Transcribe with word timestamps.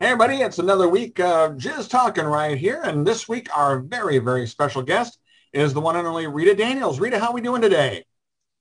Hey 0.00 0.06
everybody, 0.08 0.38
it's 0.42 0.58
another 0.58 0.88
week 0.88 1.20
of 1.20 1.52
Jizz 1.52 1.88
Talking 1.88 2.24
right 2.24 2.58
here. 2.58 2.80
And 2.82 3.06
this 3.06 3.28
week 3.28 3.48
our 3.56 3.78
very, 3.78 4.18
very 4.18 4.44
special 4.44 4.82
guest 4.82 5.20
is 5.52 5.72
the 5.72 5.80
one 5.80 5.94
and 5.94 6.04
only 6.04 6.26
Rita 6.26 6.52
Daniels. 6.56 6.98
Rita, 6.98 7.16
how 7.20 7.28
are 7.28 7.32
we 7.32 7.40
doing 7.40 7.62
today? 7.62 8.04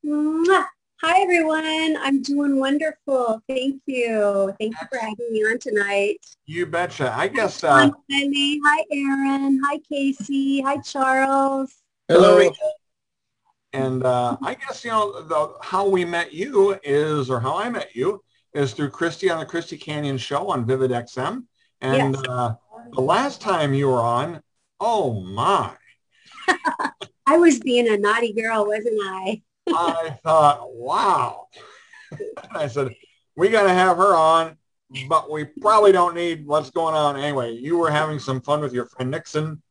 Hi 0.05 1.21
everyone, 1.21 1.97
I'm 1.99 2.21
doing 2.21 2.59
wonderful. 2.59 3.41
Thank 3.49 3.81
you. 3.87 4.53
Thank 4.59 4.75
you 4.79 4.87
for 4.91 4.99
having 4.99 5.31
me 5.31 5.39
on 5.43 5.57
tonight. 5.57 6.17
You 6.45 6.67
betcha. 6.67 7.11
I 7.17 7.29
guess. 7.29 7.63
Uh, 7.63 7.87
Hi, 7.87 7.91
Lenny. 8.11 8.59
Hi, 8.63 8.83
Aaron. 8.91 9.59
Hi, 9.65 9.79
Casey. 9.91 10.61
Hi, 10.61 10.77
Charles. 10.81 11.73
Hello, 12.09 12.37
Rita. 12.37 12.55
and 13.73 14.03
uh, 14.03 14.37
I 14.43 14.53
guess, 14.53 14.85
you 14.85 14.91
know, 14.91 15.23
the, 15.23 15.55
how 15.63 15.89
we 15.89 16.05
met 16.05 16.31
you 16.31 16.79
is, 16.83 17.31
or 17.31 17.39
how 17.39 17.57
I 17.57 17.69
met 17.71 17.95
you, 17.95 18.21
is 18.53 18.73
through 18.73 18.89
Christy 18.89 19.29
on 19.29 19.39
the 19.39 19.45
Christy 19.45 19.77
Canyon 19.77 20.17
show 20.17 20.49
on 20.49 20.65
Vivid 20.65 20.91
XM. 20.91 21.45
And 21.81 22.15
Yes. 22.15 22.23
uh, 22.27 22.53
the 22.91 23.01
last 23.01 23.41
time 23.41 23.73
you 23.73 23.87
were 23.87 24.01
on, 24.01 24.41
oh 24.79 25.21
my, 25.21 25.71
I 27.25 27.37
was 27.37 27.59
being 27.59 27.87
a 27.87 27.97
naughty 27.97 28.33
girl, 28.33 28.65
wasn't 28.65 28.99
I? 29.03 29.41
I 29.67 30.17
thought, 30.23 30.73
wow. 30.73 31.47
I 32.51 32.67
said, 32.67 32.93
we 33.35 33.49
got 33.49 33.63
to 33.63 33.73
have 33.73 33.97
her 33.97 34.15
on, 34.15 34.57
but 35.07 35.31
we 35.31 35.45
probably 35.45 35.91
don't 35.91 36.15
need 36.15 36.45
what's 36.45 36.69
going 36.69 36.95
on 36.95 37.17
anyway. 37.17 37.53
You 37.53 37.77
were 37.77 37.89
having 37.89 38.19
some 38.19 38.41
fun 38.41 38.61
with 38.61 38.73
your 38.73 38.85
friend 38.85 39.09
Nixon, 39.09 39.61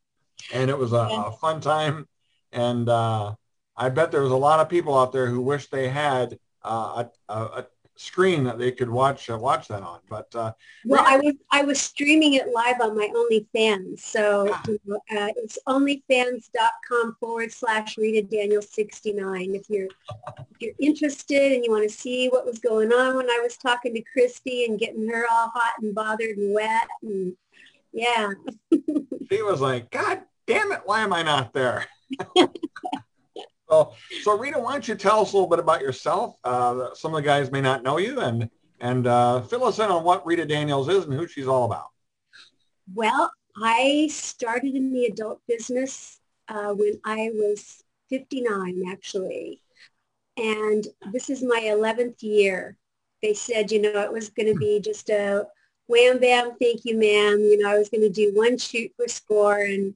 and 0.53 0.71
it 0.71 0.77
was 0.77 0.93
a, 0.93 0.97
a 0.97 1.33
fun 1.41 1.61
time. 1.61 2.09
And 2.53 2.89
uh, 2.89 3.35
I 3.77 3.89
bet 3.91 4.11
there 4.11 4.23
was 4.23 4.33
a 4.33 4.37
lot 4.37 4.61
of 4.61 4.69
people 4.69 4.99
out 4.99 5.13
there 5.13 5.27
who 5.27 5.41
wish 5.41 5.69
they 5.69 5.89
had 5.89 6.39
uh, 6.65 7.05
a, 7.29 7.35
a 7.35 7.67
screen 8.03 8.45
that 8.45 8.59
they 8.59 8.73
could 8.73 8.91
watch 8.91 9.31
uh, 9.31 9.39
watch 9.39 9.69
that 9.69 9.83
on. 9.83 10.01
But 10.09 10.35
uh, 10.35 10.53
Well, 10.85 11.05
I 11.07 11.19
was 11.19 11.35
I 11.51 11.63
was 11.63 11.81
streaming 11.81 12.35
it 12.35 12.49
live 12.53 12.81
on 12.81 12.97
my 12.97 13.09
OnlyFans. 13.15 14.01
So 14.01 14.49
Ah. 14.53 14.63
know, 14.85 14.97
uh, 14.97 15.29
it's 15.37 15.59
onlyfans.com 15.67 17.17
forward 17.21 17.53
slash 17.53 17.97
Rita 17.97 18.23
Daniel 18.23 18.63
69. 18.63 19.55
If 19.55 19.71
you're 19.71 19.87
if 19.87 20.61
you're 20.61 20.75
interested 20.81 21.53
and 21.53 21.65
you 21.65 21.71
want 21.71 21.89
to 21.89 21.97
see 21.97 22.29
what 22.29 22.45
was 22.45 22.59
going 22.59 22.93
on 22.93 23.17
when 23.17 23.31
I 23.31 23.41
was 23.43 23.57
talking 23.57 23.95
to 23.95 24.03
Christy 24.13 24.65
and 24.65 24.79
getting 24.79 25.09
her 25.09 25.27
all 25.31 25.49
hot 25.55 25.75
and 25.81 25.95
bothered 25.95 26.37
and 26.37 26.55
wet 26.55 26.89
and 27.03 27.37
yeah. 27.93 28.31
she 29.31 29.43
was 29.43 29.61
like, 29.61 29.91
God 29.91 30.23
damn 30.47 30.73
it, 30.73 30.83
why 30.85 31.01
am 31.03 31.13
I 31.13 31.23
not 31.23 31.53
there? 31.53 31.87
so, 33.73 33.95
so 34.23 34.37
Rita, 34.37 34.59
why 34.59 34.73
don't 34.73 34.87
you 34.87 34.95
tell 34.95 35.21
us 35.21 35.33
a 35.33 35.37
little 35.37 35.49
bit 35.49 35.59
about 35.59 35.81
yourself? 35.81 36.37
Uh, 36.45 36.89
some 36.95 37.15
of 37.15 37.23
the 37.23 37.27
guys 37.27 37.51
may 37.51 37.63
not 37.63 37.83
know 37.83 37.97
you 37.99 38.21
and 38.21 38.51
and 38.81 39.07
uh, 39.07 39.41
fill 39.43 39.65
us 39.65 39.79
in 39.79 39.91
on 39.91 40.05
what 40.05 40.27
Rita 40.27 40.45
Daniels 40.45 40.89
is 40.89 41.05
and 41.05 41.15
who 41.15 41.27
she's 41.27 41.47
all 41.47 41.65
about. 41.65 41.87
Well, 42.95 43.31
I 43.63 44.09
started 44.11 44.75
in 44.75 44.93
the 44.93 45.07
adult 45.07 45.41
business 45.47 46.21
uh, 46.49 46.75
when 46.75 47.01
I 47.05 47.31
was 47.33 47.83
59, 48.11 48.83
actually. 48.91 49.63
And 50.37 50.87
this 51.13 51.31
is 51.31 51.43
my 51.43 51.61
11th 51.65 52.23
year. 52.23 52.77
They 53.23 53.35
said, 53.35 53.71
you 53.71 53.81
know, 53.81 54.01
it 54.01 54.13
was 54.13 54.31
going 54.31 54.53
to 54.53 54.59
be 54.59 54.81
just 54.81 55.09
a 55.11 55.47
wham 55.87 56.19
bam, 56.19 56.57
thank 56.61 56.85
you, 56.85 56.99
ma'am. 56.99 57.39
You 57.39 57.59
know, 57.59 57.71
I 57.71 57.79
was 57.79 57.89
going 57.89 58.03
to 58.03 58.11
do 58.11 58.33
one 58.35 58.59
shoot 58.59 58.91
for 58.97 59.07
score 59.07 59.61
and 59.61 59.95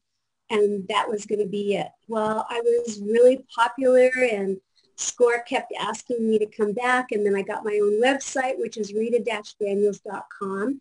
and 0.50 0.86
that 0.88 1.08
was 1.08 1.26
going 1.26 1.40
to 1.40 1.46
be 1.46 1.74
it. 1.74 1.88
Well, 2.08 2.46
I 2.48 2.60
was 2.60 3.00
really 3.00 3.44
popular 3.54 4.10
and 4.32 4.58
Score 4.96 5.42
kept 5.42 5.72
asking 5.78 6.28
me 6.28 6.38
to 6.38 6.46
come 6.46 6.72
back. 6.72 7.12
And 7.12 7.24
then 7.24 7.36
I 7.36 7.42
got 7.42 7.64
my 7.64 7.78
own 7.82 8.00
website, 8.02 8.58
which 8.58 8.76
is 8.76 8.94
rita-daniels.com. 8.94 10.80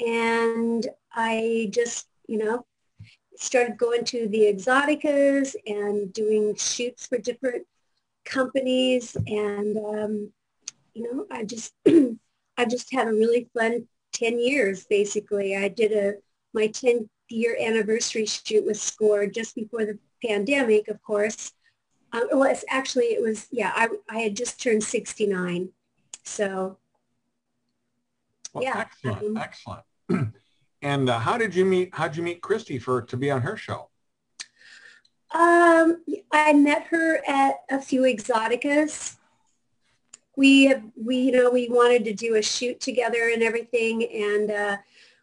And 0.00 0.86
I 1.12 1.68
just, 1.70 2.08
you 2.26 2.38
know, 2.38 2.64
started 3.36 3.76
going 3.76 4.04
to 4.06 4.28
the 4.28 4.52
Exxxoticas 4.52 5.54
and 5.66 6.12
doing 6.12 6.54
shoots 6.54 7.06
for 7.06 7.18
different 7.18 7.66
companies. 8.24 9.16
And, 9.26 9.76
um, 9.76 10.32
you 10.94 11.02
know, 11.12 11.26
I 11.30 11.44
just, 11.44 11.74
I 11.86 12.64
just 12.64 12.92
had 12.92 13.08
a 13.08 13.12
really 13.12 13.48
fun 13.54 13.86
10 14.14 14.38
years, 14.38 14.86
basically. 14.88 15.56
I 15.56 15.68
did 15.68 15.92
a, 15.92 16.14
my 16.54 16.68
10 16.68 17.08
year 17.32 17.56
anniversary 17.60 18.26
shoot 18.26 18.64
with 18.66 18.76
Score 18.80 19.26
just 19.26 19.54
before 19.54 19.84
the 19.84 19.98
pandemic, 20.24 20.88
of 20.88 21.02
course. 21.02 21.52
Um, 22.12 22.24
well, 22.32 22.44
it's 22.50 22.64
actually, 22.68 23.06
it 23.06 23.22
was, 23.22 23.46
yeah, 23.50 23.72
I, 23.74 23.88
I 24.08 24.18
had 24.20 24.36
just 24.36 24.62
turned 24.62 24.84
69. 24.84 25.70
So, 26.24 26.78
Well, 28.52 28.62
Yeah. 28.64 28.78
excellent, 28.78 29.22
Um, 29.22 29.36
excellent. 29.38 29.82
and 30.82 31.08
uh, 31.10 31.18
how 31.18 31.38
did 31.38 31.54
you 31.54 31.64
meet? 31.64 31.94
How'd 31.94 32.16
you 32.16 32.22
meet 32.22 32.42
Christy 32.42 32.78
for 32.78 33.00
to 33.02 33.16
be 33.16 33.30
on 33.30 33.40
her 33.42 33.56
show? 33.56 33.88
Um, 35.34 36.02
I 36.30 36.52
met 36.52 36.84
her 36.90 37.22
at 37.26 37.62
a 37.70 37.80
few 37.80 38.02
Exxxoticas. 38.02 39.16
We 40.36 40.64
have, 40.66 40.82
we, 40.94 41.16
you 41.16 41.32
know, 41.32 41.50
we 41.50 41.68
wanted 41.70 42.04
to 42.04 42.12
do 42.12 42.34
a 42.36 42.42
shoot 42.42 42.80
together 42.80 43.30
and 43.32 43.42
everything, 43.42 44.04
and 44.04 44.50
uh, 44.50 44.76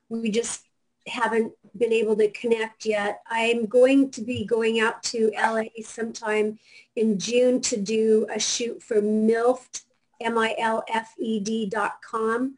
we 0.09 0.31
just 0.31 0.65
haven't 1.09 1.53
been 1.77 1.93
able 1.93 2.15
to 2.17 2.29
connect 2.31 2.85
yet. 2.85 3.21
I'm 3.29 3.65
going 3.65 4.11
to 4.11 4.21
be 4.21 4.45
going 4.45 4.79
out 4.79 5.03
to 5.03 5.31
LA 5.35 5.63
sometime 5.83 6.59
in 6.95 7.19
June 7.19 7.61
to 7.61 7.77
do 7.77 8.25
a 8.33 8.39
shoot 8.39 8.81
for 8.81 9.01
MILFed, 9.01 9.83
M-I-L-F-E-D 10.21 11.67
dot 11.67 12.01
com. 12.01 12.55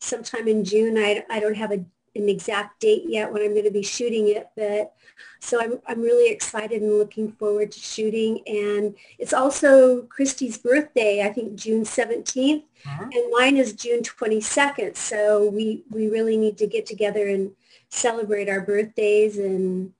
Sometime 0.00 0.48
in 0.48 0.64
June. 0.64 0.98
I, 0.98 1.24
I 1.30 1.40
don't 1.40 1.56
have 1.56 1.70
a, 1.72 1.84
an 2.16 2.28
exact 2.28 2.80
date 2.80 3.04
yet 3.06 3.32
when 3.32 3.42
I'm 3.42 3.52
going 3.52 3.64
to 3.64 3.70
be 3.70 3.82
shooting 3.82 4.28
it, 4.28 4.48
but 4.56 4.92
so 5.40 5.60
I'm, 5.62 5.80
I'm 5.86 6.00
really 6.02 6.30
excited 6.30 6.82
and 6.82 6.98
looking 6.98 7.32
forward 7.32 7.72
to 7.72 7.78
shooting. 7.80 8.40
And 8.46 8.94
it's 9.18 9.32
also 9.32 10.02
Christy's 10.02 10.58
birthday, 10.58 11.22
I 11.24 11.32
think 11.32 11.54
June 11.56 11.84
17th, 11.84 12.64
Mhm. 12.84 13.14
and 13.14 13.32
mine 13.32 13.56
is 13.56 13.72
June 13.72 14.02
22nd. 14.02 14.94
So 14.94 15.48
we, 15.48 15.84
we 15.90 16.08
really 16.08 16.36
need 16.36 16.58
to 16.58 16.66
get 16.66 16.84
together 16.84 17.26
and 17.28 17.52
celebrate 17.94 18.48
our 18.48 18.60
birthdays 18.60 19.38
and 19.38 19.92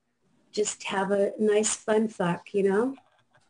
just 0.53 0.82
have 0.84 1.10
a 1.10 1.32
nice 1.38 1.75
fun 1.75 2.09
fuck, 2.09 2.53
you 2.53 2.62
know? 2.65 2.94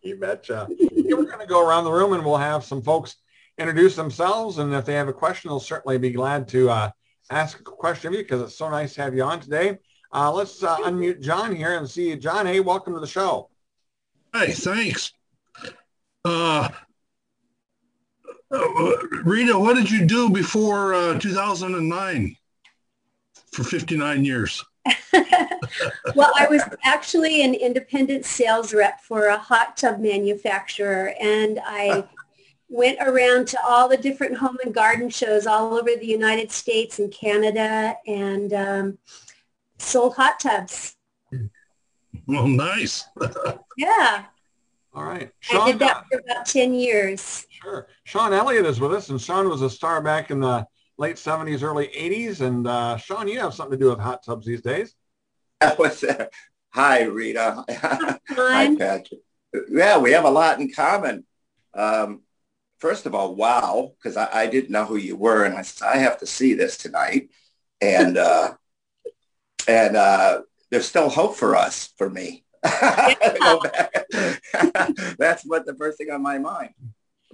You 0.03 0.17
betcha. 0.17 0.69
Yeah, 0.79 1.17
we're 1.17 1.25
going 1.25 1.41
to 1.41 1.47
go 1.47 1.67
around 1.67 1.85
the 1.85 1.93
room 1.93 2.13
and 2.13 2.25
we'll 2.25 2.37
have 2.37 2.65
some 2.65 2.83
folks 2.83 3.17
introduce 3.59 3.97
themselves. 3.97 4.59
And 4.59 4.73
if 4.75 4.85
they 4.85 4.95
have 4.95 5.09
a 5.09 5.13
question, 5.13 5.49
they'll 5.49 5.61
certainly 5.61 5.99
be 5.99 6.11
glad 6.11 6.49
to 6.49 6.71
uh, 6.71 6.91
ask 7.31 7.61
a 7.61 7.63
question 7.63 8.09
of 8.09 8.15
you 8.15 8.23
because 8.23 8.43
it's 8.43 8.57
so 8.57 8.69
nice 8.69 8.95
to 8.95 9.03
have 9.03 9.15
you 9.15 9.23
on 9.23 9.41
today. 9.41 9.79
Uh, 10.13 10.33
let's 10.33 10.63
uh, 10.63 10.77
unmute 10.79 11.21
John 11.21 11.55
here 11.55 11.77
and 11.77 11.89
see 11.89 12.15
John. 12.17 12.47
Hey, 12.47 12.61
welcome 12.61 12.95
to 12.95 13.01
the 13.01 13.07
show. 13.07 13.51
Hi, 14.33 14.47
thanks. 14.49 15.13
Uh, 16.25 16.69
uh, 18.51 18.97
Rita, 19.25 19.59
what 19.59 19.77
did 19.77 19.91
you 19.91 20.07
do 20.07 20.31
before 20.31 20.95
uh, 20.95 21.19
2009 21.19 22.37
for 23.55 23.65
59 23.65 24.25
years? 24.25 24.65
well, 26.15 26.33
I 26.37 26.47
was 26.49 26.63
actually 26.83 27.43
an 27.43 27.55
independent 27.55 28.27
sales 28.27 28.75
rep 28.75 29.01
for 29.01 29.27
a 29.27 29.39
hot 29.39 29.77
tub 29.77 29.99
manufacturer, 30.01 31.15
and 31.21 31.61
I 31.65 32.05
went 32.69 32.99
around 33.01 33.49
to 33.49 33.59
all 33.65 33.89
the 33.89 33.97
different 33.97 34.37
home 34.37 34.59
and 34.65 34.75
garden 34.75 35.09
shows 35.09 35.47
all 35.47 35.75
over 35.75 35.91
the 35.97 36.07
United 36.07 36.51
States 36.51 36.99
and 36.99 37.13
Canada, 37.13 37.97
and 38.07 38.53
um, 38.53 38.99
sold 39.79 40.17
hot 40.17 40.41
tubs. 40.41 40.97
Well, 42.27 42.47
nice. 42.47 43.05
Yeah, 43.77 44.25
All 44.95 45.05
right. 45.05 45.31
I 45.53 45.71
did 45.71 45.79
that 45.81 46.05
for 46.11 46.19
about 46.19 46.47
ten 46.47 46.75
years. 46.75 47.47
Sure. 47.51 47.87
Sean 48.05 48.33
Elliott 48.33 48.67
is 48.67 48.81
with 48.81 48.93
us, 48.93 49.09
and 49.11 49.21
Sean 49.21 49.49
was 49.49 49.63
a 49.63 49.71
star 49.71 50.03
back 50.03 50.31
in 50.31 50.41
the 50.41 50.67
late 50.99 51.17
70s, 51.17 51.63
early 51.63 51.89
80s. 51.89 52.41
And 52.41 52.67
uh, 52.67 52.97
Sean, 52.97 53.29
you 53.29 53.41
have 53.41 53.55
something 53.55 53.79
to 53.79 53.85
do 53.85 53.91
with 53.91 53.99
hot 53.99 54.25
tubs 54.25 54.47
these 54.47 54.63
days. 54.63 54.95
What's 55.77 56.01
that? 56.01 56.33
Hi, 56.71 57.03
Rita. 57.05 57.65
Hi, 57.71 58.19
Fun. 58.29 58.77
Patrick. 58.77 59.21
Yeah, 59.71 59.99
we 59.99 60.13
have 60.13 60.25
a 60.25 60.31
lot 60.31 60.61
in 60.61 60.73
common. 60.73 61.25
Um, 61.73 62.23
first 62.79 63.07
of 63.07 63.15
all, 63.15 63.35
wow, 63.35 63.93
because 63.97 64.17
I, 64.17 64.29
I 64.33 64.47
didn't 64.47 64.71
know 64.71 64.85
who 64.85 64.97
you 64.97 65.17
were, 65.17 65.45
and 65.45 65.55
I 65.55 65.63
said 65.63 65.87
I 65.87 65.99
have 65.99 66.19
to 66.19 66.27
see 66.27 66.55
this 66.55 66.77
tonight. 66.77 67.31
And 67.81 68.19
uh, 68.19 68.55
and 69.69 69.97
uh, 69.97 70.43
there's 70.71 70.89
still 70.89 71.09
hope 71.09 71.37
for 71.37 71.55
us, 71.55 71.93
for 71.97 72.11
me. 72.11 72.45
Go 72.65 73.61
back. 73.61 73.93
That's 75.19 75.45
what 75.45 75.67
the 75.67 75.75
first 75.79 75.99
thing 75.99 76.11
on 76.11 76.23
my 76.23 76.39
mind. 76.39 76.75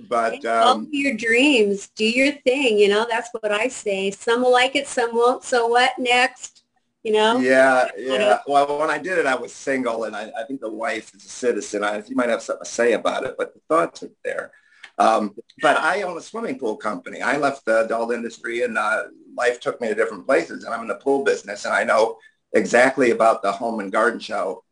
But 0.09 0.43
Follow 0.43 0.73
um, 0.73 0.89
your 0.91 1.17
dreams. 1.17 1.89
Do 1.89 2.05
your 2.05 2.33
thing. 2.33 2.79
You 2.79 2.89
know, 2.89 3.07
that's 3.09 3.29
what 3.33 3.53
I 3.53 3.69
say. 3.69 4.11
Some 4.11 4.43
will 4.43 4.53
like 4.53 4.77
it, 4.77 4.87
some 4.87 5.15
won't. 5.15 5.45
So 5.45 5.67
what 5.67 5.93
next? 5.99 6.65
You 7.03 7.13
know? 7.13 7.39
Yeah, 7.39 7.89
yeah. 7.97 8.41
Well, 8.47 8.79
when 8.79 8.91
I 8.91 8.99
did 8.99 9.19
it, 9.19 9.27
I 9.27 9.35
was 9.35 9.53
single, 9.53 10.05
and 10.05 10.15
I, 10.15 10.31
I 10.39 10.45
think 10.45 10.61
the 10.61 10.71
wife 10.71 11.15
is 11.15 11.25
a 11.25 11.29
citizen. 11.29 11.83
I, 11.83 12.03
you 12.07 12.15
might 12.15 12.29
have 12.29 12.43
something 12.43 12.65
to 12.65 12.71
say 12.71 12.93
about 12.93 13.25
it, 13.25 13.37
but 13.39 13.55
the 13.55 13.61
thoughts 13.69 14.03
are 14.03 14.11
there. 14.23 14.53
Um, 14.99 15.35
but 15.63 15.79
I 15.79 16.03
own 16.03 16.19
a 16.19 16.21
swimming 16.21 16.59
pool 16.59 16.77
company. 16.77 17.23
I 17.23 17.39
left 17.39 17.65
the 17.65 17.85
adult 17.87 18.13
industry 18.13 18.65
and 18.65 18.77
uh, 18.77 19.05
life 19.35 19.59
took 19.59 19.81
me 19.81 19.89
to 19.89 19.95
different 19.95 20.27
places, 20.27 20.65
and 20.65 20.75
I'm 20.75 20.83
in 20.83 20.89
the 20.89 20.97
pool 20.97 21.25
business, 21.25 21.65
and 21.65 21.73
I 21.73 21.85
know 21.85 22.19
exactly 22.53 23.11
about 23.11 23.43
the 23.43 23.51
home 23.51 23.81
and 23.81 23.91
garden 23.91 24.21
show 24.21 24.63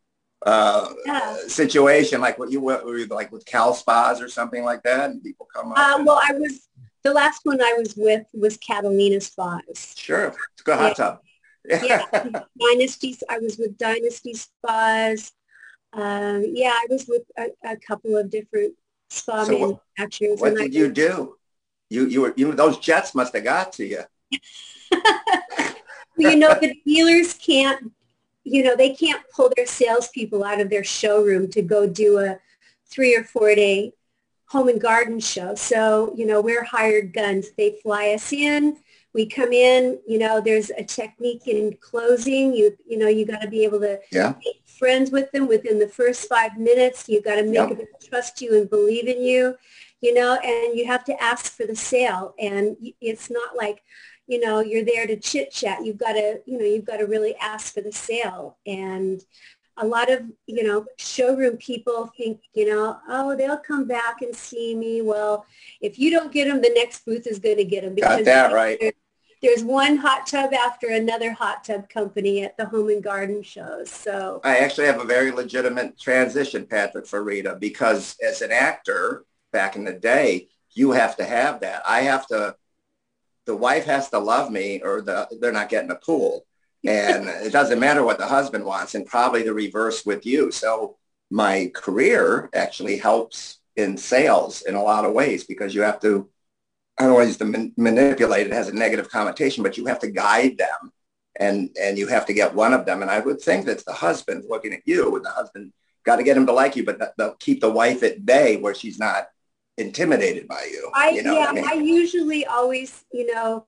uh, 0.47 0.93
Yeah. 1.07 1.37
situation, 1.47 2.21
like 2.21 2.39
what 2.39 2.51
you 2.51 2.61
were 2.61 2.83
were 2.85 2.99
you 2.99 3.07
like 3.07 3.33
with 3.33 3.45
Cal 3.45 3.75
Spas 3.75 4.21
or 4.21 4.29
something 4.29 4.65
like 4.65 4.83
that, 4.85 5.11
and 5.11 5.23
people 5.23 5.47
come 5.55 5.73
up. 5.73 5.79
Uh, 5.79 5.97
and- 5.97 6.07
well, 6.07 6.21
I 6.23 6.33
was, 6.33 6.69
the 7.03 7.13
last 7.13 7.41
one 7.45 7.61
I 7.61 7.75
was 7.79 7.95
with 7.97 8.27
was 8.35 8.57
Catalina 8.57 9.21
Spas. 9.21 9.95
sure, 9.97 10.27
it's 10.27 10.61
a 10.61 10.65
good 10.65 10.79
hot 10.79 10.97
tub. 10.97 11.21
Yeah, 11.69 12.03
Dynasty, 12.61 13.17
I 13.29 13.39
was 13.41 13.59
with 13.59 13.77
Dynasty 13.77 14.35
Spas. 14.35 15.33
Um, 15.93 16.45
yeah, 16.47 16.71
I 16.73 16.87
was 16.89 17.07
with 17.09 17.23
a, 17.37 17.47
a 17.65 17.77
couple 17.77 18.17
of 18.17 18.31
different 18.31 18.75
spa 19.11 19.45
So 19.45 19.57
what- 19.59 19.81
manufacturers. 19.99 20.41
what 20.41 20.53
I 20.53 20.63
did 20.65 20.75
you 20.75 20.93
do? 20.93 21.37
You 21.91 22.07
you 22.07 22.21
were 22.21 22.35
you 22.37 22.53
those 22.53 22.79
jets 22.79 23.15
must 23.15 23.35
have 23.35 23.45
got 23.45 23.73
to 23.75 23.87
you. 23.87 24.03
you 26.19 26.37
know, 26.37 26.55
the 26.61 26.75
dealers 26.85 27.35
can't, 27.35 27.93
you 28.51 28.63
know, 28.65 28.77
they 28.77 28.95
can't 28.95 29.23
pull 29.35 29.51
their 29.57 29.67
salespeople 29.67 30.45
out 30.45 30.61
of 30.61 30.71
their 30.71 30.85
showroom 30.85 31.49
to 31.51 31.63
go 31.63 31.87
do 31.87 32.19
a 32.19 32.39
three 32.87 33.15
or 33.15 33.25
four 33.25 33.55
day 33.55 33.93
home 34.47 34.69
and 34.69 34.81
garden 34.81 35.21
show. 35.21 35.55
So, 35.55 36.13
you 36.17 36.25
know, 36.27 36.41
we're 36.41 36.65
hired 36.65 37.13
guns. 37.13 37.51
They 37.57 37.77
fly 37.83 38.11
us 38.11 38.33
in. 38.33 38.79
We 39.13 39.27
come 39.27 39.53
in, 39.53 39.99
you 40.07 40.19
know, 40.19 40.41
there's 40.41 40.71
a 40.71 40.85
technique 40.85 41.47
in 41.47 41.77
closing. 41.81 42.55
You, 42.55 42.77
you 42.87 42.99
know, 42.99 43.09
you 43.09 43.27
got 43.27 43.43
to 43.43 43.49
be 43.49 43.65
able 43.65 43.81
to 43.81 44.01
Yeah. 44.11 44.35
make 44.45 44.63
friends 44.79 45.11
with 45.11 45.31
them 45.33 45.49
within 45.49 45.79
the 45.79 45.89
first 45.89 46.29
five 46.29 46.57
minutes. 46.57 47.09
You 47.09 47.21
got 47.21 47.37
to 47.37 47.43
make 47.43 47.69
Yep. 47.69 47.79
them 47.79 47.87
trust 48.09 48.41
you 48.41 48.57
and 48.59 48.71
believe 48.71 49.07
in 49.07 49.21
you, 49.23 49.57
you 50.01 50.15
know, 50.15 50.35
and 50.37 50.79
you 50.79 50.87
have 50.87 51.05
to 51.05 51.23
ask 51.23 51.53
for 51.53 51.67
the 51.67 51.77
sale. 51.77 52.35
And 52.39 52.77
y- 52.81 52.95
it's 53.01 53.29
not 53.31 53.57
like, 53.57 53.83
you 54.29 54.39
know, 54.39 54.61
you're 54.61 54.85
there 54.85 55.07
to 55.07 55.17
chit 55.17 55.51
chat. 55.51 55.85
You've 55.85 55.99
got 55.99 56.13
to, 56.13 56.41
you 56.47 56.59
know, 56.59 56.65
you've 56.65 56.85
got 56.85 56.99
to 56.99 57.07
really 57.07 57.35
ask 57.37 57.75
for 57.75 57.81
the 57.81 57.91
sale. 57.91 58.59
And 58.67 59.25
a 59.79 59.87
lot 59.87 60.11
of, 60.11 60.23
you 60.47 60.63
know, 60.65 60.85
showroom 60.99 61.57
people 61.57 62.13
think, 62.17 62.41
you 62.53 62.67
know, 62.67 62.99
oh, 63.09 63.35
they'll 63.37 63.57
come 63.59 63.87
back 63.87 64.23
and 64.23 64.35
see 64.37 64.75
me. 64.75 65.03
Well, 65.03 65.47
if 65.81 65.99
you 65.99 66.11
don't 66.11 66.31
get 66.33 66.47
them, 66.47 66.61
the 66.61 66.73
next 66.75 67.05
booth 67.07 67.27
is 67.27 67.39
going 67.39 67.57
to 67.57 67.65
get 67.65 67.83
them. 67.83 67.95
Got 67.95 68.25
that 68.25 68.53
right. 68.53 68.79
there- 68.79 68.93
There's 69.41 69.63
one 69.65 69.97
hot 69.97 70.27
tub 70.27 70.53
after 70.53 70.89
another 70.89 71.33
hot 71.33 71.63
tub 71.65 71.89
company 71.89 72.43
at 72.43 72.57
the 72.57 72.67
home 72.67 72.89
and 72.91 73.03
garden 73.03 73.43
shows. 73.43 73.89
So 73.89 74.41
I 74.45 74.59
actually 74.59 74.89
have 74.89 75.01
a 75.01 75.05
very 75.05 75.31
legitimate 75.31 75.99
transition, 75.99 76.67
Patrick, 76.67 77.07
for 77.07 77.23
Rita, 77.23 77.57
because 77.59 78.17
as 78.23 78.43
an 78.43 78.51
actor 78.51 79.25
back 79.53 79.77
in 79.77 79.85
the 79.85 79.93
day, 79.93 80.49
you 80.73 80.91
have 80.91 81.17
to 81.17 81.25
have 81.25 81.61
that. 81.61 81.83
I 81.87 82.01
have 82.01 82.27
to, 82.27 82.57
the 83.49 83.57
wife 83.57 83.87
has 83.87 84.11
to 84.11 84.19
love 84.19 84.53
me 84.53 84.81
or 84.83 85.01
the, 85.01 85.27
they're 85.41 85.51
not 85.51 85.71
getting 85.71 85.91
a 85.91 85.97
pool. 85.97 86.45
And 86.87 87.27
it 87.47 87.51
doesn't 87.51 87.81
matter 87.81 88.05
what 88.05 88.19
the 88.19 88.27
husband 88.27 88.65
wants 88.65 88.95
and 88.95 89.07
probably 89.07 89.43
the 89.43 89.55
reverse 89.55 90.07
with 90.07 90.25
you. 90.25 90.53
So 90.53 90.99
my 91.31 91.73
career 91.75 92.51
actually 92.55 92.99
helps 92.99 93.59
in 93.75 93.97
sales 93.97 94.63
in 94.63 94.75
a 94.75 94.83
lot 94.83 95.05
of 95.05 95.15
ways 95.15 95.45
because 95.45 95.75
you 95.75 95.83
have 95.83 95.99
to, 96.01 96.29
I 96.99 97.05
don't 97.05 97.15
want 97.15 97.25
to 97.25 97.29
use 97.29 97.39
the 97.39 97.45
man- 97.47 97.73
manipulate, 97.77 98.47
it 98.47 98.53
has 98.53 98.69
a 98.69 98.75
negative 98.77 99.09
connotation, 99.09 99.63
but 99.63 99.79
you 99.79 99.87
have 99.87 100.01
to 100.01 100.11
guide 100.11 100.59
them 100.59 100.93
and 101.41 101.71
and 101.81 101.97
you 101.97 102.09
have 102.09 102.27
to 102.27 102.33
get 102.33 102.55
one 102.55 102.75
of 102.75 102.85
them. 102.85 103.01
And 103.03 103.11
I 103.11 103.21
would 103.21 103.41
think 103.41 103.65
that's 103.65 103.85
the 103.85 103.93
husband 103.93 104.45
looking 104.49 104.73
at 104.73 104.83
you, 104.85 105.15
and 105.17 105.25
the 105.25 105.31
husband 105.31 105.73
got 106.05 106.17
to 106.17 106.25
get 106.25 106.37
him 106.37 106.47
to 106.47 106.53
like 106.53 106.75
you, 106.75 106.85
but 106.85 107.01
they'll 107.17 107.35
keep 107.35 107.61
the 107.61 107.71
wife 107.71 108.03
at 108.03 108.27
bay 108.27 108.57
where 108.57 108.75
she's 108.75 108.99
not 108.99 109.29
intimidated 109.79 110.49
by 110.49 110.67
you. 110.71 110.91
I, 110.95 111.11
you 111.11 111.23
know 111.23 111.39
yeah, 111.39 111.53
I 111.55 111.75
I 111.75 111.75
usually 111.75 112.45
always, 112.47 113.05
you 113.13 113.33
know, 113.33 113.67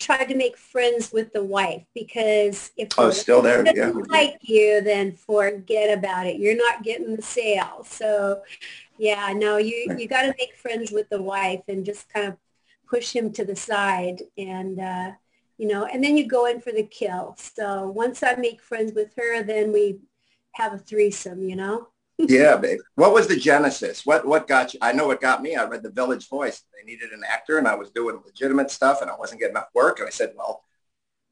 try 0.00 0.24
to 0.24 0.34
make 0.34 0.56
friends 0.56 1.12
with 1.12 1.32
the 1.32 1.42
wife 1.42 1.84
because 1.94 2.72
if 2.76 2.88
Oh, 2.98 3.06
the 3.06 3.12
still 3.12 3.40
there, 3.42 3.64
yeah. 3.74 3.92
like 4.08 4.38
you, 4.42 4.80
then 4.80 5.12
forget 5.12 5.96
about 5.96 6.26
it. 6.26 6.36
You're 6.36 6.56
not 6.56 6.82
getting 6.82 7.14
the 7.14 7.22
sale. 7.22 7.84
So 7.88 8.42
yeah, 8.98 9.32
no, 9.34 9.56
you, 9.56 9.94
you 9.96 10.08
got 10.08 10.22
to 10.22 10.34
make 10.38 10.54
friends 10.56 10.90
with 10.90 11.08
the 11.08 11.22
wife 11.22 11.62
and 11.68 11.84
just 11.84 12.12
kind 12.12 12.26
of 12.28 12.36
push 12.88 13.14
him 13.14 13.32
to 13.32 13.44
the 13.44 13.56
side 13.56 14.22
and, 14.36 14.78
uh, 14.78 15.12
you 15.58 15.68
know, 15.68 15.84
and 15.84 16.02
then 16.02 16.16
you 16.16 16.26
go 16.26 16.46
in 16.46 16.60
for 16.60 16.72
the 16.72 16.82
kill. 16.82 17.36
So 17.38 17.88
once 17.88 18.22
I 18.22 18.34
make 18.34 18.60
friends 18.60 18.92
with 18.94 19.14
her, 19.16 19.42
then 19.42 19.72
we 19.72 20.00
have 20.52 20.72
a 20.72 20.78
threesome, 20.78 21.48
you 21.48 21.56
know? 21.56 21.88
Yeah, 22.18 22.56
babe. 22.56 22.78
What 22.94 23.14
was 23.14 23.26
the 23.26 23.36
genesis? 23.36 24.04
What 24.06 24.26
what 24.26 24.46
got 24.46 24.74
you? 24.74 24.80
I 24.82 24.92
know 24.92 25.06
what 25.06 25.20
got 25.20 25.42
me. 25.42 25.56
I 25.56 25.64
read 25.64 25.82
the 25.82 25.90
Village 25.90 26.28
Voice. 26.28 26.62
They 26.76 26.84
needed 26.84 27.10
an 27.12 27.22
actor, 27.28 27.58
and 27.58 27.66
I 27.66 27.74
was 27.74 27.90
doing 27.90 28.20
legitimate 28.24 28.70
stuff, 28.70 29.02
and 29.02 29.10
I 29.10 29.16
wasn't 29.16 29.40
getting 29.40 29.56
enough 29.56 29.68
work. 29.74 29.98
And 29.98 30.06
I 30.06 30.10
said, 30.10 30.32
well, 30.36 30.64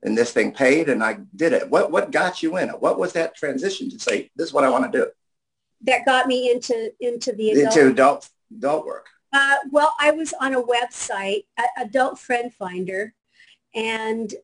and 0.03 0.17
this 0.17 0.33
thing 0.33 0.53
paid, 0.53 0.89
and 0.89 1.03
I 1.05 1.19
did 1.37 1.53
it. 1.53 1.71
What 1.71 1.91
what 1.93 2.11
got 2.11 2.43
you 2.43 2.57
in 2.57 2.69
it? 2.69 2.81
What 2.81 2.99
was 2.99 3.13
that 3.13 3.37
transition 3.37 3.91
to 3.91 3.99
say 3.99 4.31
this 4.37 4.49
is 4.49 4.55
what 4.55 4.65
I 4.65 4.71
want 4.71 4.91
to 4.91 4.99
do 4.99 5.07
That 5.83 6.05
got 6.05 6.27
me 6.27 6.51
into, 6.51 6.93
into 7.01 7.33
the 7.33 7.51
adult 7.51 7.77
into 7.77 7.91
adult 7.91 8.29
adult 8.57 8.87
work? 8.87 9.07
Uh, 9.33 9.57
well, 9.71 9.95
I 10.01 10.11
was 10.11 10.35
on 10.41 10.55
a 10.55 10.63
website, 10.63 11.45
Adult 11.77 12.19
Friend 12.19 12.53
Finder, 12.53 13.15
and 13.75 14.35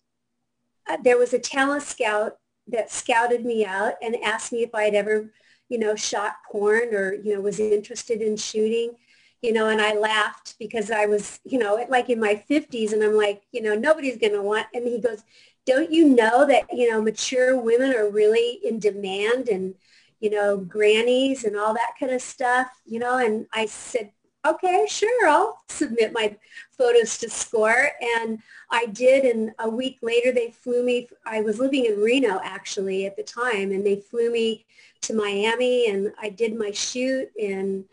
uh, 0.89 0.99
there 1.03 1.19
was 1.19 1.35
a 1.35 1.39
talent 1.41 1.83
scout 1.83 2.39
that 2.69 2.93
scouted 2.93 3.45
me 3.45 3.65
out 3.65 3.95
and 4.03 4.17
asked 4.23 4.53
me 4.53 4.63
if 4.63 4.75
I'd 4.75 4.95
ever, 4.95 5.33
you 5.69 5.79
know, 5.79 5.95
shot 5.95 6.37
porn 6.51 6.95
or, 6.95 7.15
you 7.15 7.35
know, 7.35 7.41
was 7.41 7.59
interested 7.61 8.21
in 8.21 8.37
shooting, 8.37 8.97
you 9.43 9.53
know, 9.53 9.69
and 9.69 9.81
I 9.81 9.95
laughed 9.95 10.57
because 10.59 10.91
I 10.91 11.07
was, 11.07 11.41
you 11.45 11.59
know, 11.59 11.85
like 11.89 12.09
in 12.09 12.21
my 12.21 12.43
50s 12.49 12.93
and 12.93 13.03
I'm 13.03 13.17
like, 13.17 13.43
you 13.53 13.63
know, 13.63 13.75
nobody's 13.75 14.17
going 14.17 14.33
to 14.33 14.43
want, 14.43 14.67
and 14.75 14.87
he 14.87 15.01
goes, 15.01 15.23
don't 15.67 15.91
you 15.91 16.09
know 16.09 16.47
that, 16.47 16.65
you 16.73 16.91
know, 16.91 17.03
mature 17.03 17.61
women 17.61 17.95
are 17.95 18.09
really 18.09 18.61
in 18.65 18.79
demand 18.79 19.49
and, 19.49 19.75
you 20.21 20.31
know, 20.31 20.57
grannies 20.57 21.45
and 21.45 21.57
all 21.57 21.75
that 21.75 21.95
kind 21.99 22.13
of 22.13 22.23
stuff, 22.23 22.69
you 22.87 22.99
know, 22.99 23.19
and 23.19 23.47
I 23.53 23.67
said, 23.67 24.13
okay, 24.47 24.87
sure, 24.89 25.29
I'll 25.29 25.63
submit 25.69 26.13
my 26.13 26.37
photos 26.71 27.19
to 27.19 27.31
SCORE. 27.31 27.91
And 28.17 28.39
I 28.71 28.87
did. 28.87 29.25
And 29.25 29.53
a 29.59 29.69
week 29.69 29.99
later, 30.03 30.33
they 30.33 30.51
flew 30.51 30.85
me. 30.85 31.09
I 31.25 31.41
was 31.41 31.59
living 31.59 31.87
in 31.87 32.01
Reno, 32.01 32.41
actually, 32.43 33.07
at 33.07 33.17
the 33.17 33.23
time. 33.23 33.73
And 33.73 33.85
they 33.85 33.97
flew 33.97 34.31
me 34.31 34.65
to 35.03 35.15
Miami 35.15 35.89
and 35.89 36.13
I 36.21 36.31
did 36.31 36.57
my 36.57 36.71
shoot. 36.71 37.31
And 37.41 37.85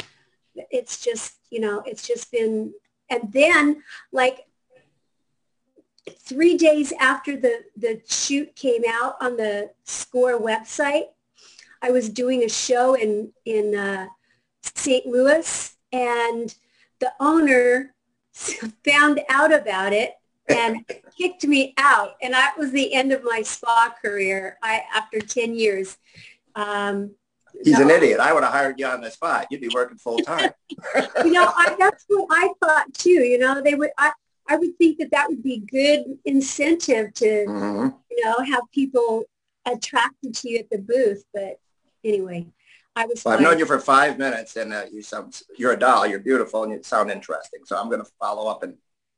it's 0.72 1.04
just, 1.04 1.36
you 1.50 1.60
know, 1.60 1.84
it's 1.86 2.08
just 2.08 2.32
been, 2.32 2.74
and 3.10 3.32
then 3.32 3.84
like 4.12 4.48
three 6.20 6.58
days 6.58 6.94
after 7.00 7.38
the, 7.38 7.64
the 7.78 8.02
shoot 8.08 8.56
came 8.56 8.84
out 8.88 9.16
on 9.22 9.38
the 9.38 9.72
SCORE 9.84 10.40
website, 10.40 11.08
I 11.82 11.92
was 11.92 12.10
doing 12.10 12.44
a 12.44 12.50
show 12.50 12.94
in, 12.94 13.32
in 13.46 13.76
uh, 13.76 14.08
St. 14.62 15.06
Louis 15.06 15.76
and 15.94 16.54
the 17.00 17.14
owner 17.20 17.94
found 18.34 19.22
out 19.30 19.54
about 19.54 19.94
it 19.94 20.16
and 20.50 20.84
kicked 21.18 21.46
me 21.46 21.74
out. 21.78 22.16
And 22.22 22.34
that 22.34 22.56
was 22.58 22.72
the 22.72 22.94
end 22.94 23.14
of 23.14 23.24
my 23.24 23.42
spa 23.44 23.94
career 24.04 24.58
I, 24.62 24.84
after 24.94 25.20
10 25.20 25.56
years. 25.56 25.98
Um, 26.56 27.12
He's 27.64 27.80
an 27.80 27.92
idiot. 27.92 28.20
I 28.20 28.34
would 28.34 28.44
have 28.44 28.52
hired 28.52 28.80
you 28.80 28.88
on 28.88 29.00
the 29.00 29.12
spot. 29.12 29.46
You'd 29.52 29.62
be 29.62 29.70
working 29.74 29.98
full 29.98 30.18
time. 30.18 30.52
you 31.24 31.32
know, 31.32 31.52
I, 31.56 31.76
that's 31.78 32.04
what 32.08 32.28
I 32.32 32.52
thought 32.60 32.92
too. 32.96 33.12
You 33.12 33.38
know, 33.38 33.62
they 33.62 33.76
would, 33.76 33.92
I, 33.98 34.12
I 34.50 34.56
would 34.58 34.76
think 34.78 34.98
that 34.98 35.12
that 35.12 35.30
would 35.30 35.44
be 35.44 35.60
good 35.60 36.18
incentive 36.26 37.14
to, 37.14 37.46
Mhm. 37.48 37.96
you 38.10 38.26
know, 38.26 38.40
have 38.40 38.64
people 38.74 39.24
attracted 39.66 40.34
to 40.36 40.50
you 40.50 40.60
at 40.60 40.70
the 40.72 40.80
booth. 40.80 41.24
But 41.32 41.60
anyway, 42.04 42.48
I 42.96 43.06
was 43.06 43.24
Well, 43.26 43.34
I've 43.34 43.42
known 43.42 43.58
you 43.60 43.66
for 43.66 43.80
five 43.80 44.18
minutes, 44.20 44.56
and 44.56 44.74
uh, 44.74 44.84
you 44.92 45.02
sound 45.02 45.42
you're 45.58 45.74
a 45.74 45.80
doll. 45.80 46.06
You're 46.06 46.20
beautiful, 46.20 46.64
and 46.64 46.72
you 46.72 46.84
sound 46.84 47.10
interesting. 47.10 47.62
So 47.66 47.78
I'm 47.78 47.90
going 47.90 48.04
to 48.04 48.12
follow 48.20 48.50
up 48.50 48.64
and 48.64 48.76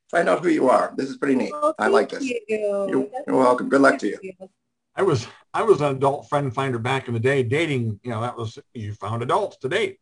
find 0.09 0.29
out 0.29 0.41
who 0.43 0.49
you 0.49 0.69
are. 0.69 0.93
This 0.95 1.09
is 1.09 1.17
pretty 1.17 1.35
neat. 1.35 1.51
Oh, 1.53 1.73
I 1.77 1.87
like 1.87 2.09
this. 2.09 2.23
You. 2.23 2.39
You're, 2.47 3.07
you're 3.27 3.37
welcome. 3.37 3.67
Good 3.69 3.81
luck 3.81 3.99
to 3.99 4.07
you. 4.07 4.19
I 4.95 5.03
was 5.03 5.27
I 5.53 5.63
was 5.63 5.81
an 5.81 5.95
adult 5.95 6.29
friend 6.29 6.53
finder 6.53 6.79
back 6.79 7.07
in 7.09 7.13
the 7.13 7.19
day, 7.19 7.43
dating. 7.43 7.99
You 8.03 8.11
know, 8.11 8.21
that 8.21 8.37
was 8.37 8.57
you 8.73 8.93
found 8.93 9.23
adults 9.23 9.57
to 9.57 9.69
date. 9.69 9.99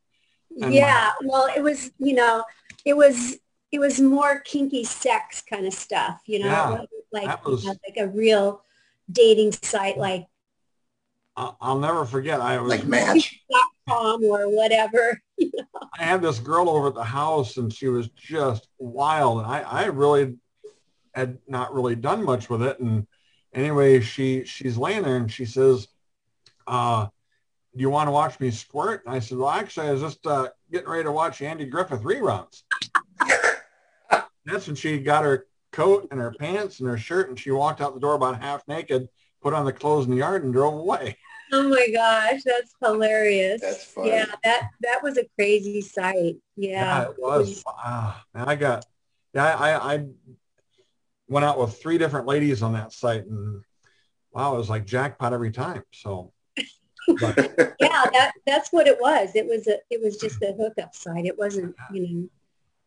And- 0.61 0.71
yeah 0.71 1.13
well 1.23 1.47
it 1.55 1.63
was 1.63 1.89
you 1.97 2.13
know 2.13 2.43
it 2.85 2.95
was 2.95 3.39
it 3.71 3.79
was 3.79 3.99
more 3.99 4.39
kinky 4.41 4.83
sex 4.83 5.41
kind 5.41 5.65
of 5.65 5.73
stuff 5.73 6.21
you 6.27 6.37
know 6.37 6.45
Yeah, 6.45 6.85
like 7.11 7.43
was- 7.43 7.63
you 7.63 7.71
know, 7.71 7.75
like 7.87 7.97
a 7.97 8.07
real 8.07 8.61
dating 9.11 9.51
site 9.53 9.97
like 9.97 10.27
I'll, 11.35 11.57
I'll 11.61 11.79
never 11.79 12.05
forget. 12.05 12.39
I 12.41 12.59
was 12.59 12.69
Like 12.71 12.85
match. 12.85 13.39
com 13.89 14.23
or 14.23 14.49
whatever 14.49 15.19
I 15.41 16.03
had 16.03 16.21
this 16.21 16.39
girl 16.39 16.69
over 16.69 16.87
at 16.87 16.93
the 16.93 17.03
house, 17.03 17.57
and 17.57 17.71
she 17.73 17.87
was 17.87 18.07
just 18.09 18.67
wild. 18.77 19.39
And 19.39 19.47
I 19.47 19.61
I 19.61 19.85
really 19.85 20.37
had 21.13 21.37
not 21.47 21.73
really 21.73 21.95
done 21.95 22.23
much 22.23 22.49
with 22.49 22.61
it. 22.63 22.79
And 22.79 23.07
anyway, 23.53 23.99
she 23.99 24.45
she's 24.45 24.77
laying 24.77 25.03
there, 25.03 25.17
and 25.17 25.31
she 25.31 25.45
says, 25.45 25.87
uh, 26.67 27.07
"Do 27.75 27.81
you 27.81 27.89
want 27.89 28.07
to 28.07 28.11
watch 28.11 28.39
me 28.39 28.51
squirt?" 28.51 29.03
And 29.05 29.13
I 29.13 29.19
said, 29.19 29.37
"Well, 29.37 29.49
actually, 29.49 29.87
I 29.87 29.91
was 29.91 30.01
just 30.01 30.25
uh, 30.25 30.49
getting 30.71 30.87
ready 30.89 31.03
to 31.03 31.11
watch 31.11 31.41
Andy 31.41 31.65
Griffith 31.65 32.01
reruns." 32.03 32.63
That's 34.45 34.67
when 34.67 34.75
she 34.75 34.99
got 34.99 35.23
her 35.23 35.45
coat 35.71 36.07
and 36.11 36.19
her 36.19 36.33
pants 36.39 36.79
and 36.79 36.87
her 36.89 36.97
shirt, 36.97 37.29
and 37.29 37.39
she 37.39 37.51
walked 37.51 37.81
out 37.81 37.93
the 37.93 37.99
door 37.99 38.13
about 38.15 38.41
half 38.41 38.67
naked, 38.67 39.07
put 39.43 39.53
on 39.53 39.65
the 39.65 39.73
clothes 39.73 40.05
in 40.05 40.11
the 40.11 40.17
yard, 40.17 40.43
and 40.43 40.53
drove 40.53 40.75
away. 40.75 41.17
Oh 41.51 41.69
my 41.69 41.87
gosh, 41.93 42.41
that's 42.43 42.73
hilarious. 42.83 43.61
That's 43.61 43.83
funny. 43.83 44.09
Yeah, 44.09 44.25
that 44.43 44.69
that 44.81 45.03
was 45.03 45.19
a 45.19 45.25
crazy 45.37 45.81
sight. 45.81 46.37
Yeah, 46.55 47.03
it 47.03 47.15
was. 47.19 47.63
Wow. 47.63 48.15
And 48.33 48.49
I 48.49 48.55
got, 48.55 48.87
yeah, 49.35 49.55
I, 49.55 49.93
I 49.93 50.05
went 51.27 51.45
out 51.45 51.59
with 51.59 51.79
three 51.79 51.99
different 51.99 52.25
ladies 52.25 52.63
on 52.63 52.73
that 52.73 52.91
site, 52.91 53.27
and 53.27 53.61
wow, 54.31 54.55
it 54.55 54.57
was 54.57 54.69
like 54.69 54.85
jackpot 54.85 55.31
every 55.31 55.51
time. 55.51 55.83
So, 55.91 56.33
yeah, 57.07 57.35
that 57.79 58.31
that's 58.47 58.71
what 58.71 58.87
it 58.87 58.99
was. 58.99 59.35
It 59.35 59.45
was 59.45 59.67
a 59.67 59.77
it 59.91 60.01
was 60.01 60.17
just 60.17 60.41
a 60.41 60.53
hookup 60.57 60.95
site. 60.95 61.25
It 61.25 61.37
wasn't, 61.37 61.75
you 61.91 62.01
know. 62.01 62.29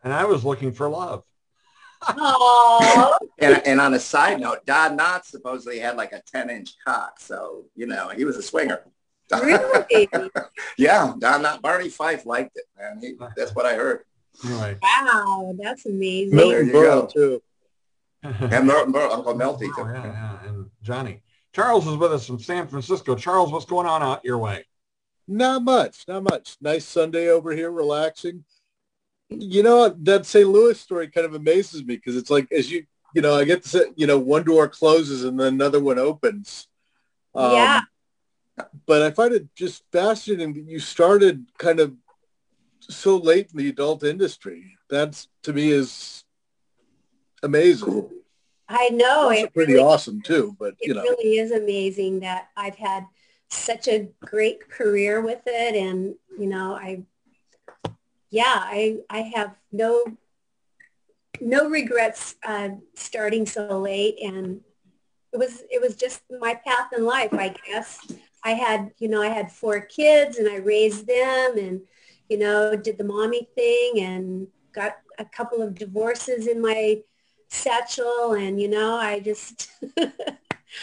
and 0.02 0.12
I 0.12 0.24
was 0.24 0.44
looking 0.44 0.72
for 0.72 0.88
love. 0.88 1.22
Oh, 2.02 3.16
And, 3.38 3.62
and 3.66 3.80
on 3.80 3.94
a 3.94 4.00
side 4.00 4.40
note, 4.40 4.64
Don 4.66 4.96
Knotts 4.96 5.26
supposedly 5.26 5.78
had 5.78 5.96
like 5.96 6.12
a 6.12 6.22
10 6.32 6.50
inch 6.50 6.74
cock. 6.84 7.20
So, 7.20 7.64
you 7.74 7.86
know, 7.86 8.08
he 8.08 8.24
was 8.24 8.36
a 8.36 8.42
swinger. 8.42 8.84
really? 9.32 10.08
yeah, 10.78 11.12
Don 11.18 11.42
Knott, 11.42 11.62
Barney 11.62 11.88
Fife 11.88 12.24
liked 12.26 12.56
it, 12.56 12.64
man. 12.78 12.98
He, 13.00 13.14
that's 13.36 13.54
what 13.54 13.66
I 13.66 13.74
heard. 13.74 14.00
Anyway, 14.44 14.78
Wow, 14.82 15.54
that's 15.58 15.86
amazing. 15.86 16.36
There 16.36 16.64
Milton 16.64 17.10
you 17.14 17.40
too. 17.42 17.42
And 18.22 18.66
Merle, 18.66 18.86
Merle, 18.86 19.12
Uncle 19.12 19.34
Melty. 19.34 19.70
Oh, 19.78 19.86
yeah, 19.86 20.04
yeah, 20.04 20.48
and 20.48 20.66
Johnny. 20.82 21.22
Charles 21.52 21.86
is 21.86 21.96
with 21.96 22.12
us 22.12 22.26
from 22.26 22.38
San 22.38 22.66
Francisco. 22.66 23.14
Charles, 23.14 23.52
what's 23.52 23.64
going 23.64 23.86
on 23.86 24.02
out 24.02 24.24
your 24.24 24.38
way? 24.38 24.64
Not 25.28 25.62
much, 25.62 26.04
not 26.06 26.22
much. 26.22 26.56
Nice 26.60 26.84
Sunday 26.84 27.28
over 27.28 27.52
here, 27.52 27.70
relaxing. 27.70 28.44
You 29.28 29.62
know, 29.62 29.88
that 30.02 30.24
St. 30.26 30.48
Louis 30.48 30.78
story 30.78 31.08
kind 31.08 31.26
of 31.26 31.34
amazes 31.34 31.84
me 31.84 31.96
because 31.96 32.16
it's 32.16 32.30
like 32.30 32.50
as 32.52 32.70
you, 32.70 32.86
you 33.14 33.22
know, 33.22 33.34
I 33.34 33.44
get 33.44 33.62
to 33.64 33.68
say, 33.68 33.80
you 33.96 34.06
know, 34.06 34.18
one 34.18 34.44
door 34.44 34.68
closes 34.68 35.24
and 35.24 35.38
then 35.38 35.54
another 35.54 35.80
one 35.80 35.98
opens. 35.98 36.68
Um, 37.34 37.52
Yeah. 37.52 37.80
But 38.86 39.02
I 39.02 39.10
find 39.10 39.34
it 39.34 39.54
just 39.54 39.82
fascinating 39.92 40.54
that 40.54 40.64
you 40.64 40.78
started 40.78 41.46
kind 41.58 41.80
of 41.80 41.94
so 42.80 43.16
late 43.16 43.50
in 43.52 43.58
the 43.58 43.68
adult 43.68 44.02
industry. 44.04 44.76
That's 44.88 45.28
to 45.42 45.52
me 45.52 45.70
is 45.70 46.24
amazing. 47.42 48.08
I 48.68 48.88
know. 48.90 49.30
it's 49.30 49.42
It 49.42 49.54
pretty 49.54 49.74
really, 49.74 49.84
awesome 49.84 50.22
too, 50.22 50.56
but 50.58 50.74
you 50.80 50.94
know. 50.94 51.02
It 51.02 51.10
really 51.10 51.38
is 51.38 51.50
amazing 51.52 52.20
that 52.20 52.48
I've 52.56 52.76
had 52.76 53.04
such 53.48 53.88
a 53.88 54.08
great 54.20 54.68
career 54.68 55.20
with 55.20 55.42
it, 55.46 55.74
and 55.74 56.14
you 56.38 56.46
know, 56.46 56.74
I, 56.74 57.02
yeah, 58.30 58.54
I 58.56 58.98
I 59.10 59.20
have 59.34 59.54
no 59.72 60.04
no 61.40 61.68
regrets 61.68 62.36
uh, 62.46 62.70
starting 62.94 63.46
so 63.46 63.78
late, 63.78 64.16
and 64.22 64.60
it 65.32 65.38
was 65.38 65.62
it 65.70 65.80
was 65.80 65.96
just 65.96 66.22
my 66.40 66.54
path 66.54 66.90
in 66.96 67.04
life, 67.04 67.32
I 67.34 67.54
guess. 67.66 67.98
I 68.44 68.52
had 68.52 68.92
you 68.98 69.08
know 69.08 69.22
I 69.22 69.28
had 69.28 69.52
four 69.52 69.80
kids, 69.80 70.38
and 70.38 70.48
I 70.48 70.56
raised 70.56 71.06
them, 71.06 71.58
and 71.58 71.80
you 72.28 72.38
know 72.38 72.76
did 72.76 72.98
the 72.98 73.04
mommy 73.04 73.48
thing, 73.54 74.00
and 74.00 74.48
got 74.72 74.96
a 75.18 75.24
couple 75.24 75.62
of 75.62 75.74
divorces 75.74 76.46
in 76.46 76.60
my 76.60 76.98
satchel 77.48 78.32
and 78.34 78.60
you 78.60 78.68
know 78.68 78.96
i 78.96 79.20
just 79.20 79.70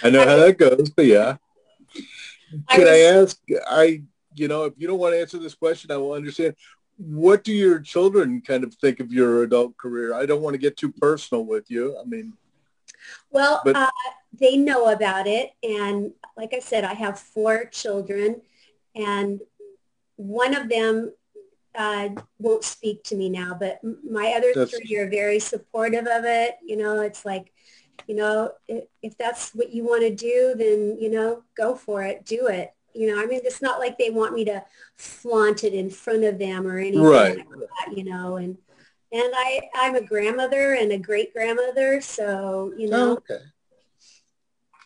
I 0.01 0.09
know 0.09 0.25
how 0.27 0.37
that 0.37 0.57
goes, 0.57 0.89
but 0.89 1.05
yeah. 1.05 1.37
Can 2.69 2.87
I, 2.87 2.91
was- 2.91 3.31
ask? 3.31 3.41
I, 3.69 4.01
you 4.35 4.47
know, 4.47 4.65
if 4.65 4.73
you 4.77 4.87
don't 4.87 4.99
want 4.99 5.13
to 5.13 5.19
answer 5.19 5.37
this 5.37 5.53
question, 5.55 5.91
I 5.91 5.97
will 5.97 6.13
understand. 6.13 6.55
What 6.97 7.43
do 7.43 7.51
your 7.51 7.79
children 7.79 8.41
kind 8.41 8.63
of 8.63 8.73
think 8.75 8.99
of 8.99 9.11
your 9.11 9.43
adult 9.43 9.75
career? 9.77 10.13
I 10.13 10.25
don't 10.25 10.41
want 10.41 10.53
to 10.53 10.59
get 10.59 10.77
too 10.77 10.91
personal 10.91 11.45
with 11.45 11.69
you. 11.69 11.97
I 11.99 12.05
mean, 12.05 12.33
well 13.31 13.61
But- 13.63 13.75
uh, 13.75 13.89
they 14.39 14.57
know 14.57 14.91
about 14.91 15.27
it 15.27 15.51
and 15.61 16.11
like 16.37 16.53
i 16.53 16.59
said 16.59 16.83
i 16.83 16.93
have 16.93 17.19
four 17.19 17.65
children 17.65 18.41
and 18.95 19.41
one 20.15 20.55
of 20.55 20.69
them 20.69 21.13
uh, 21.75 22.09
won't 22.39 22.63
speak 22.63 23.03
to 23.03 23.15
me 23.15 23.29
now 23.29 23.55
but 23.59 23.79
my 23.83 24.33
other 24.37 24.51
That's- 24.53 24.71
three 24.71 24.95
are 24.97 25.09
very 25.09 25.39
supportive 25.39 26.07
of 26.07 26.23
it 26.25 26.57
you 26.65 26.77
know 26.77 27.01
it's 27.01 27.25
like 27.25 27.51
you 28.07 28.15
know 28.15 28.51
if, 28.67 28.85
if 29.01 29.17
that's 29.17 29.51
what 29.51 29.71
you 29.71 29.83
want 29.83 30.01
to 30.01 30.13
do 30.15 30.53
then 30.57 30.97
you 30.99 31.09
know 31.09 31.43
go 31.57 31.75
for 31.75 32.03
it 32.03 32.25
do 32.25 32.47
it 32.47 32.73
you 32.93 33.13
know 33.13 33.21
i 33.21 33.25
mean 33.25 33.41
it's 33.43 33.61
not 33.61 33.79
like 33.79 33.97
they 33.97 34.09
want 34.09 34.33
me 34.33 34.45
to 34.45 34.63
flaunt 34.95 35.63
it 35.63 35.73
in 35.73 35.89
front 35.89 36.23
of 36.23 36.37
them 36.39 36.65
or 36.67 36.77
anything 36.77 37.01
Right. 37.01 37.37
like 37.37 37.47
that, 37.87 37.97
you 37.97 38.03
know 38.03 38.35
and 38.37 38.57
and 39.11 39.31
I, 39.35 39.69
I'm 39.75 39.93
a 39.93 40.01
grandmother 40.01 40.73
and 40.73 40.91
a 40.91 40.97
great 40.97 41.33
grandmother, 41.35 42.01
so 42.01 42.73
you 42.75 42.89
know, 42.89 43.11
oh, 43.11 43.17
okay. 43.31 43.43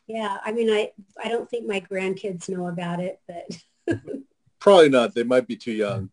yeah. 0.05 0.37
I 0.43 0.51
mean, 0.51 0.69
I 0.69 0.91
I 1.23 1.29
don't 1.29 1.49
think 1.49 1.65
my 1.65 1.79
grandkids 1.79 2.49
know 2.49 2.67
about 2.67 2.99
it, 2.99 3.21
but 3.25 3.63
Probably 4.59 4.89
not. 4.89 5.15
They 5.15 5.23
might 5.23 5.47
be 5.47 5.55
too 5.55 5.71
young. 5.71 6.09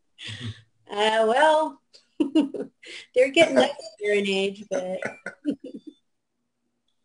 uh, 0.89 1.27
well, 1.27 1.81
they're 3.17 3.33
getting 3.33 3.59
up 3.59 3.73
there 4.01 4.15
in 4.15 4.29
age, 4.29 4.63
but 4.71 5.01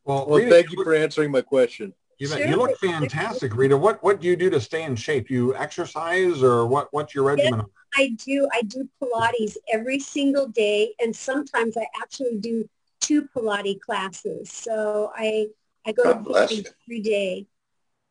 Well, 0.05 0.27
Well, 0.27 0.48
thank 0.48 0.72
you 0.72 0.84
for 0.84 0.93
answering 0.93 1.31
my 1.31 1.41
question. 1.41 1.96
You, 2.20 2.28
Sure. 2.28 2.40
you 2.40 2.56
look 2.56 2.78
fantastic, 2.80 3.56
Rita. 3.56 3.78
What 3.78 4.04
what 4.04 4.22
do 4.22 4.28
you 4.28 4.36
do 4.36 4.50
to 4.50 4.60
stay 4.62 4.84
in 4.84 4.96
shape? 4.96 5.30
You 5.30 5.56
exercise 5.56 6.44
or 6.44 6.68
what? 6.68 6.90
What's 6.92 7.16
your 7.16 7.24
regimen? 7.24 7.64
I 7.96 8.16
do 8.24 8.48
I 8.54 8.62
do 8.64 8.88
Pilates 9.02 9.58
every 9.72 10.00
single 10.00 10.48
day, 10.48 10.94
and 11.00 11.16
sometimes 11.16 11.78
I 11.78 11.88
actually 12.02 12.38
do 12.38 12.70
two 13.00 13.24
Pilates 13.36 13.80
classes. 13.80 14.52
So 14.52 15.12
I 15.16 15.48
I 15.86 15.94
go 15.94 16.04
God 16.04 16.26
to 16.26 16.30
Pilates 16.30 16.68
every 16.86 17.02
day. 17.02 17.48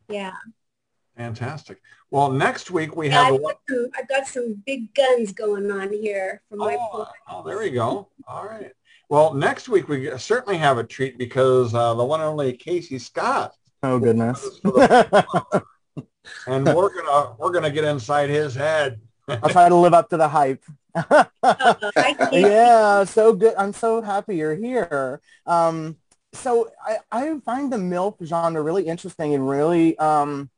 Yeah, 0.08 0.32
Fantastic. 1.18 1.82
Well, 2.12 2.30
next 2.30 2.70
week 2.70 2.96
we 2.96 3.08
yeah 3.08 3.24
have. 3.24 3.34
I've, 3.34 3.40
a, 3.40 3.42
got 3.42 3.58
some, 3.68 3.88
I've 3.98 4.08
got 4.08 4.26
some 4.26 4.62
big 4.64 4.94
guns 4.94 5.32
going 5.32 5.70
on 5.70 5.92
here 5.92 6.40
for 6.48 6.56
my 6.56 6.78
oh, 6.80 6.98
Pilates. 6.98 7.12
oh, 7.28 7.42
there 7.42 7.58
we 7.58 7.70
go. 7.70 8.08
All 8.26 8.46
right. 8.46 8.72
Well, 9.10 9.34
next 9.34 9.68
week 9.68 9.88
we 9.88 10.16
certainly 10.16 10.58
have 10.58 10.78
a 10.78 10.84
treat 10.84 11.18
because 11.18 11.74
uh, 11.74 11.94
the 11.94 12.04
one 12.04 12.20
and 12.20 12.28
only 12.28 12.52
Casey 12.52 12.98
Scott, 13.00 13.56
Oh 13.82 13.98
goodness. 13.98 14.60
and 14.64 14.74
we're 16.66 16.94
gonna 16.94 17.34
we're 17.38 17.52
gonna 17.52 17.70
get 17.70 17.84
inside 17.84 18.30
his 18.30 18.54
head. 18.54 19.00
I'll 19.28 19.50
try 19.50 19.68
to 19.68 19.74
live 19.74 19.94
up 19.94 20.08
to 20.10 20.16
the 20.16 20.28
hype. 20.28 20.64
I 20.94 21.26
can't- 21.94 22.32
yeah, 22.32 23.04
so 23.04 23.32
good. 23.32 23.54
I'm 23.56 23.72
so 23.72 24.02
happy 24.02 24.36
you're 24.36 24.56
here. 24.56 25.20
Um, 25.46 25.96
so 26.32 26.70
I, 26.84 26.98
I 27.10 27.38
find 27.44 27.72
the 27.72 27.76
MILF 27.76 28.24
genre 28.24 28.62
really 28.62 28.86
interesting 28.86 29.34
and 29.34 29.48
really 29.48 29.96
um, 29.98 30.50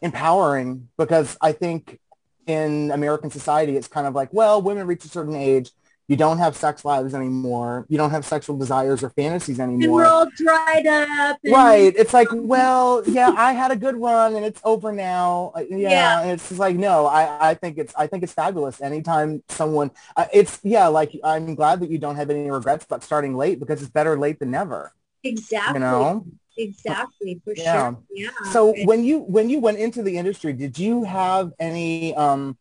empowering 0.00 0.88
because 0.96 1.36
I 1.40 1.52
think 1.52 2.00
in 2.46 2.90
American 2.90 3.30
society, 3.30 3.76
it's 3.76 3.88
kind 3.88 4.06
of 4.06 4.14
like, 4.14 4.32
well, 4.32 4.62
women 4.62 4.86
reach 4.86 5.04
a 5.04 5.08
certain 5.08 5.36
age. 5.36 5.70
You 6.08 6.16
don't 6.16 6.38
have 6.38 6.56
sex 6.56 6.84
lives 6.84 7.14
anymore. 7.14 7.86
You 7.88 7.96
don't 7.96 8.10
have 8.10 8.24
sexual 8.26 8.58
desires 8.58 9.02
or 9.02 9.10
fantasies 9.10 9.60
anymore. 9.60 9.82
and 9.84 9.92
we're 9.92 10.04
all 10.06 10.28
dried 10.36 10.86
up. 10.86 11.38
and- 11.42 11.52
Right. 11.52 11.94
It's 11.96 12.12
like, 12.12 12.28
well, 12.32 13.02
yeah, 13.06 13.32
I 13.36 13.52
had 13.52 13.70
a 13.70 13.76
good 13.76 13.96
run 13.96 14.34
and 14.34 14.44
it's 14.44 14.60
over 14.64 14.92
now. 14.92 15.52
Uh, 15.54 15.60
Yeah. 15.70 15.76
Yeah. 15.90 16.20
And 16.22 16.30
it's 16.32 16.48
just 16.48 16.58
like, 16.60 16.76
no, 16.76 17.06
I, 17.06 17.50
I 17.50 17.54
think 17.54 17.78
it's, 17.78 17.94
I 17.96 18.06
think 18.08 18.24
it's 18.24 18.32
fabulous. 18.32 18.80
Anytime 18.82 19.42
someone, 19.48 19.90
uh, 20.16 20.26
it's, 20.32 20.58
yeah, 20.64 20.88
like, 20.88 21.12
I'm 21.24 21.54
glad 21.54 21.80
that 21.80 21.88
you 21.90 21.98
don't 21.98 22.16
have 22.16 22.30
any 22.30 22.50
regrets 22.50 22.84
about 22.84 23.02
starting 23.04 23.34
late 23.36 23.60
because 23.60 23.80
it's 23.80 23.90
better 23.90 24.18
late 24.18 24.38
than 24.40 24.50
never, 24.50 24.92
Exactly. 25.24 25.74
you 25.74 25.80
know? 25.80 26.26
Exactly, 26.58 27.40
for 27.44 27.54
Yeah. 27.56 27.90
sure. 27.92 27.98
Yeah. 28.10 28.28
So 28.52 28.74
when 28.84 29.04
you, 29.04 29.20
when 29.20 29.48
you 29.48 29.60
went 29.60 29.78
into 29.78 30.02
the 30.02 30.16
industry, 30.18 30.52
did 30.52 30.78
you 30.78 31.04
have 31.04 31.52
any, 31.58 32.14
um, 32.16 32.58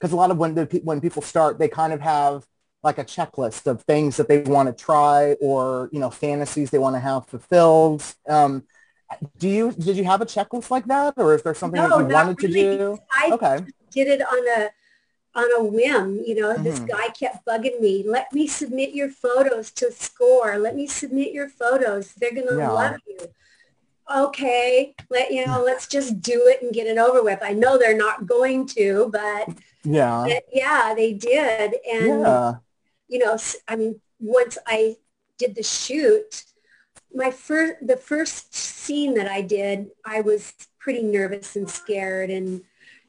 cause 0.00 0.12
a 0.12 0.16
lot 0.16 0.30
of 0.30 0.36
when 0.38 0.54
the, 0.54 0.64
when 0.84 1.00
people 1.00 1.22
start, 1.22 1.58
they 1.58 1.68
kind 1.68 1.92
of 1.92 2.00
have 2.00 2.44
like 2.82 2.98
a 2.98 3.04
checklist 3.04 3.66
of 3.66 3.82
things 3.82 4.16
that 4.16 4.28
they 4.28 4.40
want 4.42 4.68
to 4.68 4.84
try 4.84 5.34
or, 5.40 5.88
you 5.92 6.00
know, 6.00 6.10
fantasies 6.10 6.70
they 6.70 6.78
want 6.78 6.96
to 6.96 7.00
have 7.00 7.26
fulfilled. 7.26 8.02
Um, 8.28 8.64
do 9.38 9.48
you, 9.48 9.72
did 9.72 9.96
you 9.96 10.04
have 10.04 10.20
a 10.22 10.26
checklist 10.26 10.70
like 10.70 10.86
that 10.86 11.14
or 11.16 11.34
is 11.34 11.42
there 11.42 11.54
something 11.54 11.80
No, 11.80 11.88
that 11.88 11.98
you 11.98 12.04
wanted 12.14 12.38
really, 12.38 12.62
to 12.62 12.78
do? 12.78 12.98
I 13.12 13.32
Okay. 13.32 13.64
did 13.90 14.08
it 14.08 14.22
on 14.22 14.62
a 14.62 14.70
on 15.34 15.48
a 15.60 15.62
whim. 15.64 16.22
You 16.26 16.34
know, 16.40 16.54
this 16.54 16.80
Mhm. 16.80 16.88
guy 16.88 17.08
kept 17.08 17.46
bugging 17.46 17.80
me. 17.80 18.02
Let 18.06 18.32
me 18.32 18.46
submit 18.46 18.94
your 18.94 19.10
photos 19.10 19.70
to 19.72 19.92
score. 19.92 20.58
Let 20.58 20.74
me 20.76 20.86
submit 20.86 21.32
your 21.32 21.48
photos. 21.48 22.12
They're 22.14 22.34
gonna 22.34 22.58
Yeah. 22.58 22.72
love 22.72 22.96
you. 23.06 23.18
Okay, 24.12 24.94
let 25.08 25.30
you 25.30 25.46
know. 25.46 25.62
Let's 25.66 25.86
just 25.86 26.20
do 26.20 26.46
it 26.48 26.62
and 26.62 26.72
get 26.72 26.86
it 26.88 26.98
over 26.98 27.22
with. 27.22 27.38
I 27.42 27.52
know 27.52 27.78
they're 27.78 27.96
not 27.96 28.26
going 28.26 28.66
to, 28.68 29.08
but, 29.12 29.48
Yeah. 29.84 30.24
but 30.28 30.42
yeah, 30.52 30.94
they 30.96 31.12
did. 31.12 31.76
And 31.90 32.08
Yeah. 32.08 32.54
You 33.10 33.18
know, 33.18 33.36
I 33.68 33.76
mean, 33.76 34.00
once 34.20 34.56
I 34.66 34.96
did 35.36 35.56
the 35.56 35.62
shoot, 35.62 36.44
my 37.12 37.30
first, 37.30 37.86
the 37.86 37.96
first 37.96 38.54
scene 38.54 39.14
that 39.14 39.28
I 39.28 39.42
did, 39.42 39.90
I 40.06 40.20
was 40.20 40.54
pretty 40.78 41.02
nervous 41.02 41.56
and 41.56 41.68
scared. 41.68 42.30
And, 42.30 42.62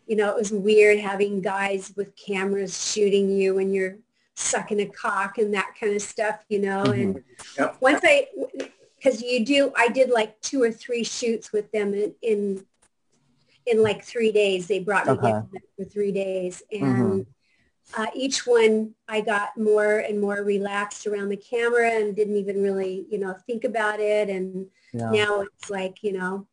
you 0.07 0.15
know, 0.15 0.29
it 0.29 0.35
was 0.35 0.51
weird 0.51 0.99
having 0.99 1.39
guys 1.39 1.93
with 1.95 2.15
cameras 2.15 2.91
shooting 2.91 3.29
you 3.29 3.55
when 3.55 3.71
you're 3.71 3.97
sucking 4.33 4.81
a 4.81 4.87
cock 4.87 5.37
and 5.37 5.53
that 5.53 5.75
kind 5.79 5.95
of 5.95 6.01
stuff, 6.01 6.43
you 6.49 6.59
know. 6.59 6.85
Mhm. 6.85 7.01
And 7.01 7.23
Yep. 7.59 7.77
once 7.79 8.01
I, 8.03 8.27
because 8.97 9.21
you 9.21 9.45
do, 9.45 9.71
I 9.77 9.87
did 9.87 10.09
like 10.09 10.41
two 10.41 10.63
or 10.63 10.71
three 10.71 11.03
shoots 11.03 11.51
with 11.51 11.71
them 11.71 11.93
in, 11.93 12.15
in, 12.23 12.65
in 13.67 13.83
like 13.83 14.03
three 14.03 14.31
days. 14.31 14.67
They 14.67 14.79
brought 14.79 15.05
me 15.05 15.15
down 15.17 15.49
for 15.77 15.85
three 15.85 16.11
days. 16.11 16.63
And 16.71 17.27
uh, 17.97 18.07
each 18.15 18.45
one 18.47 18.93
I 19.07 19.21
got 19.21 19.57
more 19.57 19.99
and 19.99 20.19
more 20.19 20.37
relaxed 20.43 21.05
around 21.07 21.29
the 21.29 21.37
camera 21.37 21.89
and 21.91 22.15
didn't 22.15 22.35
even 22.37 22.61
really, 22.61 23.05
you 23.09 23.19
know, 23.19 23.33
think 23.47 23.63
about 23.63 23.99
it. 23.99 24.29
And 24.29 24.67
Yeah. 24.93 25.09
now 25.11 25.41
it's 25.41 25.69
like, 25.69 26.03
you 26.03 26.13
know, 26.13 26.47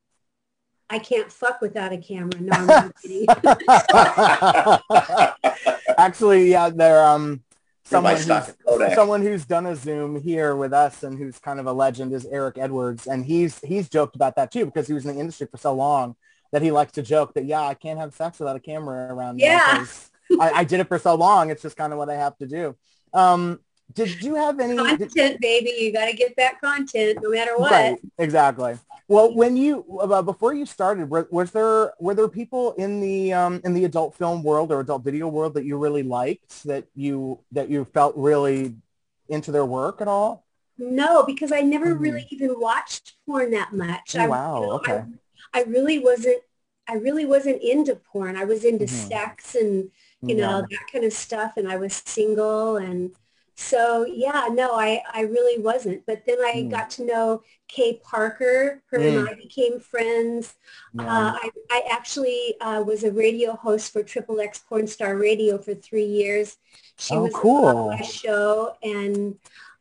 I 0.91 0.99
can't 0.99 1.31
fuck 1.31 1.61
without 1.61 1.93
a 1.93 1.99
camera. 1.99 2.41
No, 2.41 2.53
I'm 2.57 2.93
kidding. 3.03 3.27
Actually, 5.99 6.51
yeah, 6.51 6.71
they're 6.71 7.03
um 7.05 7.43
You're 7.91 8.01
my 8.01 8.15
someone 8.17 8.45
who's, 8.77 8.95
someone 8.95 9.23
who's 9.23 9.45
done 9.45 9.67
a 9.67 9.77
Zoom 9.77 10.21
here 10.21 10.57
with 10.57 10.73
us 10.73 11.03
and 11.03 11.19
who's 11.19 11.39
kind 11.39 11.61
of 11.61 11.67
a 11.67 11.73
legend 11.73 12.13
is 12.13 12.27
Eric 12.27 12.59
Edwards, 12.59 13.07
and 13.07 13.25
he's 13.25 13.59
he's 13.61 13.89
joked 13.89 14.17
about 14.17 14.37
that 14.37 14.51
too 14.53 14.67
because 14.67 14.87
he 14.87 14.95
was 14.95 15.05
in 15.07 15.15
the 15.15 15.21
industry 15.21 15.47
for 15.51 15.59
so 15.59 15.75
long 15.75 16.17
that 16.53 16.63
he 16.63 16.71
likes 16.71 16.93
to 16.93 17.03
joke 17.03 17.35
that 17.35 17.45
yeah, 17.45 17.63
I 17.63 17.75
can't 17.75 17.99
have 17.99 18.15
sex 18.15 18.39
without 18.39 18.57
a 18.57 18.61
camera 18.61 19.13
around. 19.13 19.39
Yeah. 19.39 19.81
because 19.81 20.11
I, 20.41 20.51
I 20.61 20.65
did 20.65 20.81
it 20.81 20.89
for 20.89 20.99
so 20.99 21.15
long. 21.15 21.51
It's 21.51 21.63
just 21.63 21.77
kind 21.77 21.93
of 21.93 21.99
what 21.99 22.11
I 22.11 22.15
have 22.15 22.37
to 22.39 22.47
do. 22.47 22.77
Um, 23.13 23.61
did 23.93 24.23
you 24.23 24.35
have 24.35 24.61
any? 24.61 24.77
did- 24.77 24.99
content, 24.99 25.41
baby. 25.41 25.71
You 25.79 25.93
got 25.93 26.07
to 26.07 26.13
get 26.13 26.37
that 26.37 26.61
content 26.61 27.19
no 27.23 27.31
matter 27.31 27.57
what. 27.57 27.73
Right, 27.73 27.99
exactly. 28.19 28.79
Well, 29.09 29.35
when 29.35 29.57
you 29.57 29.87
uh, 30.01 30.21
before 30.21 30.53
you 30.53 30.67
started, 30.67 31.09
were, 31.09 31.27
was 31.31 31.51
there 31.53 31.95
were 31.99 32.15
there 32.15 32.29
people 32.29 32.73
in 32.75 33.01
the 33.01 33.33
um, 33.33 33.63
in 33.65 33.73
the 33.73 33.87
adult 33.87 34.15
film 34.15 34.43
world 34.43 34.71
or 34.71 34.81
adult 34.81 35.03
video 35.03 35.29
world 35.29 35.55
that 35.55 35.65
you 35.65 35.79
really 35.79 36.03
liked 36.03 36.65
that 36.65 36.85
you 36.95 37.41
that 37.53 37.71
you 37.71 37.87
felt 37.87 38.15
really 38.17 38.75
into 39.31 39.51
their 39.51 39.65
work 39.65 40.03
at 40.03 40.09
all? 40.09 40.45
No, 40.77 41.25
because 41.25 41.51
I 41.51 41.63
never 41.63 41.95
Mhm. 41.95 42.01
really 42.01 42.27
even 42.31 42.61
watched 42.61 43.15
porn 43.27 43.51
that 43.53 43.73
much. 43.73 44.15
Oh, 44.15 44.21
I, 44.21 44.27
wow, 44.29 44.61
you 44.61 44.67
know, 44.67 44.73
okay. 44.75 45.03
I, 45.55 45.61
I 45.61 45.63
really 45.65 45.99
wasn't. 45.99 46.43
I 46.87 46.95
really 46.95 47.25
wasn't 47.25 47.63
into 47.63 47.97
porn. 47.97 48.37
I 48.37 48.45
was 48.45 48.65
into 48.65 48.85
Mhm. 48.85 49.09
sex 49.09 49.55
and 49.55 49.91
you 50.27 50.35
know 50.37 50.61
that 50.61 50.93
kind 50.93 51.05
of 51.05 51.13
stuff. 51.13 51.57
And 51.57 51.69
I 51.69 51.77
was 51.77 52.03
single, 52.07 52.77
and 52.77 53.11
so 53.57 54.05
yeah, 54.07 54.49
no, 54.53 54.75
I 54.75 55.03
I 55.13 55.23
really 55.23 55.61
wasn't. 55.63 56.05
But 56.07 56.25
then 56.27 56.39
I 56.41 56.65
Mm. 56.67 56.71
got 56.71 56.91
to 56.91 57.05
know 57.05 57.43
Kay 57.69 58.01
Parker. 58.05 58.83
Her 58.91 58.99
and 58.99 59.29
I 59.29 59.35
became 59.35 59.81
friends. 59.81 60.55
Yeah. 60.95 61.03
Uh, 61.05 61.33
I, 61.43 61.51
I 61.71 61.83
actually 61.91 62.55
uh, 62.61 62.83
was 62.83 63.05
a 63.05 63.13
radio 63.13 63.53
host 63.55 63.93
for 63.93 64.03
Triple 64.03 64.41
X 64.41 64.59
Porn 64.69 64.87
Star 64.87 65.17
Radio 65.17 65.59
for 65.59 65.75
three 65.75 66.05
years. 66.05 66.57
She 66.99 67.15
Oh, 67.15 67.23
was 67.25 67.35
cool. 67.35 67.67
on 67.67 67.91
my 67.91 68.03
show, 68.03 68.77
and 68.83 69.37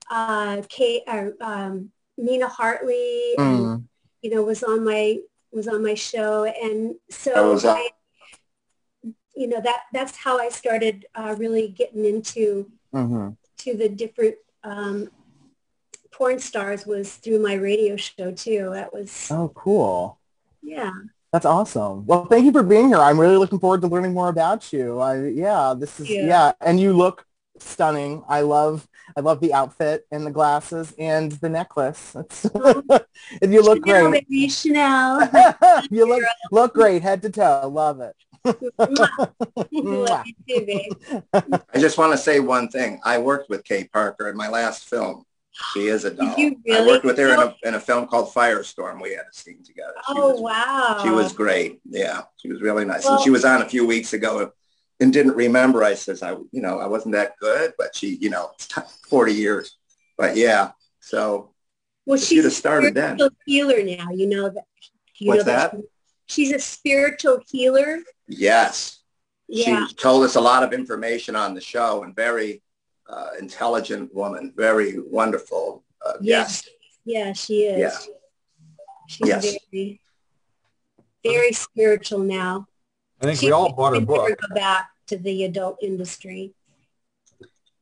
uh, 0.10 0.62
Kate, 0.70 1.04
uh, 1.08 1.30
um, 1.42 1.92
Nina 2.18 2.48
Hartley, 2.48 3.36
and, 3.38 3.82
Mm. 3.82 3.84
you 4.22 4.30
know, 4.32 4.44
was 4.44 4.64
on 4.64 4.84
my 4.84 5.18
was 5.52 5.68
on 5.68 5.82
my 5.84 5.94
show, 5.96 6.44
and 6.46 6.96
That 7.10 7.14
so 7.14 7.52
was, 7.54 7.66
uh, 7.66 7.74
I, 7.74 7.90
you 9.38 9.48
know, 9.48 9.62
that 9.62 9.84
that's 9.94 10.18
how 10.18 10.40
I 10.40 10.50
started 10.50 11.06
uh, 11.16 11.36
really 11.38 11.70
getting 11.70 12.06
into 12.06 12.72
hmm 12.94 13.30
to 13.60 13.76
the 13.78 13.90
different 13.90 14.36
um, 14.64 15.10
porn 16.12 16.40
stars 16.40 16.86
was 16.86 17.16
through 17.16 17.40
my 17.42 17.54
radio 17.54 17.96
show 17.96 18.32
too. 18.32 18.70
That 18.74 18.94
was 18.94 19.30
Oh, 19.32 19.50
cool. 19.56 20.20
yeah. 20.62 20.92
That's 21.34 21.46
awesome. 21.46 22.06
Well, 22.06 22.26
thank 22.26 22.46
you 22.46 22.52
for 22.52 22.64
being 22.64 22.88
here. 22.88 22.98
I'm 22.98 23.20
really 23.20 23.38
looking 23.38 23.60
forward 23.60 23.82
to 23.82 23.88
learning 23.88 24.14
more 24.14 24.30
about 24.30 24.72
you. 24.72 25.00
I, 25.00 25.28
yeah, 25.28 25.74
this 25.78 26.00
is 26.00 26.10
Yeah. 26.10 26.28
yeah, 26.28 26.52
and 26.62 26.80
you 26.80 26.94
look 26.94 27.26
stunning. 27.60 28.24
I 28.28 28.42
love 28.42 28.88
I 29.16 29.22
love 29.22 29.40
the 29.42 29.54
outfit 29.54 30.06
and 30.12 30.26
the 30.26 30.32
glasses 30.32 30.94
and 30.98 31.32
the 31.34 31.50
necklace. 31.50 32.16
And 33.42 33.54
you 33.54 33.62
look 33.62 33.82
Chanel, 33.84 34.12
great. 34.12 34.26
baby, 34.30 34.50
Chanel. 34.50 35.30
you 35.90 36.08
look 36.08 36.24
look 36.52 36.74
great 36.74 37.02
head 37.04 37.22
to 37.24 37.30
toe. 37.30 37.68
Love 37.72 38.00
it. 38.00 38.16
Love 38.78 40.26
you 40.26 40.34
too, 40.48 40.66
babe. 40.66 40.94
I 41.74 41.80
just 41.80 41.98
want 41.98 42.14
to 42.14 42.18
say 42.18 42.40
one 42.40 42.70
thing. 42.70 43.00
I 43.04 43.18
worked 43.18 43.50
with 43.50 43.64
Kay 43.64 43.86
Parker 43.86 44.30
in 44.30 44.38
my 44.38 44.50
last 44.50 44.86
film. 44.90 45.26
She 45.74 45.88
is 45.88 46.06
a 46.06 46.14
doll. 46.14 46.36
you 46.38 46.56
I 46.72 46.86
worked 46.86 47.04
with 47.04 47.18
her 47.18 47.34
in 47.34 47.40
a, 47.40 47.56
in 47.64 47.74
a 47.74 47.80
film 47.80 48.08
called 48.08 48.32
Firestorm. 48.32 49.02
We 49.02 49.12
had 49.12 49.22
a 49.32 49.34
scene 49.34 49.64
together. 49.64 49.94
She 50.08 50.14
Oh 50.16 50.34
was, 50.34 50.42
wow. 50.42 51.00
She 51.04 51.10
was 51.10 51.34
great. 51.34 51.80
Yeah, 51.90 52.22
she 52.38 52.48
was 52.50 52.62
really 52.62 52.86
nice. 52.86 53.06
Well- 53.06 53.16
and 53.16 53.24
she 53.24 53.32
was 53.32 53.44
on 53.44 53.62
a 53.62 53.70
few 53.70 53.86
weeks 53.86 54.14
ago 54.14 54.52
and 55.00 55.12
didn't 55.12 55.36
remember. 55.36 55.84
I 55.84 55.96
says, 55.96 56.22
I, 56.22 56.32
you 56.52 56.62
know, 56.62 56.80
I 56.80 56.86
wasn't 56.88 57.14
that 57.14 57.38
good, 57.40 57.74
but 57.78 57.96
she, 57.96 58.16
you 58.18 58.30
know, 58.30 58.52
40 59.10 59.34
years. 59.34 59.78
But 60.18 60.36
yeah, 60.36 60.72
so 61.00 61.52
well, 62.06 62.16
if 62.18 62.24
she's 62.24 62.32
you'd 62.38 62.46
a 62.46 62.50
have 62.50 62.54
started 62.54 62.94
then. 62.94 63.18
spiritual 63.18 63.38
healer 63.46 63.84
now. 63.84 64.12
You 64.12 64.28
know 64.28 64.50
that. 64.50 64.66
You 65.18 65.30
What's 65.30 65.46
know 65.46 65.52
that? 65.52 65.76
She's 66.28 66.52
a 66.52 66.60
spiritual 66.60 67.40
healer. 67.50 68.00
yes, 68.28 69.00
Yeah. 69.48 69.88
she 69.88 69.96
told 69.96 70.24
us 70.26 70.36
a 70.36 70.42
lot 70.42 70.64
of 70.64 70.74
information 70.74 71.36
on 71.36 71.54
the 71.54 71.62
show 71.62 72.04
and 72.04 72.16
very 72.16 72.62
uh, 73.10 73.30
intelligent 73.40 74.14
woman, 74.14 74.52
very 74.56 75.00
wonderful. 75.00 75.84
Uh, 76.06 76.14
Yes. 76.22 76.66
yes. 76.66 76.70
Yeah, 77.06 77.34
she 77.34 77.64
is. 77.64 77.80
Yeah. 77.80 78.14
She's 79.08 79.28
Yes. 79.30 79.56
very, 79.72 80.02
very 81.24 81.54
spiritual 81.54 82.20
now. 82.20 82.68
I 83.22 83.26
think 83.28 83.40
She 83.40 83.46
we 83.46 83.52
all 83.54 83.72
bought 83.74 83.94
her 83.96 84.02
book. 84.02 84.28
go 84.28 84.54
back 84.54 84.90
to 85.08 85.18
the 85.18 85.46
adult 85.46 85.78
industry. 85.82 86.54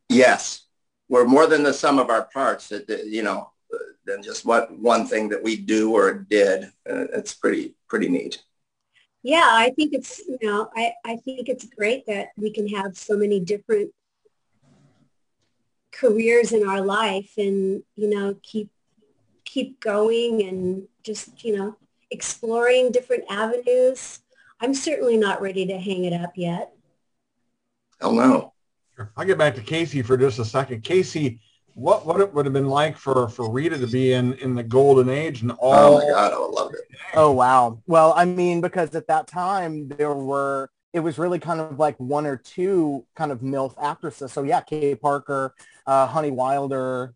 Yes, 0.09 0.67
we're 1.09 1.25
more 1.25 1.47
than 1.47 1.63
the 1.63 1.73
sum 1.73 1.97
of 1.97 2.11
our 2.11 2.25
parts. 2.25 2.69
That 2.69 2.85
that, 2.87 3.07
you 3.07 3.23
know, 3.23 3.51
than 4.05 4.23
just 4.23 4.45
what 4.45 4.71
one 4.77 5.07
thing 5.07 5.29
that 5.29 5.43
we 5.43 5.55
do 5.55 5.93
or 5.93 6.13
did. 6.13 6.65
Uh, 6.89 7.05
it's 7.13 7.33
pretty 7.33 7.75
pretty 7.87 8.09
neat. 8.09 8.43
Yeah, 9.23 9.47
I 9.47 9.71
think 9.75 9.93
it's 9.93 10.19
you 10.19 10.37
know 10.41 10.69
I 10.75 10.93
I 11.03 11.17
think 11.17 11.49
it's 11.49 11.65
great 11.65 12.05
that 12.07 12.29
we 12.37 12.51
can 12.51 12.67
have 12.69 12.97
so 12.97 13.17
many 13.17 13.39
different 13.39 13.91
careers 15.91 16.51
in 16.51 16.67
our 16.67 16.81
life 16.81 17.31
and 17.37 17.81
you 17.95 18.09
know 18.09 18.35
keep 18.43 18.69
keep 19.45 19.79
going 19.79 20.43
and 20.43 20.87
just 21.03 21.43
you 21.43 21.57
know 21.57 21.75
exploring 22.11 22.91
different 22.91 23.23
avenues. 23.29 24.19
I'm 24.61 24.73
certainly 24.73 25.17
not 25.17 25.41
ready 25.41 25.65
to 25.67 25.77
hang 25.77 26.05
it 26.05 26.13
up 26.13 26.33
yet. 26.35 26.71
Oh 28.01 28.11
no. 28.11 28.53
I'll 29.17 29.25
get 29.25 29.37
back 29.37 29.55
to 29.55 29.61
Casey 29.61 30.01
for 30.01 30.17
just 30.17 30.39
a 30.39 30.45
second. 30.45 30.83
Casey, 30.83 31.41
what 31.75 32.05
what 32.05 32.21
it 32.21 32.33
would 32.33 32.45
have 32.45 32.53
been 32.53 32.69
like 32.69 32.97
for 32.97 33.27
for 33.27 33.51
Rita 33.51 33.77
to 33.77 33.87
be 33.87 34.13
in 34.13 34.33
in 34.35 34.55
the 34.55 34.63
golden 34.63 35.09
age 35.09 35.41
and 35.41 35.51
all. 35.51 35.73
Oh 35.73 35.93
all 35.93 35.99
my 35.99 36.09
God, 36.09 36.33
I 36.33 36.39
would 36.39 36.51
love 36.51 36.73
it. 36.73 36.97
Oh 37.13 37.31
wow. 37.31 37.81
Well, 37.85 38.13
I 38.15 38.25
mean, 38.25 38.61
because 38.61 38.95
at 38.95 39.07
that 39.07 39.27
time 39.27 39.89
there 39.89 40.13
were 40.13 40.69
it 40.93 41.01
was 41.01 41.17
really 41.17 41.39
kind 41.39 41.59
of 41.59 41.77
like 41.77 41.99
one 41.99 42.25
or 42.25 42.37
two 42.37 43.05
kind 43.15 43.31
of 43.31 43.41
MILF 43.41 43.75
actresses. 43.79 44.31
So 44.31 44.43
yeah, 44.43 44.61
Kay 44.61 44.95
Parker, 44.95 45.53
uh, 45.85 46.07
Honey 46.07 46.31
Wilder, 46.31 47.13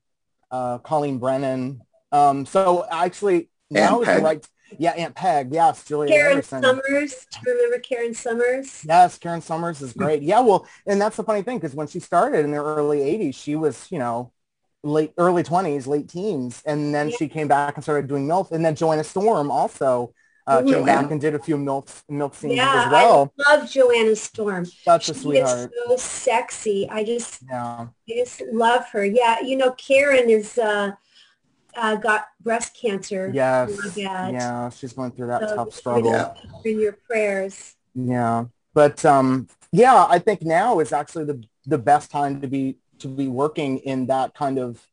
uh, 0.51 0.79
Colleen 0.79 1.19
Brennan. 1.19 1.81
Um, 2.11 2.45
so 2.45 2.85
actually 2.91 3.49
now 3.71 4.01
Aunt 4.01 4.01
is 4.01 4.07
the 4.07 4.13
Peg. 4.15 4.23
right 4.23 4.47
yeah, 4.77 4.91
Aunt 4.91 5.15
Peg, 5.15 5.49
yes, 5.51 5.83
Juliet 5.83 6.11
Karen 6.11 6.31
Anderson. 6.31 6.61
Summers, 6.61 7.25
remember 7.45 7.79
Karen 7.79 8.13
Summers? 8.13 8.85
Yes, 8.87 9.17
Karen 9.17 9.41
Summers 9.41 9.81
is 9.81 9.93
great. 9.93 10.21
Yeah, 10.21 10.41
well, 10.41 10.67
and 10.85 11.01
that's 11.01 11.17
the 11.17 11.23
funny 11.23 11.41
thing 11.41 11.57
because 11.57 11.73
when 11.73 11.87
she 11.87 11.99
started 11.99 12.45
in 12.45 12.51
the 12.51 12.57
early 12.57 12.99
'80s, 12.99 13.35
she 13.35 13.55
was, 13.55 13.87
you 13.89 13.99
know, 13.99 14.31
late 14.83 15.13
early 15.17 15.43
20s, 15.43 15.87
late 15.87 16.07
teens, 16.09 16.61
and 16.65 16.93
then 16.95 17.09
Yeah. 17.09 17.15
she 17.17 17.27
came 17.27 17.47
back 17.47 17.75
and 17.75 17.83
started 17.83 18.07
doing 18.07 18.27
MILF, 18.27 18.51
and 18.51 18.63
then 18.63 18.75
Joanna 18.75 19.03
Storm 19.03 19.51
also 19.51 20.13
uh, 20.47 20.63
came 20.63 20.81
Mhm. 20.81 20.85
back 20.87 21.11
and 21.11 21.21
did 21.21 21.35
a 21.35 21.39
few 21.39 21.57
MILF 21.57 22.03
MILF 22.09 22.33
scenes 22.35 22.55
Yeah, 22.55 22.85
as 22.85 22.91
well. 22.91 23.31
I 23.45 23.55
love 23.57 23.69
Joanna 23.69 24.15
Storm. 24.15 24.65
Such 24.65 25.09
a 25.09 25.13
She 25.13 25.19
sweetheart. 25.19 25.71
so 25.87 25.95
sexy. 25.97 26.89
I 26.89 27.03
just 27.03 27.43
Yeah. 27.47 27.87
I 28.09 28.11
just 28.11 28.41
love 28.51 28.87
her. 28.93 29.05
Yeah, 29.05 29.41
you 29.41 29.55
know, 29.57 29.71
Karen 29.73 30.27
is 30.27 30.57
uh, 30.57 30.93
uh, 31.75 31.95
got 31.97 32.29
breast 32.41 32.75
cancer. 32.75 33.29
Yes. 33.31 33.69
Oh. 33.79 33.91
Yeah, 33.95 34.69
she's 34.71 34.93
going 34.93 35.11
through 35.11 35.27
that 35.27 35.47
So, 35.49 35.55
tough 35.55 35.73
struggle. 35.73 36.11
Yeah. 36.11 36.33
In 36.65 36.79
your 36.79 36.93
prayers. 36.93 37.75
Yeah. 37.93 38.45
But 38.73 39.05
um 39.05 39.47
yeah, 39.71 40.07
I 40.09 40.17
think 40.17 40.41
now 40.41 40.79
is 40.79 40.91
actually 40.91 41.25
the 41.25 41.43
the 41.67 41.77
best 41.77 42.09
time 42.09 42.41
to 42.41 42.47
be 42.47 42.77
to 42.99 43.07
be 43.07 43.27
working 43.27 43.79
in 43.79 44.07
that 44.07 44.33
kind 44.33 44.57
of 44.59 44.85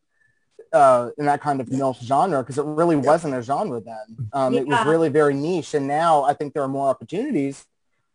uh 0.72 1.10
in 1.18 1.26
that 1.26 1.40
kind 1.40 1.60
of 1.60 1.68
MILF 1.68 2.00
genre 2.02 2.42
because 2.42 2.58
it 2.58 2.64
really 2.64 2.96
wasn't 2.96 3.34
a 3.34 3.42
genre 3.42 3.80
then. 3.80 4.28
Um 4.32 4.54
it 4.54 4.66
was 4.66 4.84
really 4.86 5.08
very 5.08 5.34
niche 5.34 5.74
and 5.74 5.86
now 5.86 6.24
I 6.24 6.32
think 6.34 6.54
there 6.54 6.62
are 6.62 6.68
more 6.68 6.88
opportunities 6.88 7.64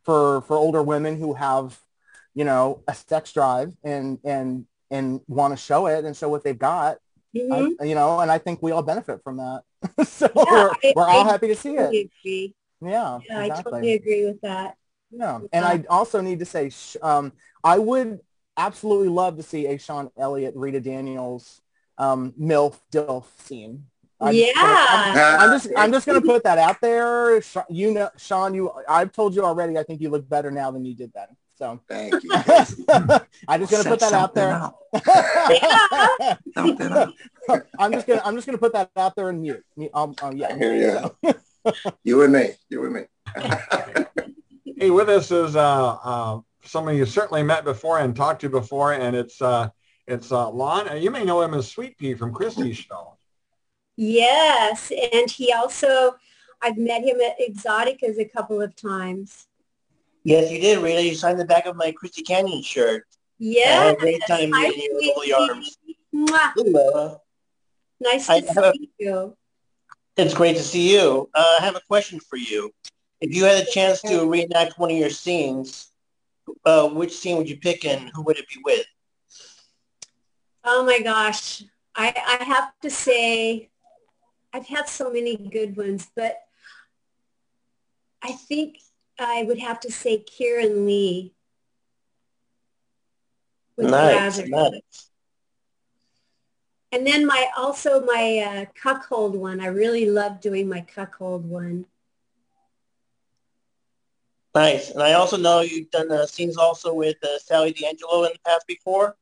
for 0.03 0.41
for 0.41 0.57
older 0.57 0.83
women 0.83 1.17
who 1.17 1.33
have, 1.33 1.79
you 2.33 2.43
know, 2.43 2.83
a 2.87 2.93
sex 2.93 3.31
drive 3.31 3.73
and 3.83 4.19
and 4.23 4.65
and 4.89 5.21
want 5.27 5.53
to 5.53 5.57
show 5.57 5.87
it 5.87 6.03
and 6.03 6.15
show 6.15 6.27
what 6.29 6.43
they've 6.43 6.57
got. 6.59 6.97
Mhm. 7.35 7.75
I, 7.79 7.83
you 7.85 7.95
know, 7.95 8.19
and 8.19 8.29
I 8.29 8.37
think 8.37 8.61
we 8.61 8.71
all 8.73 8.83
benefit 8.83 9.23
from 9.23 9.37
that. 9.37 9.61
so 10.07 10.27
Yeah, 10.35 10.43
we're, 10.51 10.69
I- 10.71 10.93
we're 10.97 11.07
all 11.07 11.25
I 11.27 11.31
happy 11.31 11.47
to 11.47 11.55
see 11.55 11.75
it. 11.75 11.87
Agree. 12.23 12.53
Yeah, 12.81 13.19
Yeah, 13.29 13.39
I 13.39 13.49
totally 13.49 13.93
agree 13.93 14.25
with 14.25 14.41
that. 14.41 14.75
Yeah, 15.11 15.35
and 15.53 15.63
Yeah. 15.63 15.67
I 15.67 15.83
also 15.89 16.19
need 16.19 16.39
to 16.39 16.45
say, 16.45 16.69
sh- 16.71 16.97
um, 17.01 17.31
I 17.63 17.77
would 17.79 18.19
absolutely 18.57 19.09
love 19.09 19.37
to 19.37 19.43
see 19.43 19.67
a 19.67 19.77
Sean 19.77 20.09
Elliott, 20.17 20.55
Rita 20.55 20.79
Daniels, 20.79 21.61
um, 21.97 22.33
MILF, 22.39 22.79
DILF 22.91 23.25
scene. 23.39 23.85
I'm 24.19 24.35
yeah. 24.35 24.45
Just 24.45 24.55
gonna, 24.55 25.21
I'm, 25.21 25.39
I'm, 25.39 25.49
just 25.49 25.69
I'm 25.77 25.91
just 25.91 26.05
gonna 26.05 26.21
put 26.21 26.43
that 26.43 26.59
out 26.59 26.79
there. 26.79 27.41
You 27.69 27.91
know, 27.91 28.09
Sean, 28.17 28.53
you 28.53 28.71
I've 28.87 29.11
told 29.11 29.33
you 29.33 29.43
already. 29.43 29.77
I 29.77 29.83
think 29.83 29.99
you 29.99 30.09
look 30.09 30.29
better 30.29 30.51
now 30.51 30.69
than 30.69 30.85
you 30.85 30.93
did 30.93 31.11
then. 31.13 31.27
So 31.57 31.79
thank 31.87 32.13
you. 32.23 32.31
I'm 33.47 33.61
just 33.61 33.71
gonna 33.71 33.83
put 33.83 33.99
that 33.99 34.13
out 34.13 34.33
there. 34.33 34.71
I'm 37.77 37.91
just 37.91 38.07
gonna 38.07 38.21
I'm 38.25 38.35
just 38.35 38.47
gonna 38.47 38.57
put 38.57 38.73
that 38.73 38.89
out 38.95 39.15
there 39.15 39.29
and 39.29 39.41
mute. 39.41 39.63
Um, 39.93 40.15
um 40.21 40.35
yeah. 40.35 40.53
I 40.53 40.57
hear 40.57 41.11
you. 41.23 41.23
So. 41.23 41.33
you 42.03 42.23
and 42.23 42.33
me. 42.33 42.49
You 42.69 42.85
and 42.85 42.93
me. 42.93 43.01
hey, 44.77 44.89
with 44.89 45.09
us 45.09 45.29
is 45.29 45.55
uh, 45.55 45.97
uh, 46.03 46.39
somebody 46.63 46.97
you 46.97 47.05
certainly 47.05 47.43
met 47.43 47.63
before 47.63 47.99
and 47.99 48.15
talked 48.15 48.41
to 48.41 48.49
before, 48.49 48.93
and 48.93 49.15
it's 49.15 49.41
uh, 49.41 49.69
it's 50.07 50.31
uh, 50.31 50.49
Lon. 50.49 51.01
You 51.01 51.11
may 51.11 51.23
know 51.23 51.41
him 51.41 51.53
as 51.53 51.69
Sweet 51.69 51.97
Pea 51.97 52.13
from 52.13 52.33
Christy's 52.33 52.77
show. 52.77 53.17
Yes, 53.95 54.91
and 55.13 55.29
he 55.29 55.53
also, 55.53 56.15
I've 56.61 56.77
met 56.77 57.03
him 57.03 57.17
at 57.21 57.37
Exxxoticas 57.39 58.19
a 58.19 58.25
couple 58.25 58.61
of 58.61 58.75
times. 58.75 59.47
Yes, 60.23 60.51
you 60.51 60.59
did, 60.59 60.79
Rita. 60.79 61.03
You 61.03 61.15
signed 61.15 61.39
the 61.39 61.45
back 61.45 61.65
of 61.65 61.75
my 61.75 61.91
Christy 61.91 62.21
Canyon 62.21 62.61
shirt. 62.61 63.05
Yeah. 63.37 63.93
great 63.95 64.21
time 64.27 64.51
meeting 64.51 64.81
you 64.81 65.13
with 65.15 65.33
all 65.33 65.49
arms. 65.49 65.77
Mwah. 66.13 67.19
Nice 67.99 68.27
to 68.27 68.33
I 68.33 68.41
see 68.41 68.59
a, 68.59 68.73
you. 68.99 69.37
It's 70.17 70.33
great 70.33 70.57
to 70.57 70.63
see 70.63 70.93
you. 70.93 71.29
Uh, 71.33 71.57
I 71.59 71.63
have 71.63 71.75
a 71.75 71.81
question 71.87 72.19
for 72.19 72.37
you. 72.37 72.71
If 73.19 73.35
you 73.35 73.45
had 73.45 73.63
a 73.63 73.69
chance 73.69 74.01
to 74.01 74.29
reenact 74.29 74.77
one 74.77 74.91
of 74.91 74.97
your 74.97 75.09
scenes, 75.09 75.90
uh, 76.65 76.87
which 76.89 77.17
scene 77.17 77.37
would 77.37 77.49
you 77.49 77.57
pick 77.57 77.85
and 77.85 78.09
who 78.13 78.21
would 78.23 78.37
it 78.37 78.47
be 78.47 78.61
with? 78.63 78.85
Oh 80.63 80.85
my 80.85 80.99
gosh. 80.99 81.63
I, 81.95 82.39
I 82.39 82.43
have 82.43 82.71
to 82.81 82.89
say 82.89 83.69
I've 84.53 84.67
had 84.67 84.87
so 84.87 85.11
many 85.11 85.35
good 85.37 85.75
ones, 85.75 86.07
but 86.15 86.41
I 88.21 88.33
think 88.33 88.77
I 89.19 89.43
would 89.43 89.59
have 89.59 89.79
to 89.81 89.91
say 89.91 90.23
Keiran 90.23 90.85
Lee. 90.85 91.33
nice, 93.77 94.37
nice. 94.47 95.09
And 96.91 97.07
then 97.07 97.25
my 97.25 97.47
also 97.57 98.05
my 98.05 98.39
uh, 98.39 98.65
cuckold 98.75 99.35
one. 99.35 99.61
I 99.61 99.67
really 99.67 100.09
love 100.09 100.41
doing 100.41 100.67
my 100.67 100.81
cuckold 100.81 101.49
one. 101.49 101.85
Nice. 104.53 104.91
And 104.91 105.01
I 105.01 105.13
also 105.13 105.37
know 105.37 105.61
you've 105.61 105.91
done 105.91 106.11
uh, 106.11 106.25
scenes 106.25 106.57
also 106.57 106.93
with 106.93 107.17
uh, 107.23 107.39
Sally 107.39 107.71
D'Angelo 107.71 108.23
in 108.23 108.33
the 108.33 108.39
past 108.45 108.67
before. 108.67 109.15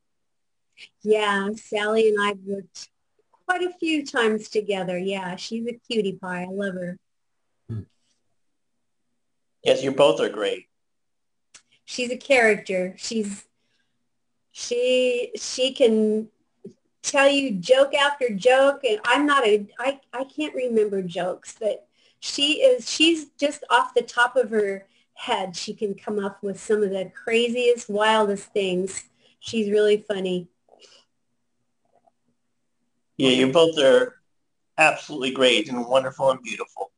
Yeah, 1.04 1.50
Sally 1.56 2.10
and 2.10 2.18
I've 2.22 2.40
worked 2.40 2.90
quite 3.46 3.62
a 3.62 3.72
few 3.74 4.06
times 4.06 4.50
together. 4.50 4.98
Yeah, 4.98 5.36
she's 5.36 5.68
a 5.68 5.74
cutie 5.74 6.14
pie. 6.14 6.44
I 6.44 6.52
love 6.52 6.76
her. 6.76 6.98
Yes, 9.64 9.84
you 9.84 9.92
both 9.92 10.20
are 10.20 10.30
great. 10.30 10.68
She's 11.86 12.12
a 12.12 12.18
character. 12.18 12.96
She's 12.98 13.46
she 14.52 15.32
she 15.36 15.74
can 15.74 16.28
tell 17.02 17.30
you 17.30 17.52
joke 17.52 17.94
after 17.94 18.30
joke 18.30 18.82
and 18.84 19.00
I'm 19.06 19.26
not 19.26 19.46
a 19.46 19.68
I, 19.80 20.00
I 20.14 20.24
can't 20.24 20.56
remember 20.56 21.02
jokes, 21.02 21.56
but 21.60 21.88
she 22.20 22.62
is 22.62 22.90
she's 22.90 23.30
just 23.38 23.64
off 23.70 23.94
the 23.94 24.02
top 24.02 24.36
of 24.36 24.50
her 24.50 24.86
head. 25.20 25.56
She 25.56 25.74
can 25.74 25.96
come 25.96 26.18
up 26.18 26.42
with 26.42 26.60
some 26.60 26.82
of 26.82 26.92
the 26.92 27.12
craziest, 27.14 27.90
wildest 27.90 28.54
things. 28.54 29.04
She's 29.40 29.70
really 29.70 29.98
funny. 29.98 30.48
Yeah, 33.18 33.32
you 33.32 33.52
both 33.52 33.78
are 33.80 34.16
absolutely 34.78 35.32
great 35.32 35.68
and 35.68 35.86
wonderful 35.86 36.32
and 36.32 36.42
beautiful. 36.42 36.92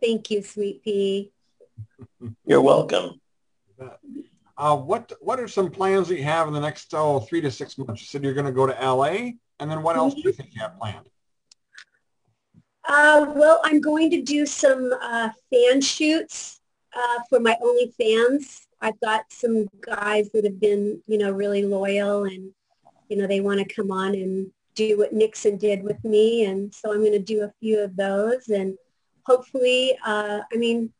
Thank 0.00 0.30
you, 0.30 0.42
Sweet 0.42 0.82
Pea. 0.82 1.30
You're 2.46 2.62
welcome. 2.62 3.20
Uh, 4.56 4.76
what 4.76 5.12
what 5.20 5.38
are 5.38 5.48
some 5.48 5.70
plans 5.70 6.08
that 6.08 6.16
you 6.16 6.24
have 6.24 6.48
in 6.48 6.54
the 6.54 6.60
next 6.60 6.94
oh, 6.94 7.20
three 7.20 7.42
to 7.42 7.50
six 7.50 7.76
months? 7.76 8.00
You 8.00 8.06
said 8.06 8.24
you're 8.24 8.34
going 8.34 8.46
to 8.46 8.52
go 8.52 8.66
to 8.66 8.72
LA, 8.72 9.32
and 9.58 9.70
then 9.70 9.82
what 9.82 9.96
else 9.96 10.14
do 10.14 10.22
you 10.22 10.32
think 10.32 10.54
you 10.54 10.62
have 10.62 10.78
planned? 10.78 11.06
Uh, 12.88 13.26
well, 13.34 13.60
I'm 13.62 13.80
going 13.80 14.10
to 14.10 14.22
do 14.22 14.46
some 14.46 14.90
uh, 15.02 15.30
fan 15.50 15.82
shoots 15.82 16.59
uh, 16.94 17.18
for 17.28 17.40
my 17.40 17.56
OnlyFans. 17.62 18.66
I've 18.80 19.00
got 19.00 19.30
some 19.30 19.68
guys 19.80 20.30
that 20.32 20.44
have 20.44 20.58
been, 20.60 21.02
you 21.06 21.18
know, 21.18 21.30
really 21.30 21.62
loyal, 21.62 22.24
and 22.24 22.52
you 23.08 23.16
know, 23.16 23.26
they 23.26 23.40
want 23.40 23.58
to 23.58 23.74
come 23.74 23.90
on 23.90 24.14
and 24.14 24.50
do 24.74 24.96
what 24.96 25.12
Nixon 25.12 25.56
did 25.56 25.82
with 25.82 26.02
me. 26.04 26.44
And 26.44 26.72
so 26.72 26.92
I'm 26.92 27.00
going 27.00 27.12
to 27.12 27.18
do 27.18 27.42
a 27.42 27.52
few 27.60 27.80
of 27.80 27.96
those 27.96 28.48
and 28.48 28.78
hopefully, 29.26 29.96
uh, 30.06 30.40
I 30.52 30.56
mean, 30.56 30.92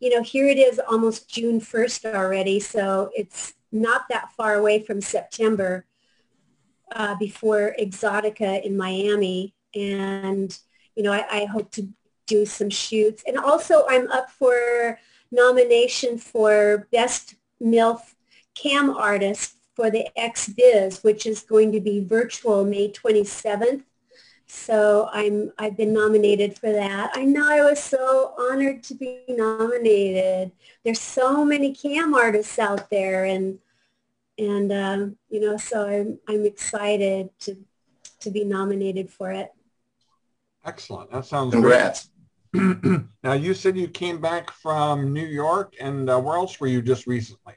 you 0.00 0.10
know, 0.10 0.22
here 0.22 0.46
it 0.46 0.58
is 0.58 0.80
almost 0.88 1.28
June 1.28 1.60
1st 1.60 2.14
already. 2.14 2.60
So 2.60 3.10
it's 3.14 3.54
not 3.72 4.02
that 4.10 4.32
far 4.36 4.54
away 4.54 4.82
from 4.82 5.00
September 5.00 5.86
uh, 6.94 7.14
before 7.16 7.74
Exxxotica 7.80 8.62
in 8.64 8.76
Miami. 8.76 9.54
And, 9.74 10.56
you 10.94 11.02
know, 11.02 11.12
I, 11.12 11.24
I 11.30 11.44
hope 11.46 11.70
to 11.72 11.88
do 12.26 12.46
some 12.46 12.70
shoots. 12.70 13.22
And 13.26 13.38
also 13.38 13.84
I'm 13.88 14.10
up 14.10 14.30
for 14.30 14.98
nomination 15.30 16.18
for 16.18 16.88
Best 16.92 17.34
MILF 17.62 18.14
Cam 18.54 18.90
Artist 18.90 19.56
for 19.74 19.90
the 19.90 20.06
XBiz, 20.16 21.02
which 21.02 21.26
is 21.26 21.40
going 21.40 21.72
to 21.72 21.80
be 21.80 22.04
virtual 22.04 22.64
May 22.64 22.90
27th. 22.90 23.82
So 24.46 25.08
I'm 25.12 25.52
I've 25.58 25.76
been 25.76 25.92
nominated 25.92 26.58
for 26.58 26.70
that. 26.70 27.10
I 27.14 27.24
know 27.24 27.48
I 27.50 27.62
was 27.62 27.82
so 27.82 28.34
honored 28.38 28.82
to 28.84 28.94
be 28.94 29.22
nominated. 29.28 30.52
There's 30.84 31.00
so 31.00 31.44
many 31.44 31.74
cam 31.74 32.14
artists 32.14 32.58
out 32.58 32.90
there, 32.90 33.24
and 33.24 33.58
and 34.38 34.70
um, 34.70 35.16
you 35.30 35.40
know, 35.40 35.56
so 35.56 35.88
I'm 35.88 36.18
I'm 36.28 36.44
excited 36.44 37.30
to 37.40 37.56
to 38.20 38.30
be 38.30 38.44
nominated 38.44 39.10
for 39.10 39.32
it. 39.32 39.50
Excellent. 40.64 41.10
That 41.10 41.24
sounds 41.24 41.52
congrats. 41.52 42.10
now 43.24 43.32
you 43.32 43.52
said 43.52 43.76
you 43.76 43.88
came 43.88 44.20
back 44.20 44.50
from 44.52 45.12
New 45.12 45.26
York, 45.26 45.74
and 45.80 46.08
uh, 46.08 46.20
where 46.20 46.36
else 46.36 46.60
were 46.60 46.68
you 46.68 46.80
just 46.80 47.06
recently? 47.06 47.54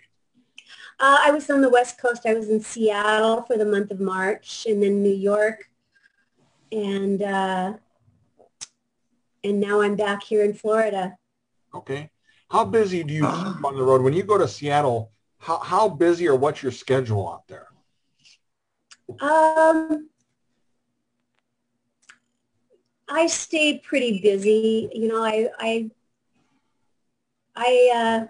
Uh, 1.00 1.20
I 1.22 1.32
was 1.32 1.50
on 1.52 1.62
the 1.62 1.70
West 1.70 2.02
Coast. 2.02 2.26
I 2.26 2.34
was 2.34 2.50
in 2.50 2.60
Seattle 2.60 3.44
for 3.44 3.56
the 3.56 3.66
month 3.66 3.92
of 3.92 4.00
March 4.00 4.66
and 4.68 4.82
then 4.82 5.04
New 5.04 5.14
York. 5.14 5.70
And, 6.72 7.22
uh, 7.22 7.74
and 9.44 9.60
now 9.60 9.82
I'm 9.82 9.96
back 9.96 10.24
here 10.24 10.44
in 10.44 10.56
Florida. 10.56 11.16
Okay. 11.76 12.10
How 12.50 12.66
busy 12.66 13.04
do 13.04 13.14
you 13.14 13.28
keep 13.28 13.32
on 13.64 13.76
the 13.76 13.84
road? 13.84 14.02
When 14.02 14.14
you 14.14 14.24
go 14.24 14.40
to 14.40 14.48
Seattle, 14.48 15.12
how, 15.38 15.60
how 15.60 15.88
busy 15.88 16.28
or 16.28 16.36
what's 16.36 16.64
your 16.64 16.72
schedule 16.72 17.30
out 17.30 17.48
there? 17.48 17.68
Um, 19.22 20.10
I 23.10 23.28
stayed 23.28 23.84
pretty 23.84 24.20
busy. 24.22 24.90
You 24.94 25.08
know, 25.08 25.24
I, 25.24 25.50
I, 25.60 25.92
I, 27.56 27.92
uh, 27.96 28.28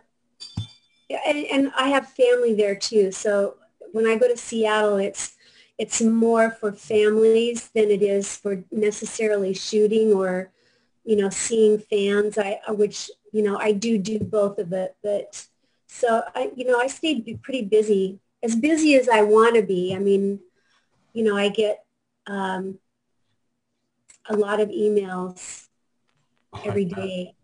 and, 1.25 1.45
and 1.45 1.71
I 1.77 1.89
have 1.89 2.09
family 2.09 2.53
there 2.53 2.75
too. 2.75 3.11
So 3.11 3.55
when 3.91 4.07
I 4.07 4.17
go 4.17 4.27
to 4.27 4.37
Seattle, 4.37 4.97
it's 4.97 5.35
it's 5.77 6.01
more 6.01 6.49
for 6.51 6.71
families 6.71 7.69
than 7.69 7.91
it 7.91 8.01
is 8.01 8.35
for 8.35 8.63
necessarily 8.71 9.53
shooting 9.53 10.11
or 10.13 10.51
you 11.05 11.15
know 11.15 11.29
seeing 11.29 11.77
fans. 11.77 12.37
I 12.37 12.59
which 12.69 13.09
you 13.31 13.43
know 13.43 13.57
I 13.57 13.71
do 13.71 13.97
do 13.97 14.19
both 14.19 14.57
of 14.59 14.73
it, 14.73 14.95
but 15.03 15.47
so 15.87 16.23
I 16.35 16.51
you 16.55 16.65
know 16.65 16.79
I 16.79 16.87
stayed 16.87 17.39
pretty 17.43 17.63
busy, 17.63 18.19
as 18.43 18.55
busy 18.55 18.95
as 18.95 19.07
I 19.07 19.21
want 19.21 19.55
to 19.55 19.61
be. 19.61 19.95
I 19.95 19.99
mean, 19.99 20.39
you 21.13 21.23
know 21.23 21.37
I 21.37 21.49
get 21.49 21.85
um, 22.25 22.79
a 24.29 24.35
lot 24.35 24.59
of 24.59 24.69
emails 24.69 25.67
every 26.65 26.85
day 26.85 27.35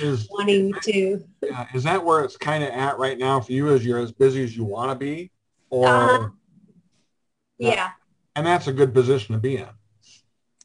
is, 0.00 0.28
wanting 0.30 0.72
to. 0.82 1.24
Yeah, 1.42 1.66
is 1.74 1.84
that 1.84 2.04
where 2.04 2.24
it's 2.24 2.36
kind 2.36 2.64
of 2.64 2.70
at 2.70 2.98
right 2.98 3.18
now 3.18 3.40
for 3.40 3.52
you? 3.52 3.70
As 3.70 3.84
you're 3.84 3.98
as 3.98 4.12
busy 4.12 4.42
as 4.42 4.56
you 4.56 4.64
want 4.64 4.90
to 4.90 4.94
be, 4.94 5.30
or 5.70 5.86
uh, 5.86 6.28
yeah, 7.58 7.90
and 8.36 8.46
that's 8.46 8.66
a 8.66 8.72
good 8.72 8.92
position 8.94 9.34
to 9.34 9.40
be 9.40 9.56
in. 9.56 9.68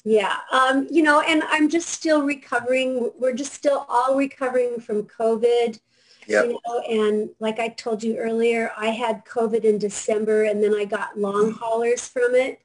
Yeah, 0.03 0.37
um, 0.51 0.87
you 0.89 1.03
know, 1.03 1.21
and 1.21 1.43
I'm 1.47 1.69
just 1.69 1.89
still 1.89 2.23
recovering. 2.23 3.11
We're 3.19 3.33
just 3.33 3.53
still 3.53 3.85
all 3.89 4.15
recovering 4.15 4.79
from 4.79 5.03
COVID. 5.03 5.79
Yep. 6.27 6.45
You 6.45 6.59
know, 6.65 6.79
and 6.81 7.29
like 7.39 7.59
I 7.59 7.69
told 7.69 8.03
you 8.03 8.17
earlier, 8.17 8.71
I 8.77 8.87
had 8.87 9.23
COVID 9.25 9.63
in 9.63 9.77
December 9.77 10.43
and 10.43 10.61
then 10.61 10.75
I 10.75 10.83
got 10.83 11.17
long 11.17 11.51
haulers 11.51 12.07
from 12.07 12.35
it. 12.35 12.61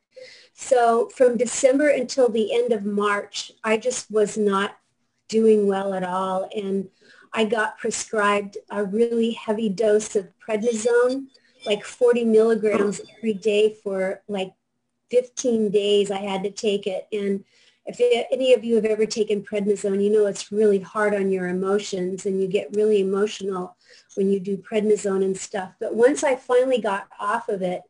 So 0.62 1.08
from 1.08 1.36
December 1.36 1.88
until 1.88 2.28
the 2.28 2.54
end 2.54 2.72
of 2.72 2.84
March, 2.84 3.50
I 3.64 3.76
just 3.76 4.10
was 4.12 4.38
not 4.38 4.76
doing 5.28 5.66
well 5.66 5.92
at 5.92 6.04
all. 6.04 6.48
And 6.54 6.88
I 7.32 7.46
got 7.46 7.78
prescribed 7.78 8.58
a 8.70 8.84
really 8.84 9.32
heavy 9.32 9.68
dose 9.68 10.14
of 10.14 10.28
prednisone 10.46 11.26
like 11.66 11.84
40 11.84 12.24
milligrams 12.24 13.00
every 13.18 13.34
day 13.34 13.76
for 13.82 14.22
like 14.28 14.52
15 15.10 15.70
days. 15.70 16.12
I 16.12 16.18
had 16.18 16.44
to 16.44 16.50
take 16.50 16.86
it. 16.86 17.08
And 17.12 17.44
if 17.84 18.00
any 18.30 18.54
of 18.54 18.62
you 18.62 18.76
have 18.76 18.84
ever 18.84 19.04
taken 19.04 19.42
prednisone, 19.42 20.02
you 20.02 20.10
know 20.10 20.26
it's 20.26 20.52
really 20.52 20.78
hard 20.78 21.12
on 21.12 21.32
your 21.32 21.48
emotions 21.48 22.24
and 22.24 22.40
you 22.40 22.46
get 22.46 22.76
really 22.76 23.00
emotional 23.00 23.76
when 24.14 24.30
you 24.30 24.38
do 24.38 24.56
prednisone 24.56 25.24
and 25.24 25.36
stuff. 25.36 25.72
But 25.80 25.96
once 25.96 26.22
I 26.22 26.36
finally 26.36 26.80
got 26.80 27.08
off 27.18 27.48
of 27.48 27.62
it, 27.62 27.82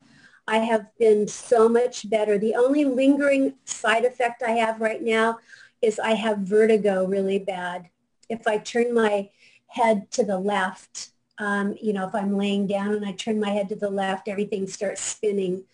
I 0.46 0.58
have 0.58 0.86
been 0.98 1.28
so 1.28 1.68
much 1.68 2.08
better. 2.08 2.38
The 2.38 2.54
only 2.54 2.84
lingering 2.84 3.54
side 3.64 4.04
effect 4.04 4.42
I 4.42 4.52
have 4.52 4.80
right 4.80 5.02
now 5.02 5.38
is 5.80 5.98
I 5.98 6.14
have 6.14 6.38
vertigo 6.38 7.06
really 7.06 7.38
bad. 7.38 7.88
If 8.28 8.46
I 8.46 8.58
turn 8.58 8.94
my 8.94 9.30
head 9.68 10.10
to 10.12 10.24
the 10.24 10.38
left, 10.38 11.10
um, 11.38 11.76
you 11.80 11.92
know, 11.92 12.06
if 12.06 12.14
I'm 12.14 12.36
laying 12.36 12.66
down 12.66 12.94
and 12.94 13.04
I 13.04 13.12
turn 13.12 13.40
my 13.40 13.50
head 13.50 13.68
to 13.70 13.76
the 13.76 13.90
left, 13.90 14.28
everything 14.28 14.66
starts 14.66 15.00
spinning. 15.00 15.64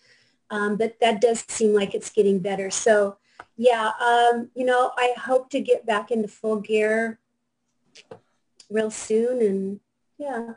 Um, 0.51 0.77
but 0.77 0.99
that 1.01 1.21
does 1.21 1.45
seem 1.49 1.75
like 1.75 1.95
it's 1.95 2.11
getting 2.11 2.39
better. 2.39 2.71
So 2.71 3.19
yeah, 3.57 3.91
um, 4.01 4.51
you 4.55 4.65
know, 4.65 4.93
I 4.97 5.15
hope 5.19 5.51
to 5.51 5.61
get 5.61 5.85
back 5.85 6.11
into 6.11 6.29
full 6.29 6.61
gear 6.61 7.19
real 8.71 8.91
soon. 8.91 9.43
And 9.43 9.81
yeah. 10.17 10.55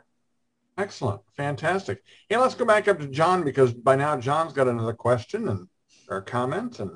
Excellent. 0.82 1.20
Fantastic. 1.36 2.02
Hey, 2.28 2.36
let's 2.36 2.56
go 2.56 2.64
back 2.64 2.88
up 2.88 2.98
to 2.98 3.06
John 3.06 3.44
because 3.44 3.72
by 3.72 3.94
now 3.94 4.16
John's 4.16 4.52
got 4.52 4.66
another 4.66 4.92
question 4.92 5.48
and 5.48 5.68
or 6.08 6.22
comment. 6.22 6.80
And 6.80 6.90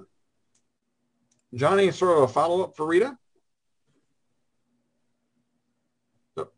Johnny, 1.54 1.92
sort 1.92 2.18
of 2.18 2.24
a 2.24 2.28
follow-up 2.28 2.74
for 2.76 2.84
Rita? 2.84 3.16
There 6.36 6.48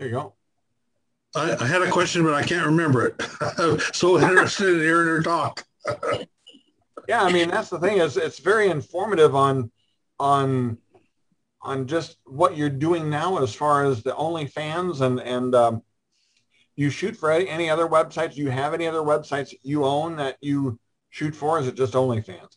you 0.00 0.10
go. 0.10 0.34
I, 1.36 1.54
I, 1.54 1.66
had 1.66 1.82
a 1.82 1.90
question, 1.90 2.24
but 2.24 2.34
I 2.34 2.42
can't 2.42 2.66
remember 2.66 3.06
it. 3.06 3.14
I'm 3.58 3.78
so 3.92 4.18
interested 4.18 4.74
in 4.74 4.80
hearing 4.80 5.06
her 5.06 5.22
talk. 5.22 5.64
yeah, 7.08 7.22
I 7.22 7.32
mean 7.32 7.48
that's 7.48 7.70
the 7.70 7.78
thing 7.78 7.98
is 7.98 8.16
it's 8.16 8.40
very 8.40 8.68
informative 8.70 9.36
on 9.36 9.70
on 10.18 10.78
on 11.62 11.86
just 11.86 12.18
what 12.24 12.56
you're 12.56 12.70
doing 12.70 13.10
now 13.10 13.38
as 13.42 13.54
far 13.54 13.84
as 13.84 14.02
the 14.02 14.12
OnlyFans 14.12 15.00
and 15.00 15.20
and 15.20 15.54
um, 15.54 15.82
you 16.76 16.90
shoot 16.90 17.16
for 17.16 17.32
any, 17.32 17.70
other 17.70 17.88
websites. 17.88 18.34
Do 18.34 18.42
you 18.42 18.50
have 18.50 18.74
any 18.74 18.86
other 18.86 19.00
websites 19.00 19.54
you 19.62 19.84
own 19.84 20.16
that 20.16 20.36
you 20.40 20.78
shoot 21.08 21.34
for? 21.34 21.58
is 21.58 21.66
it 21.66 21.74
just 21.74 21.94
OnlyFans? 21.94 22.56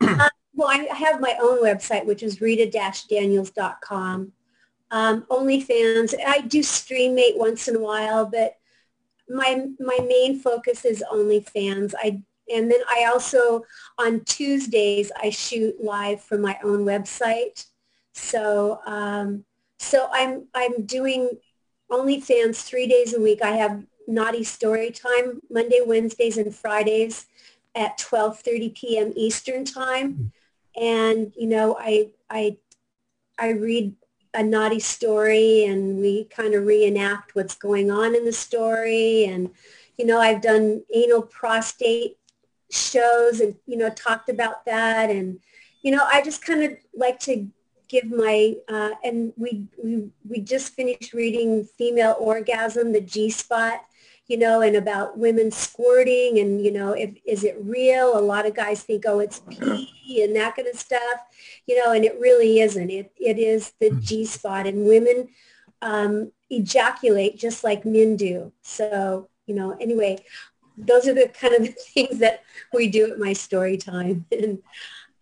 uh, 0.00 0.28
well, 0.54 0.68
I 0.68 0.88
have 0.94 1.20
my 1.20 1.36
own 1.40 1.62
website, 1.62 2.06
which 2.06 2.22
is 2.22 2.40
rita-daniels.com. 2.40 4.32
Um, 4.90 5.22
OnlyFans. 5.22 6.14
I 6.26 6.40
do 6.40 6.60
Streamate 6.60 7.36
once 7.36 7.68
in 7.68 7.76
a 7.76 7.80
while, 7.80 8.26
but 8.26 8.56
my 9.28 9.66
my 9.80 9.98
main 10.06 10.38
focus 10.38 10.84
is 10.84 11.02
OnlyFans. 11.12 11.94
I 11.98 12.22
and 12.52 12.70
then 12.70 12.80
I 12.88 13.04
also 13.04 13.64
on 13.98 14.20
Tuesdays 14.24 15.10
I 15.16 15.30
shoot 15.30 15.82
live 15.82 16.20
from 16.20 16.42
my 16.42 16.58
own 16.62 16.84
website. 16.84 17.66
So 18.12 18.80
um, 18.86 19.44
so 19.78 20.08
I'm 20.12 20.46
I'm 20.54 20.84
doing 20.84 21.30
OnlyFans 21.90 22.62
three 22.62 22.86
days 22.86 23.14
a 23.14 23.20
week. 23.20 23.42
I 23.42 23.52
have 23.52 23.84
naughty 24.06 24.44
story 24.44 24.90
time 24.90 25.40
Monday, 25.50 25.80
Wednesdays, 25.84 26.38
and 26.38 26.54
Fridays 26.54 27.26
at 27.74 27.98
12:30 27.98 28.74
p.m. 28.74 29.12
Eastern 29.16 29.64
time. 29.64 30.32
And 30.76 31.32
you 31.36 31.48
know 31.48 31.76
I 31.78 32.10
I 32.30 32.56
I 33.38 33.50
read 33.50 33.94
a 34.34 34.42
naughty 34.42 34.80
story 34.80 35.64
and 35.64 35.98
we 35.98 36.24
kind 36.24 36.54
of 36.54 36.64
reenact 36.64 37.34
what's 37.34 37.54
going 37.54 37.90
on 37.90 38.14
in 38.14 38.24
the 38.24 38.32
story. 38.32 39.24
And, 39.24 39.50
you 39.98 40.06
know, 40.06 40.20
I've 40.20 40.40
done 40.40 40.82
anal 40.94 41.22
prostate 41.22 42.16
shows 42.70 43.40
and, 43.40 43.54
you 43.66 43.76
know, 43.76 43.90
talked 43.90 44.30
about 44.30 44.64
that. 44.64 45.10
And, 45.10 45.40
you 45.82 45.90
know, 45.90 46.06
I 46.10 46.22
just 46.22 46.44
kind 46.44 46.62
of 46.62 46.72
like 46.94 47.20
to 47.20 47.46
give 47.92 48.10
my, 48.10 48.56
uh, 48.68 48.90
and 49.04 49.32
we, 49.36 49.68
we, 49.82 50.10
we 50.28 50.40
just 50.40 50.72
finished 50.72 51.12
reading 51.12 51.64
Female 51.64 52.16
Orgasm, 52.18 52.92
the 52.92 53.00
G-Spot 53.00 53.80
you 54.28 54.38
know, 54.38 54.62
and 54.62 54.76
about 54.76 55.18
women 55.18 55.50
squirting 55.50 56.38
and, 56.38 56.64
you 56.64 56.70
know, 56.70 56.92
if, 56.92 57.10
is 57.26 57.44
it 57.44 57.56
real? 57.60 58.16
A 58.16 58.20
lot 58.20 58.46
of 58.46 58.54
guys 58.54 58.82
think, 58.82 59.04
oh, 59.06 59.18
it's 59.18 59.42
pee 59.50 60.22
and 60.22 60.34
that 60.36 60.56
kind 60.56 60.68
of 60.68 60.78
stuff, 60.78 61.20
you 61.66 61.76
know, 61.76 61.92
and 61.92 62.04
it 62.04 62.18
really 62.20 62.60
isn't. 62.60 62.88
It, 62.88 63.12
it 63.18 63.38
is 63.38 63.72
the 63.80 63.90
hmm. 63.90 64.00
G-spot 64.00 64.66
and 64.66 64.86
women 64.86 65.28
um, 65.82 66.32
ejaculate 66.50 67.36
just 67.36 67.64
like 67.64 67.84
men 67.84 68.16
do. 68.16 68.52
So, 68.62 69.28
you 69.46 69.54
know, 69.54 69.76
anyway, 69.80 70.24
those 70.78 71.06
are 71.08 71.14
the 71.14 71.28
kind 71.28 71.54
of 71.54 71.74
things 71.94 72.18
that 72.20 72.42
we 72.72 72.88
do 72.88 73.12
at 73.12 73.18
my 73.18 73.32
story 73.32 73.76
time. 73.76 74.24
And 74.32 74.62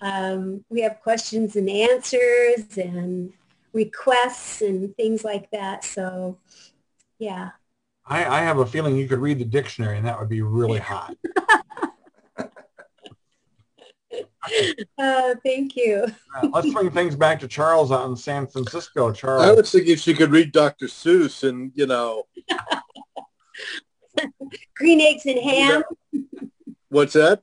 um, 0.01 0.65
we 0.69 0.81
have 0.81 1.01
questions 1.03 1.57
and 1.57 1.69
answers 1.69 2.79
and 2.79 3.33
requests 3.73 4.63
and 4.63 4.97
things 4.97 5.25
like 5.25 5.51
that. 5.51 5.85
So, 5.85 6.39
yeah. 7.19 7.51
I, 8.07 8.25
I 8.25 8.41
have 8.41 8.59
a 8.59 8.67
feeling 8.67 8.97
you 8.97 9.09
could 9.09 9.19
read 9.21 9.39
the 9.39 9.45
dictionary 9.45 9.99
and 9.99 10.07
that 10.07 10.19
would 10.19 10.29
be 10.29 10.43
really 10.43 10.81
hot. 10.81 11.17
uh, 14.99 15.35
thank 15.45 15.77
you. 15.77 16.07
uh, 16.43 16.49
let's 16.53 16.73
bring 16.73 16.91
things 16.91 17.15
back 17.15 17.39
to 17.41 17.49
Charles 17.49 17.93
out 17.93 18.09
in 18.09 18.17
San 18.17 18.47
Francisco. 18.47 19.13
Charles. 19.13 19.45
I 19.45 19.53
was 19.53 19.71
thinking 19.71 19.97
she 19.97 20.15
could 20.15 20.31
read 20.31 20.51
Dr. 20.53 20.87
Seuss 20.87 21.47
and, 21.49 21.73
you 21.75 21.87
know. 21.87 22.25
Green 24.75 25.01
eggs 25.01 25.27
and 25.27 25.39
ham. 25.39 25.83
What's 26.89 27.13
that? 27.13 27.43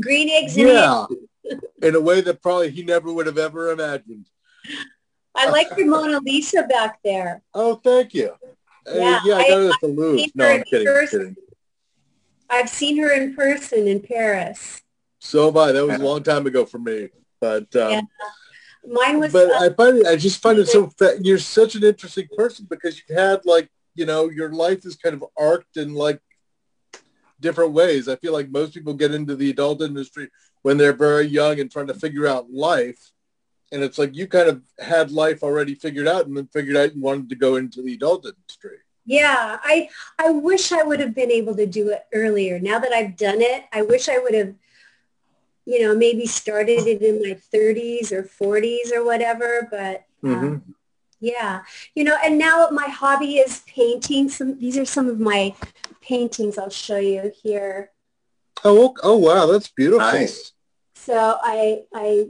Green 0.00 0.30
eggs 0.30 0.56
and 0.56 0.68
yeah. 0.68 1.06
ham. 1.08 1.28
In 1.82 1.94
a 1.94 2.00
way 2.00 2.20
that 2.20 2.42
probably 2.42 2.70
he 2.70 2.82
never 2.82 3.12
would 3.12 3.26
have 3.26 3.38
ever 3.38 3.70
imagined. 3.70 4.26
I 5.34 5.50
like 5.50 5.68
your 5.76 5.86
Mona 5.86 6.20
Lisa 6.20 6.64
back 6.64 6.98
there. 7.04 7.42
Oh, 7.54 7.76
thank 7.76 8.14
you. 8.14 8.32
Yeah, 8.86 8.92
uh, 8.92 9.20
yeah, 9.24 9.36
I 9.36 9.48
got 9.48 9.60
it 9.60 9.70
at 9.70 9.80
the 9.82 9.88
Louvre. 9.88 10.26
No, 10.34 10.48
I'm 10.48 10.62
kidding, 10.62 10.88
I'm 10.88 11.08
kidding. 11.08 11.36
I've 12.48 12.68
seen 12.68 12.98
her 12.98 13.12
in 13.12 13.34
person 13.34 13.88
in 13.88 14.00
Paris. 14.00 14.82
So 15.18 15.46
have 15.46 15.56
I. 15.56 15.72
That 15.72 15.86
was 15.86 16.00
a 16.00 16.04
long 16.04 16.22
time 16.22 16.46
ago 16.46 16.64
for 16.64 16.78
me. 16.78 17.08
But 17.40 17.74
um, 17.76 17.90
yeah. 17.90 18.00
mine 18.86 19.18
was. 19.18 19.32
But 19.32 19.50
uh, 19.50 19.64
I 19.64 19.68
find 19.70 19.98
it, 19.98 20.06
I 20.06 20.16
just 20.16 20.40
find 20.40 20.58
it 20.58 20.68
so. 20.68 20.88
Fa- 20.98 21.18
you're 21.20 21.38
such 21.38 21.74
an 21.74 21.82
interesting 21.82 22.28
person 22.36 22.66
because 22.70 22.96
you've 22.96 23.18
had 23.18 23.44
like 23.44 23.68
you 23.94 24.06
know 24.06 24.30
your 24.30 24.52
life 24.52 24.86
is 24.86 24.96
kind 24.96 25.14
of 25.14 25.24
arced 25.36 25.76
in 25.76 25.94
like 25.94 26.20
different 27.40 27.72
ways. 27.72 28.08
I 28.08 28.16
feel 28.16 28.32
like 28.32 28.48
most 28.50 28.74
people 28.74 28.94
get 28.94 29.12
into 29.12 29.36
the 29.36 29.50
adult 29.50 29.82
industry 29.82 30.30
when 30.66 30.76
they're 30.76 30.92
very 30.92 31.28
young 31.28 31.60
and 31.60 31.70
trying 31.70 31.86
to 31.86 31.94
figure 31.94 32.26
out 32.26 32.50
life. 32.50 33.12
And 33.70 33.84
it's 33.84 33.98
like 33.98 34.16
you 34.16 34.26
kind 34.26 34.48
of 34.48 34.64
had 34.80 35.12
life 35.12 35.44
already 35.44 35.76
figured 35.76 36.08
out 36.08 36.26
and 36.26 36.36
then 36.36 36.48
figured 36.48 36.76
out 36.76 36.92
you 36.92 37.00
wanted 37.00 37.28
to 37.28 37.36
go 37.36 37.54
into 37.54 37.82
the 37.82 37.94
adult 37.94 38.26
industry. 38.26 38.78
Yeah, 39.04 39.58
I 39.62 39.88
I 40.18 40.30
wish 40.30 40.72
I 40.72 40.82
would 40.82 40.98
have 40.98 41.14
been 41.14 41.30
able 41.30 41.54
to 41.54 41.66
do 41.66 41.90
it 41.90 42.04
earlier. 42.12 42.58
Now 42.58 42.80
that 42.80 42.92
I've 42.92 43.16
done 43.16 43.42
it, 43.42 43.62
I 43.72 43.82
wish 43.82 44.08
I 44.08 44.18
would 44.18 44.34
have, 44.34 44.54
you 45.66 45.82
know, 45.82 45.94
maybe 45.94 46.26
started 46.26 46.84
it 46.88 47.00
in 47.00 47.22
my 47.22 47.38
30s 47.54 48.10
or 48.10 48.24
40s 48.24 48.92
or 48.92 49.04
whatever. 49.04 49.68
But 49.70 50.04
um, 50.24 50.34
mm-hmm. 50.34 50.70
yeah, 51.20 51.62
you 51.94 52.02
know, 52.02 52.18
and 52.24 52.38
now 52.38 52.70
my 52.72 52.88
hobby 52.88 53.36
is 53.36 53.62
painting. 53.68 54.28
Some 54.28 54.58
these 54.58 54.76
are 54.76 54.84
some 54.84 55.06
of 55.06 55.20
my 55.20 55.54
paintings. 56.00 56.58
I'll 56.58 56.70
show 56.70 56.98
you 56.98 57.30
here. 57.40 57.92
Oh, 58.64 58.96
oh 59.04 59.16
wow, 59.16 59.46
that's 59.46 59.68
beautiful. 59.68 60.00
Nice. 60.00 60.54
So 61.06 61.38
I 61.40 61.84
I 61.94 62.28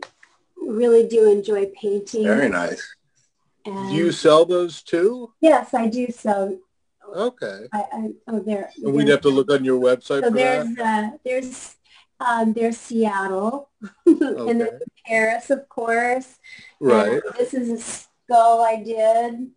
really 0.56 1.08
do 1.08 1.30
enjoy 1.30 1.72
painting. 1.80 2.24
Very 2.24 2.48
nice. 2.48 2.86
And 3.64 3.88
do 3.88 3.96
you 3.96 4.12
sell 4.12 4.44
those 4.44 4.82
too? 4.82 5.32
Yes, 5.40 5.74
I 5.74 5.88
do 5.88 6.08
sell 6.10 6.56
Okay. 7.14 7.66
I, 7.72 7.84
I, 7.92 8.10
oh, 8.28 8.40
there. 8.40 8.70
And 8.82 8.92
we'd 8.92 9.08
have 9.08 9.20
to 9.22 9.28
look 9.28 9.50
on 9.50 9.64
your 9.64 9.80
website 9.80 10.20
so 10.20 10.22
for 10.22 10.30
there's, 10.30 10.74
that? 10.76 11.04
Uh, 11.04 11.16
there's, 11.24 11.76
um, 12.20 12.52
there's 12.52 12.78
Seattle, 12.78 13.70
okay. 14.06 14.50
and 14.50 14.60
then 14.60 14.80
Paris, 15.06 15.50
of 15.50 15.68
course. 15.68 16.38
Right. 16.80 17.12
And 17.12 17.22
this 17.38 17.54
is 17.54 17.70
a 17.70 17.78
skull 17.78 18.62
I 18.62 18.82
did. 18.82 19.50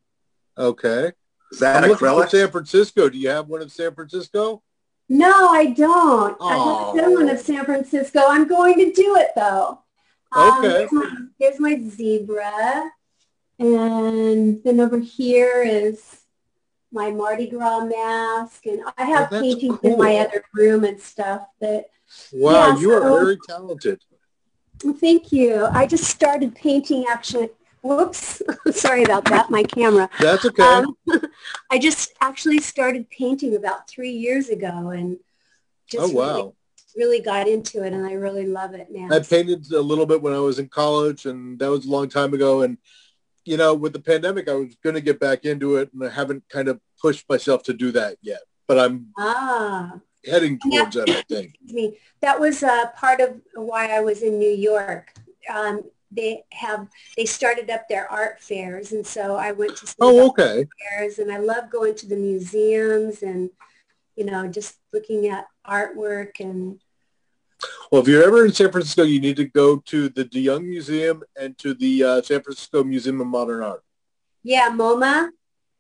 Okay. 0.58 1.12
Is 1.52 1.60
that 1.60 1.84
I'm 1.84 1.92
acrylic? 1.92 2.30
San 2.30 2.52
Francisco. 2.52 3.10
Do 3.10 3.18
you 3.18 3.30
have 3.30 3.48
one 3.48 3.62
in 3.62 3.70
San 3.70 3.94
Francisco? 3.94 4.62
No, 5.10 5.50
I 5.50 5.66
don't. 5.66 6.38
Oh. 6.40 6.48
I 6.48 6.58
haven't 6.58 7.02
done 7.02 7.26
one 7.26 7.36
of 7.36 7.40
San 7.40 7.66
Francisco. 7.66 8.22
I'm 8.28 8.48
going 8.48 8.76
to 8.76 8.92
do 8.92 9.16
it 9.16 9.30
though. 9.36 9.82
Um, 10.32 10.60
okay. 10.60 10.68
There's 10.68 10.92
my, 10.92 11.16
there's 11.40 11.60
my 11.60 11.80
zebra. 11.90 12.92
And 13.58 14.64
then 14.64 14.80
over 14.80 15.00
here 15.00 15.64
is 15.64 16.22
my 16.92 17.12
Mardi 17.12 17.48
Gras 17.48 17.86
mask, 17.86 18.66
and 18.66 18.82
I 18.98 19.04
have 19.04 19.30
oh, 19.32 19.42
paintings 19.42 19.80
cool. 19.82 19.94
in 19.94 19.98
my 19.98 20.18
other 20.18 20.44
room 20.54 20.84
and 20.86 21.00
stuff. 21.00 21.46
That 21.60 21.86
wow, 22.32 22.70
yeah, 22.70 22.80
you 22.80 22.90
so, 22.90 23.04
are 23.04 23.20
very 23.20 23.38
talented. 23.48 24.02
Thank 25.00 25.32
you. 25.34 25.66
I 25.66 25.86
just 25.86 26.06
started 26.06 26.56
painting 26.56 27.06
actually 27.10 27.50
Whoops, 27.82 28.42
sorry 28.72 29.04
about 29.04 29.26
that, 29.26 29.50
my 29.50 29.64
camera. 29.64 30.10
That's 30.20 30.46
okay. 30.46 30.64
Um, 30.64 30.98
I 31.72 31.80
just 31.80 32.14
actually 32.22 32.60
started 32.60 33.10
painting 33.10 33.56
about 33.56 33.88
three 33.88 34.12
years 34.12 34.50
ago 34.50 34.90
and 34.90 35.18
oh 35.98 36.10
wow. 36.10 36.36
really, 36.36 36.52
really 36.98 37.22
got 37.22 37.48
into 37.48 37.84
it 37.84 37.94
and 37.94 38.06
I 38.06 38.14
really 38.14 38.46
love 38.46 38.74
it 38.74 38.88
now. 38.92 39.16
I 39.16 39.20
painted 39.20 39.72
a 39.72 39.82
little 39.82 40.06
bit 40.06 40.22
when 40.22 40.34
I 40.34 40.40
was 40.40 40.60
in 40.60 40.68
college, 40.68 41.26
and 41.26 41.58
that 41.60 41.70
was 41.70 41.86
a 41.86 41.90
long 41.90 42.10
time 42.10 42.34
ago. 42.34 42.64
And 42.64 42.78
you 43.46 43.58
know, 43.58 43.74
with 43.74 43.94
the 43.94 44.00
pandemic, 44.00 44.50
I 44.50 44.54
was 44.54 44.76
going 44.84 44.96
to 44.96 45.02
get 45.02 45.20
back 45.20 45.46
into 45.46 45.78
it, 45.78 45.92
and 45.94 46.06
I 46.06 46.10
haven't 46.10 46.44
kind 46.50 46.68
of 46.68 46.80
pushed 47.02 47.28
myself 47.30 47.64
to 47.64 47.74
do 47.74 47.92
that 47.94 48.18
yet. 48.22 48.42
But 48.68 48.80
I'm 48.80 49.08
ah, 49.18 49.94
heading 50.26 50.60
towards 50.60 50.96
that. 50.96 51.10
I 51.10 51.22
think. 51.24 51.56
excuse 51.62 51.74
me. 51.74 51.98
That 52.22 52.40
was 52.40 52.62
uh, 52.62 52.88
part 52.96 53.22
of 53.22 53.40
why 53.56 53.96
I 53.96 54.02
was 54.02 54.22
in 54.22 54.38
New 54.38 54.52
York. 54.52 55.14
Um, 55.52 55.84
they 56.12 56.44
have, 56.52 56.88
they 57.18 57.26
started 57.26 57.70
up 57.70 57.88
their 57.88 58.12
art 58.12 58.42
fairs 58.42 58.92
and 58.92 59.06
so 59.06 59.36
I 59.36 59.52
went 59.52 59.78
to 59.78 59.96
Oh, 60.00 60.28
okay. 60.30 60.66
fairs 60.90 61.20
and 61.20 61.32
I 61.32 61.38
love 61.38 61.70
going 61.70 61.96
to 61.96 62.08
the 62.08 62.16
museums 62.16 63.22
and, 63.22 63.50
you 64.16 64.26
know, 64.26 64.48
just 64.48 64.78
looking 64.94 65.28
at 65.28 65.46
artwork 65.68 66.40
and 66.40 66.80
Well, 67.92 68.02
if 68.02 68.08
you're 68.08 68.24
ever 68.24 68.46
in 68.46 68.54
San 68.54 68.72
Francisco, 68.72 69.04
you 69.04 69.20
need 69.20 69.36
to 69.38 69.46
go 69.46 69.78
to 69.78 70.10
the 70.10 70.26
DeYoung 70.26 70.66
Museum 70.66 71.24
and 71.40 71.58
to 71.60 71.74
the 71.74 72.04
uh, 72.04 72.22
San 72.22 72.42
Francisco 72.42 72.84
Museum 72.84 73.22
of 73.22 73.28
Modern 73.28 73.64
Art. 73.64 73.84
yeah, 74.44 74.70
MoMA. 74.70 75.30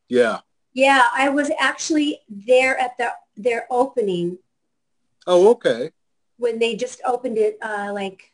Yeah. 0.09 0.39
Yeah, 0.73 1.07
I 1.13 1.29
was 1.29 1.49
actually 1.59 2.19
there 2.29 2.77
at 2.77 2.97
the 2.97 3.11
their 3.35 3.65
opening 3.71 4.37
Oh, 5.25 5.49
okay. 5.51 5.91
when 6.37 6.59
they 6.59 6.75
just 6.75 7.01
opened 7.05 7.37
it 7.37 7.57
uh, 7.61 7.91
like 7.93 8.31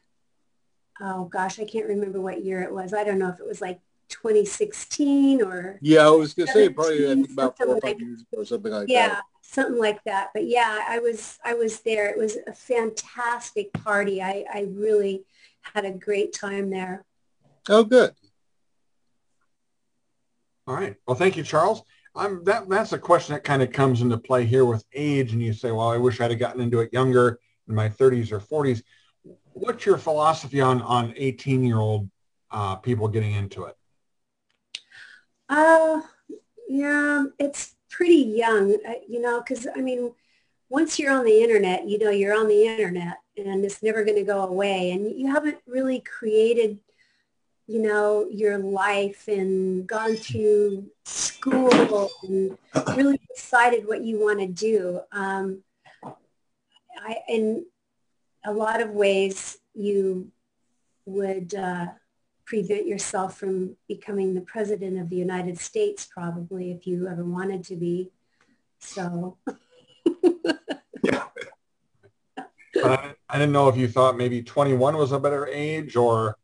oh 1.01 1.25
gosh, 1.25 1.59
I 1.59 1.65
can't 1.65 1.87
remember 1.87 2.21
what 2.21 2.43
year 2.43 2.61
it 2.61 2.73
was. 2.73 2.93
I 2.93 3.03
don't 3.03 3.19
know 3.19 3.29
if 3.29 3.39
it 3.39 3.47
was 3.47 3.61
like 3.61 3.79
2016 4.09 5.41
or 5.41 5.79
Yeah, 5.81 6.05
I 6.05 6.09
was 6.09 6.33
gonna 6.33 6.51
say 6.51 6.69
probably 6.69 7.09
I 7.09 7.15
think 7.15 7.31
about 7.31 7.57
four 7.57 7.67
or 7.67 7.69
something 7.71 7.91
five 7.91 8.01
years 8.01 8.21
ago 8.21 8.41
or 8.41 8.45
something 8.45 8.71
like 8.71 8.89
yeah, 8.89 9.07
that. 9.07 9.13
Yeah, 9.13 9.21
something 9.41 9.79
like 9.79 10.03
that. 10.03 10.29
But 10.33 10.47
yeah, 10.47 10.85
I 10.87 10.99
was 10.99 11.39
I 11.43 11.53
was 11.53 11.79
there. 11.81 12.09
It 12.09 12.17
was 12.17 12.37
a 12.47 12.53
fantastic 12.53 13.73
party. 13.73 14.21
I 14.21 14.45
I 14.53 14.67
really 14.69 15.23
had 15.61 15.85
a 15.85 15.91
great 15.91 16.33
time 16.33 16.69
there. 16.69 17.05
Oh, 17.67 17.83
good. 17.83 18.13
All 20.67 20.75
right. 20.75 20.95
Well, 21.07 21.15
thank 21.15 21.37
you, 21.37 21.43
Charles. 21.43 21.83
I'm 22.15 22.43
that 22.45 22.69
that's 22.69 22.93
a 22.93 22.97
question 22.97 23.33
that 23.33 23.43
kind 23.43 23.61
of 23.61 23.71
comes 23.71 24.01
into 24.01 24.17
play 24.17 24.45
here 24.45 24.65
with 24.65 24.85
age, 24.93 25.33
and 25.33 25.41
you 25.41 25.53
say, 25.53 25.71
"Well, 25.71 25.89
I 25.89 25.97
wish 25.97 26.21
I'd 26.21 26.31
have 26.31 26.39
gotten 26.39 26.61
into 26.61 26.79
it 26.79 26.93
younger, 26.93 27.39
in 27.67 27.75
my 27.75 27.89
30s 27.89 28.31
or 28.31 28.39
40s." 28.39 28.81
What's 29.55 29.85
your 29.85 29.97
philosophy 29.97 30.59
on 30.59 30.81
on 30.81 31.13
18 31.15 31.63
year 31.63 31.77
old 31.77 32.09
uh, 32.51 32.75
people 32.75 33.07
getting 33.07 33.31
into 33.31 33.63
it? 33.63 33.77
Uh, 35.47 36.01
yeah, 36.67 37.23
it's 37.39 37.75
pretty 37.89 38.15
young, 38.15 38.75
uh, 38.87 38.95
you 39.07 39.21
know, 39.21 39.39
because 39.39 39.65
I 39.73 39.79
mean, 39.79 40.11
once 40.67 40.99
you're 40.99 41.13
on 41.13 41.23
the 41.23 41.41
internet, 41.41 41.87
you 41.87 41.97
know, 41.97 42.09
you're 42.09 42.37
on 42.37 42.49
the 42.49 42.67
internet 42.67 43.17
and 43.37 43.63
it's 43.63 43.81
never 43.81 44.03
going 44.03 44.17
to 44.17 44.23
go 44.23 44.43
away. 44.43 44.91
And 44.91 45.17
you 45.17 45.31
haven't 45.31 45.59
really 45.65 46.01
created, 46.01 46.79
you 47.65 47.81
know, 47.81 48.27
your 48.29 48.57
life 48.57 49.29
and 49.29 49.87
gone 49.87 50.17
through 50.17 50.85
school 51.05 52.09
and 52.23 52.57
really 52.97 53.21
decided 53.33 53.87
what 53.87 54.03
you 54.03 54.19
want 54.19 54.39
to 54.39 54.47
do. 54.47 54.99
Um, 55.13 55.63
I, 56.03 57.19
in 57.29 57.65
a 58.45 58.53
lot 58.53 58.81
of 58.81 58.91
ways, 58.91 59.57
you 59.73 60.31
would 61.05 61.53
uh, 61.53 61.87
prevent 62.45 62.87
yourself 62.87 63.37
from 63.37 63.75
becoming 63.87 64.33
the 64.33 64.41
president 64.41 64.99
of 64.99 65.09
the 65.09 65.15
United 65.15 65.59
States, 65.59 66.05
probably, 66.05 66.71
if 66.71 66.87
you 66.87 67.07
ever 67.07 67.23
wanted 67.23 67.63
to 67.65 67.75
be. 67.75 68.11
So, 68.79 69.37
But 72.75 72.99
I, 72.99 73.15
I 73.29 73.39
didn't 73.39 73.53
know 73.53 73.69
if 73.69 73.77
you 73.77 73.87
thought 73.87 74.17
maybe 74.17 74.43
21 74.43 74.97
was 74.97 75.11
a 75.11 75.19
better 75.19 75.47
age, 75.47 75.95
or 75.95 76.37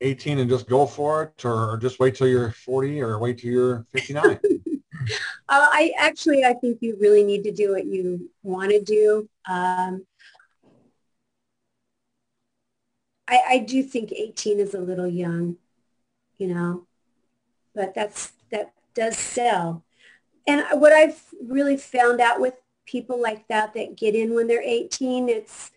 18 0.00 0.38
and 0.38 0.48
just 0.48 0.68
go 0.68 0.86
for 0.86 1.22
it, 1.22 1.44
or 1.44 1.78
just 1.80 1.98
wait 1.98 2.14
till 2.14 2.28
you're 2.28 2.52
40, 2.52 3.00
or 3.00 3.18
wait 3.18 3.38
till 3.38 3.50
you're 3.50 3.86
59. 3.90 4.24
uh, 4.34 4.36
I 5.48 5.92
actually, 5.98 6.44
I 6.44 6.52
think 6.52 6.78
you 6.80 6.96
really 7.00 7.24
need 7.24 7.44
to 7.44 7.52
do 7.52 7.72
what 7.72 7.86
you 7.86 8.30
want 8.42 8.70
to 8.70 8.80
do. 8.80 9.28
Um, 9.48 10.06
I, 13.26 13.40
I 13.48 13.58
do 13.58 13.82
think 13.82 14.12
18 14.12 14.58
is 14.58 14.74
a 14.74 14.80
little 14.80 15.06
young, 15.06 15.56
you 16.38 16.48
know, 16.48 16.86
but 17.74 17.94
that's 17.94 18.32
that 18.50 18.72
does 18.94 19.16
sell. 19.16 19.84
And 20.46 20.64
what 20.80 20.92
I've 20.92 21.22
really 21.42 21.76
found 21.76 22.20
out 22.20 22.40
with 22.40 22.54
people 22.86 23.20
like 23.20 23.46
that 23.48 23.74
that 23.74 23.96
get 23.96 24.14
in 24.14 24.34
when 24.34 24.46
they're 24.46 24.62
18, 24.62 25.28
it's, 25.28 25.70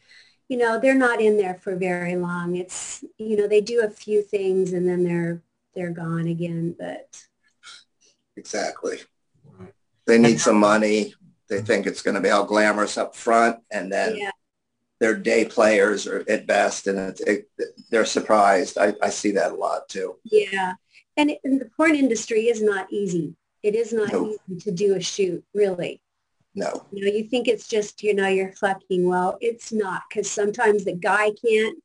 you 0.48 0.58
know, 0.58 0.80
they're 0.80 0.96
not 0.96 1.20
in 1.20 1.38
there 1.38 1.56
for 1.56 1.76
very 1.76 2.16
long. 2.16 2.56
It's, 2.56 3.04
you 3.18 3.36
know, 3.36 3.48
they 3.48 3.60
do 3.60 3.84
a 3.84 3.90
few 3.90 4.22
things 4.22 4.72
and 4.74 4.88
then 4.88 5.04
they're 5.04 5.42
they're 5.76 5.92
gone 5.92 6.28
again. 6.28 6.76
But 6.78 7.24
Exactly. 8.38 9.00
They 10.08 10.18
need 10.18 10.40
some 10.40 10.58
money. 10.58 11.14
They 11.52 11.62
think 11.62 11.86
it's 11.86 12.02
going 12.02 12.16
to 12.16 12.22
be 12.22 12.30
all 12.30 12.46
glamorous 12.46 12.98
up 12.98 13.14
front, 13.16 13.58
and 13.72 13.92
then 13.92 14.16
yeah, 14.16 14.32
they're 15.02 15.18
day 15.18 15.44
players 15.46 16.08
or 16.08 16.24
at 16.30 16.48
best, 16.48 16.88
and 16.88 16.98
it, 16.98 17.20
it, 17.28 17.50
they're 17.90 18.06
surprised. 18.06 18.78
I, 18.78 18.94
I 19.04 19.10
see 19.10 19.32
that 19.32 19.52
a 19.52 19.56
lot 19.56 19.88
too. 19.90 20.16
yeah. 20.24 20.74
And, 21.18 21.30
and 21.44 21.60
the 21.60 21.70
porn 21.76 21.94
industry 21.96 22.44
is 22.48 22.64
not 22.64 22.88
easy. 22.92 23.36
It 23.64 23.76
is 23.76 23.92
not 23.92 24.14
No. 24.14 24.30
easy 24.50 24.62
to 24.62 24.72
do 24.72 24.96
a 24.96 25.02
shoot, 25.02 25.44
really. 25.54 26.02
No. 26.56 26.86
You 26.94 27.06
know, 27.06 27.12
you 27.12 27.26
think 27.26 27.50
it's 27.50 27.68
just, 27.68 28.02
you 28.02 28.14
know, 28.16 28.30
you're 28.30 28.54
fucking. 28.54 29.06
Well, 29.06 29.38
it's 29.42 29.74
not 29.74 30.04
because 30.10 30.32
sometimes 30.32 30.86
the 30.86 30.96
guy 30.96 31.32
can't 31.46 31.78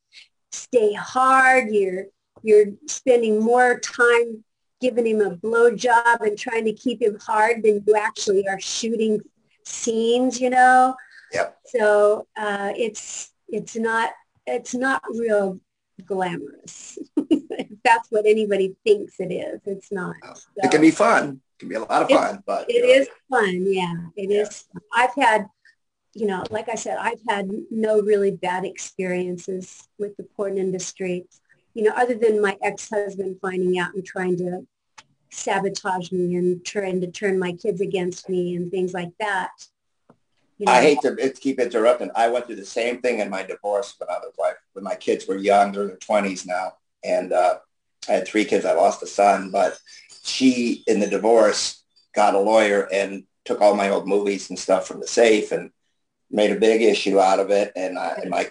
stay 0.52 0.92
hard. 0.94 1.70
You're, 1.72 2.04
you're 2.44 2.66
spending 2.86 3.42
more 3.42 3.80
time 3.80 4.44
giving 4.80 5.06
him 5.06 5.20
a 5.20 5.30
blow 5.36 5.74
job 5.74 6.20
and 6.20 6.38
trying 6.38 6.64
to 6.66 6.72
keep 6.72 7.02
him 7.02 7.18
hard 7.20 7.64
than 7.64 7.82
you 7.84 7.96
actually 7.96 8.46
are 8.48 8.60
shooting 8.60 9.20
scenes, 9.66 10.40
you 10.40 10.50
know? 10.50 10.94
Yep. 11.32 11.58
So 11.66 12.26
uh, 12.36 12.72
it's, 12.76 13.32
it's 13.48 13.76
not, 13.76 14.10
it's 14.46 14.74
not 14.74 15.02
real 15.10 15.60
glamorous. 16.04 16.98
if 17.30 17.68
that's 17.84 18.10
what 18.10 18.26
anybody 18.26 18.76
thinks 18.84 19.18
it 19.18 19.32
is. 19.32 19.60
It's 19.64 19.90
not. 19.92 20.16
It 20.56 20.70
can 20.70 20.80
be 20.80 20.90
fun. 20.90 21.40
It 21.56 21.58
can 21.60 21.68
be 21.68 21.74
a 21.76 21.80
lot 21.80 22.02
of 22.02 22.08
fun, 22.10 22.42
but 22.46 22.70
It 22.70 22.76
you 22.76 22.82
know, 22.82 23.00
is 23.00 23.08
fun, 23.30 23.72
yeah. 23.72 23.94
It 24.16 24.30
is. 24.30 24.64
I've 24.92 25.14
had, 25.14 25.46
you 26.14 26.26
know, 26.26 26.44
like 26.50 26.68
I 26.68 26.74
said, 26.74 26.98
I've 26.98 27.20
had 27.28 27.50
no 27.70 28.00
really 28.00 28.30
bad 28.30 28.64
experiences 28.64 29.88
with 29.98 30.16
the 30.16 30.24
porn 30.36 30.58
industry. 30.58 31.26
You 31.74 31.84
know, 31.84 31.92
other 31.96 32.14
than 32.14 32.40
my 32.40 32.56
ex-husband 32.62 33.38
finding 33.40 33.78
out 33.78 33.94
and 33.94 34.04
trying 34.04 34.36
to 34.38 34.66
sabotage 35.36 36.12
me 36.12 36.34
and 36.36 36.64
trying 36.64 37.00
to 37.00 37.06
turn 37.06 37.38
my 37.38 37.52
kids 37.52 37.80
against 37.80 38.28
me 38.28 38.56
and 38.56 38.70
things 38.70 38.94
like 38.94 39.12
that. 39.20 39.50
You 40.58 40.66
know, 40.66 40.72
I 40.72 40.80
hate 40.80 41.00
to 41.02 41.32
keep 41.38 41.60
interrupting. 41.60 42.10
I 42.14 42.28
went 42.28 42.46
through 42.46 42.56
the 42.56 42.64
same 42.64 43.02
thing 43.02 43.20
in 43.20 43.28
my 43.28 43.42
divorce 43.42 43.94
when 43.98 44.08
I 44.08 44.18
was 44.18 44.32
like, 44.38 44.56
when 44.72 44.84
my 44.84 44.94
kids 44.94 45.26
were 45.26 45.36
young, 45.36 45.72
they're 45.72 45.82
in 45.82 45.88
their 45.88 45.98
twenties 45.98 46.46
now. 46.46 46.74
And 47.04 47.32
uh, 47.32 47.58
I 48.08 48.12
had 48.12 48.26
three 48.26 48.44
kids. 48.46 48.64
I 48.64 48.72
lost 48.72 49.02
a 49.02 49.06
son, 49.06 49.50
but 49.50 49.78
she 50.24 50.82
in 50.86 51.00
the 51.00 51.06
divorce 51.06 51.84
got 52.14 52.34
a 52.34 52.38
lawyer 52.38 52.88
and 52.90 53.24
took 53.44 53.60
all 53.60 53.76
my 53.76 53.90
old 53.90 54.08
movies 54.08 54.48
and 54.48 54.58
stuff 54.58 54.88
from 54.88 55.00
the 55.00 55.06
safe 55.06 55.52
and 55.52 55.70
made 56.30 56.50
a 56.50 56.58
big 56.58 56.80
issue 56.80 57.20
out 57.20 57.38
of 57.38 57.50
it. 57.50 57.72
And 57.76 57.98
I, 57.98 58.14
and 58.22 58.30
my, 58.30 58.48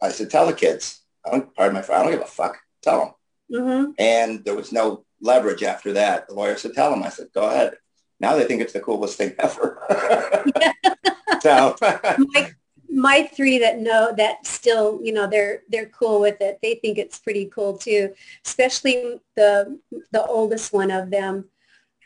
I 0.00 0.10
said, 0.10 0.30
tell 0.30 0.46
the 0.46 0.52
kids, 0.52 1.00
I 1.26 1.32
don't, 1.32 1.54
pardon 1.54 1.74
my, 1.74 1.80
I 1.94 2.02
don't 2.02 2.12
give 2.12 2.20
a 2.20 2.26
fuck. 2.26 2.58
Tell 2.80 3.16
them. 3.50 3.62
Mhm. 3.62 3.94
And 3.98 4.44
there 4.44 4.54
was 4.54 4.72
no 4.72 5.04
leverage 5.20 5.62
after 5.62 5.92
that. 5.94 6.28
The 6.28 6.34
lawyer 6.34 6.56
said, 6.56 6.74
tell 6.74 6.90
them. 6.90 7.02
I 7.02 7.08
said, 7.08 7.28
go 7.34 7.48
ahead. 7.48 7.74
Now 8.20 8.36
they 8.36 8.44
think 8.44 8.60
it's 8.60 8.72
the 8.72 8.80
coolest 8.80 9.16
thing 9.16 9.34
ever. 9.38 9.80
so 11.40 11.74
my, 11.80 12.52
my 12.90 13.22
three 13.34 13.58
that 13.58 13.78
know 13.78 14.12
that 14.16 14.46
still, 14.46 15.00
you 15.02 15.12
know, 15.12 15.26
they're 15.26 15.62
they're 15.70 15.86
cool 15.86 16.20
with 16.20 16.40
it. 16.42 16.58
They 16.60 16.74
think 16.74 16.98
it's 16.98 17.18
pretty 17.18 17.46
cool 17.46 17.78
too, 17.78 18.12
especially 18.44 19.20
the 19.36 19.78
the 20.10 20.22
oldest 20.22 20.72
one 20.72 20.90
of 20.90 21.10
them. 21.10 21.46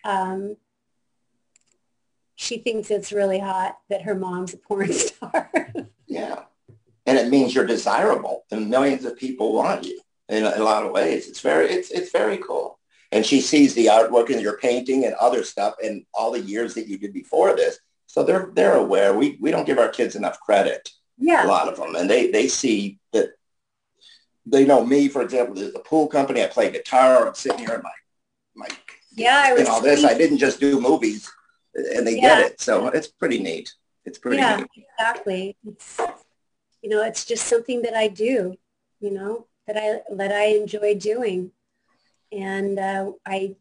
Um, 0.04 0.56
she 2.36 2.58
thinks 2.58 2.90
it's 2.90 3.12
really 3.12 3.38
hot 3.38 3.78
that 3.88 4.02
her 4.02 4.14
mom's 4.14 4.54
a 4.54 4.58
porn 4.58 4.92
star. 4.92 5.50
Yeah. 6.06 6.42
And 7.06 7.18
it 7.18 7.28
means 7.28 7.54
you're 7.54 7.66
desirable 7.66 8.44
and 8.50 8.70
millions 8.70 9.04
of 9.04 9.16
people 9.16 9.52
want 9.52 9.84
you 9.84 10.00
in 10.28 10.44
a, 10.44 10.52
in 10.52 10.60
a 10.60 10.64
lot 10.64 10.84
of 10.84 10.92
ways. 10.92 11.28
It's 11.28 11.40
very, 11.40 11.70
it's, 11.70 11.90
it's 11.90 12.10
very 12.10 12.38
cool. 12.38 12.78
And 13.14 13.24
she 13.24 13.40
sees 13.40 13.74
the 13.74 13.86
artwork 13.86 14.28
and 14.30 14.40
your 14.42 14.58
painting 14.58 15.04
and 15.04 15.14
other 15.14 15.44
stuff 15.44 15.76
and 15.82 16.04
all 16.12 16.32
the 16.32 16.40
years 16.40 16.74
that 16.74 16.88
you 16.88 16.98
did 16.98 17.12
before 17.12 17.54
this. 17.54 17.78
So 18.08 18.24
they're, 18.24 18.50
they're 18.54 18.74
aware. 18.76 19.14
We, 19.16 19.38
we 19.40 19.52
don't 19.52 19.64
give 19.66 19.78
our 19.78 19.88
kids 19.88 20.16
enough 20.16 20.40
credit, 20.40 20.90
Yeah. 21.16 21.46
a 21.46 21.48
lot 21.48 21.68
of 21.68 21.76
them. 21.76 21.94
And 21.94 22.10
they, 22.10 22.32
they 22.32 22.48
see 22.48 22.98
that 23.12 23.28
they 24.46 24.64
know 24.66 24.84
me, 24.84 25.06
for 25.08 25.22
example, 25.22 25.54
there's 25.54 25.72
the 25.72 25.78
pool 25.78 26.08
company. 26.08 26.42
I 26.42 26.48
play 26.48 26.72
guitar. 26.72 27.26
I'm 27.28 27.34
sitting 27.36 27.60
here 27.60 27.74
in 27.76 27.82
my, 27.82 27.92
my, 28.56 28.68
Yeah, 29.14 29.40
I 29.44 29.50
and 29.50 29.60
was 29.60 29.68
all 29.68 29.80
this. 29.80 30.02
I 30.04 30.18
didn't 30.18 30.38
just 30.38 30.58
do 30.58 30.80
movies 30.80 31.30
and 31.76 32.04
they 32.04 32.16
Yeah. 32.16 32.40
get 32.40 32.46
it. 32.52 32.60
So 32.60 32.88
it's 32.88 33.06
pretty 33.06 33.38
neat. 33.38 33.72
It's 34.04 34.18
pretty 34.18 34.38
Yeah. 34.38 34.56
neat. 34.56 34.86
exactly. 34.98 35.56
It's, 35.64 36.00
you 36.82 36.90
know, 36.90 37.02
it's 37.04 37.24
just 37.24 37.46
something 37.46 37.82
that 37.82 37.94
I 37.94 38.08
do, 38.08 38.56
you 38.98 39.12
know, 39.12 39.46
that 39.68 39.76
I, 39.76 40.00
that 40.16 40.32
I 40.32 40.46
enjoy 40.56 40.96
doing. 40.96 41.52
And 42.32 42.78
uh, 42.78 43.12
I 43.26 43.56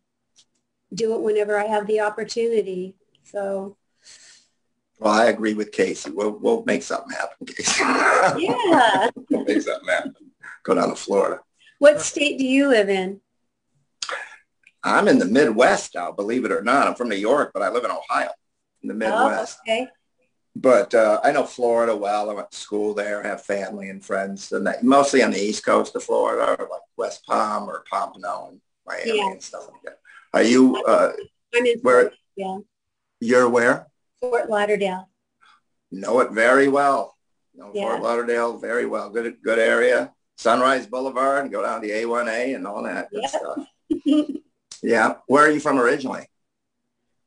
do 0.94 1.16
it 1.16 1.22
whenever 1.22 1.58
I 1.58 1.66
have 1.66 1.88
the 1.88 2.02
opportunity. 2.02 2.96
So, 3.24 3.78
Well, 5.00 5.14
I 5.14 5.26
agree 5.26 5.54
with 5.54 5.72
Casey. 5.72 6.12
We'll, 6.12 6.32
we'll 6.32 6.64
make 6.66 6.84
something 6.84 7.16
happen, 7.16 7.48
Casey. 7.48 7.84
yeah. 7.84 9.10
we'll 9.30 9.46
make 9.46 9.62
something 9.62 9.90
happen. 9.90 10.16
Go 10.64 10.76
down 10.76 10.90
to 10.90 10.96
Florida. 10.96 11.42
What 11.80 12.02
state 12.02 12.38
do 12.38 12.46
you 12.46 12.70
live 12.70 12.90
in? 12.90 13.20
I'm 14.84 15.08
in 15.08 15.18
the 15.18 15.26
Midwest 15.26 15.96
now, 15.96 16.12
believe 16.12 16.46
it 16.46 16.52
or 16.52 16.62
not. 16.62 16.88
I'm 16.88 16.96
from 16.96 17.10
New 17.10 17.16
York, 17.16 17.52
but 17.54 17.64
I 17.64 17.70
live 17.70 17.86
in 17.86 17.92
Ohio, 17.92 18.30
in 18.82 18.90
the 18.90 18.94
Midwest. 18.94 19.60
Oh, 19.60 19.72
okay. 19.72 19.88
But 20.56 20.94
uh, 20.94 21.20
I 21.24 21.32
know 21.32 21.46
Florida 21.46 21.96
well. 21.96 22.30
I 22.30 22.34
went 22.34 22.52
to 22.52 22.58
school 22.58 22.94
there, 22.94 23.24
have 23.24 23.42
family 23.44 23.90
and 23.90 24.04
friends, 24.06 24.52
and 24.52 24.68
that, 24.68 24.84
mostly 24.84 25.24
on 25.24 25.32
the 25.32 25.42
east 25.42 25.66
coast 25.66 25.96
of 25.96 26.04
Florida, 26.04 26.56
or 26.62 26.68
like 26.70 26.82
West 26.96 27.26
Palm 27.26 27.68
or 27.68 27.84
Pompano 27.92 28.50
and 28.50 28.62
Miami 28.86 29.18
Yeah. 29.18 29.32
and 29.32 29.42
stuff 29.42 29.68
like 29.72 29.82
that. 29.84 30.00
Are 30.34 30.44
you, 30.44 30.76
uh, 30.86 31.14
I'm 31.56 31.66
in 31.66 31.80
where, 31.82 32.12
yeah, 32.36 32.60
you're 33.20 33.50
where? 33.50 33.88
Fort 34.22 34.48
Lauderdale. 34.50 35.10
Know 35.92 36.20
it 36.20 36.32
very 36.32 36.68
well. 36.68 37.18
Know 37.56 37.72
Yeah. 37.74 37.90
Fort 37.90 38.04
Lauderdale 38.04 38.58
very 38.58 38.86
well. 38.86 39.10
Good, 39.10 39.38
good 39.44 39.60
area. 39.60 40.14
Sunrise 40.38 40.86
Boulevard 40.88 41.44
and 41.44 41.52
go 41.52 41.62
down 41.64 41.82
to 41.82 41.88
A1A 41.90 42.56
and 42.56 42.66
all 42.68 42.84
that 42.84 43.10
good 43.10 43.22
Yeah. 43.24 43.28
stuff. 43.28 43.68
Yeah. 44.86 45.16
Where 45.28 45.46
are 45.46 45.50
you 45.52 45.62
from 45.62 45.80
originally? 45.80 46.28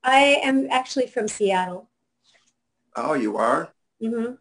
I 0.04 0.40
am 0.42 0.68
actually 0.70 1.06
from 1.06 1.26
Seattle. 1.26 1.88
Oh, 2.96 3.14
you 3.14 3.36
are? 3.36 3.72
hmm 4.00 4.32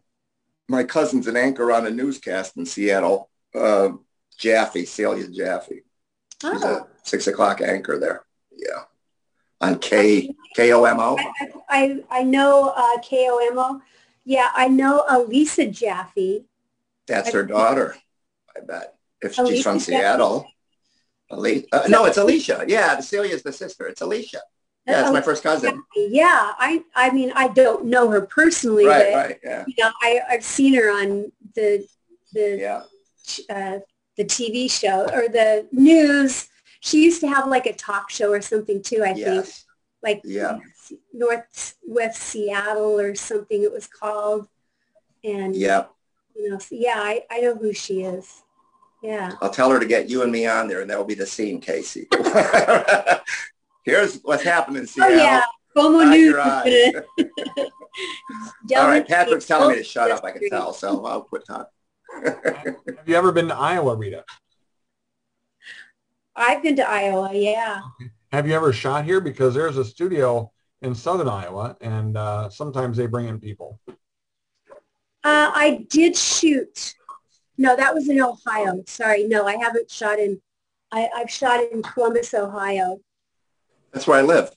My 0.68 0.84
cousin's 0.84 1.26
an 1.26 1.36
anchor 1.36 1.70
on 1.72 1.86
a 1.86 1.90
newscast 1.90 2.56
in 2.56 2.66
Seattle. 2.66 3.30
Uh, 3.54 3.90
Jaffe, 4.38 4.84
Celia 4.84 5.28
Jaffe. 5.28 5.82
She's 6.42 6.64
Oh, 6.64 6.74
a 6.74 6.86
six 7.02 7.26
o'clock 7.26 7.60
anchor 7.60 7.98
there. 7.98 8.24
Yeah. 8.54 8.84
On 9.60 9.78
K 9.78 10.34
K 10.54 10.72
O 10.72 10.84
M 10.84 11.00
O. 11.00 11.16
I, 11.16 11.48
I, 11.68 12.04
I 12.10 12.22
know 12.22 12.68
uh, 12.76 12.98
KOMO. 13.00 13.80
Yeah, 14.24 14.50
I 14.54 14.68
know 14.68 15.04
Elisa 15.08 15.66
Jaffe. 15.66 16.44
That's 17.06 17.32
her 17.32 17.44
daughter, 17.44 17.96
I 18.56 18.60
bet. 18.60 18.94
If 19.22 19.32
she's 19.34 19.38
Alicia 19.40 19.62
from 19.62 19.74
Jaffe? 19.78 19.84
Seattle. 19.84 20.46
Ali- 21.30 21.66
uh, 21.72 21.86
no, 21.88 22.04
it's 22.04 22.18
Alicia. 22.18 22.64
Yeah, 22.68 23.00
Celia's 23.00 23.42
the 23.42 23.52
sister. 23.52 23.86
It's 23.86 24.00
Alicia. 24.02 24.40
Yeah, 24.86 25.02
it's 25.02 25.12
my 25.12 25.20
first 25.20 25.42
cousin. 25.42 25.82
Yeah, 25.96 26.52
I, 26.58 26.84
I 26.94 27.10
mean, 27.10 27.32
I 27.34 27.48
don't 27.48 27.86
know 27.86 28.08
her 28.08 28.20
personally, 28.20 28.86
Right, 28.86 29.12
but 29.12 29.14
right. 29.14 29.38
Yeah, 29.42 29.64
you 29.66 29.74
know, 29.78 29.90
I, 30.00 30.20
I've 30.30 30.44
seen 30.44 30.74
her 30.74 30.90
on 30.90 31.32
the, 31.54 31.86
the, 32.32 32.56
yeah. 32.58 32.82
uh, 33.54 33.80
the 34.16 34.24
TV 34.24 34.70
show 34.70 35.08
or 35.12 35.28
the 35.28 35.66
news. 35.72 36.48
She 36.80 37.02
used 37.02 37.20
to 37.22 37.28
have 37.28 37.48
like 37.48 37.66
a 37.66 37.72
talk 37.72 38.10
show 38.10 38.30
or 38.30 38.40
something 38.40 38.80
too, 38.82 39.02
I 39.04 39.14
think, 39.14 39.46
like 40.02 40.20
Yeah. 40.24 40.58
Northwest 41.12 42.22
Seattle 42.22 43.00
or 43.00 43.16
something 43.16 43.62
it 43.64 43.72
was 43.72 43.88
called. 43.88 44.46
And, 45.24 45.56
Yeah. 45.56 45.86
you 46.36 46.48
know, 46.50 46.58
so 46.58 46.76
yeah, 46.76 46.94
I, 46.98 47.24
I 47.28 47.40
know 47.40 47.56
who 47.56 47.72
she 47.72 48.02
is. 48.02 48.42
Yeah. 49.02 49.32
I'll 49.40 49.50
tell 49.50 49.70
her 49.70 49.80
to 49.80 49.86
get 49.86 50.08
you 50.08 50.22
and 50.22 50.30
me 50.32 50.46
on 50.46 50.68
there, 50.68 50.80
and 50.80 50.90
that 50.90 50.98
will 50.98 51.04
be 51.04 51.14
the 51.14 51.26
scene, 51.26 51.60
Casey. 51.60 52.06
Here's 53.86 54.20
what's 54.22 54.42
happening 54.42 54.82
in 54.82 54.88
Oh 55.02 55.08
yeah, 55.08 55.42
Como 55.74 56.00
Hide 56.00 56.10
News. 56.10 56.30
your 56.32 56.40
is 56.40 56.44
eyes. 56.46 56.92
gonna- 58.68 58.82
All 58.82 58.88
right, 58.88 59.06
Patrick's 59.06 59.46
telling 59.46 59.70
me 59.70 59.76
to 59.76 59.84
shut 59.84 60.10
up. 60.10 60.24
I 60.24 60.32
can 60.32 60.50
tell, 60.50 60.72
so 60.74 61.06
I'll 61.06 61.22
quit 61.22 61.44
talking. 61.46 61.70
Have 62.24 63.06
you 63.08 63.14
ever 63.14 63.30
been 63.32 63.46
to 63.48 63.54
Iowa, 63.56 63.94
Rita? 63.96 64.24
I've 66.34 66.62
been 66.62 66.76
to 66.76 66.88
Iowa. 66.88 67.30
Yeah. 67.32 67.80
Have 68.32 68.46
you 68.48 68.54
ever 68.54 68.72
shot 68.72 69.04
here? 69.04 69.20
Because 69.20 69.54
there's 69.54 69.76
a 69.78 69.84
studio 69.84 70.50
in 70.82 70.94
southern 70.94 71.28
Iowa, 71.28 71.76
and 71.80 72.16
uh, 72.16 72.50
sometimes 72.50 72.96
they 72.96 73.06
bring 73.06 73.28
in 73.28 73.38
people. 73.40 73.80
Uh, 73.88 73.94
I 75.54 75.86
did 75.88 76.16
shoot. 76.16 76.94
No, 77.56 77.74
that 77.76 77.94
was 77.94 78.08
in 78.08 78.20
Ohio. 78.20 78.82
Sorry, 78.86 79.24
no, 79.28 79.46
I 79.46 79.56
haven't 79.56 79.90
shot 79.90 80.18
in. 80.18 80.40
I, 80.92 81.08
I've 81.16 81.30
shot 81.30 81.60
in 81.72 81.82
Columbus, 81.82 82.34
Ohio. 82.34 82.98
That's 83.92 84.06
where 84.06 84.18
I 84.18 84.22
live. 84.22 84.50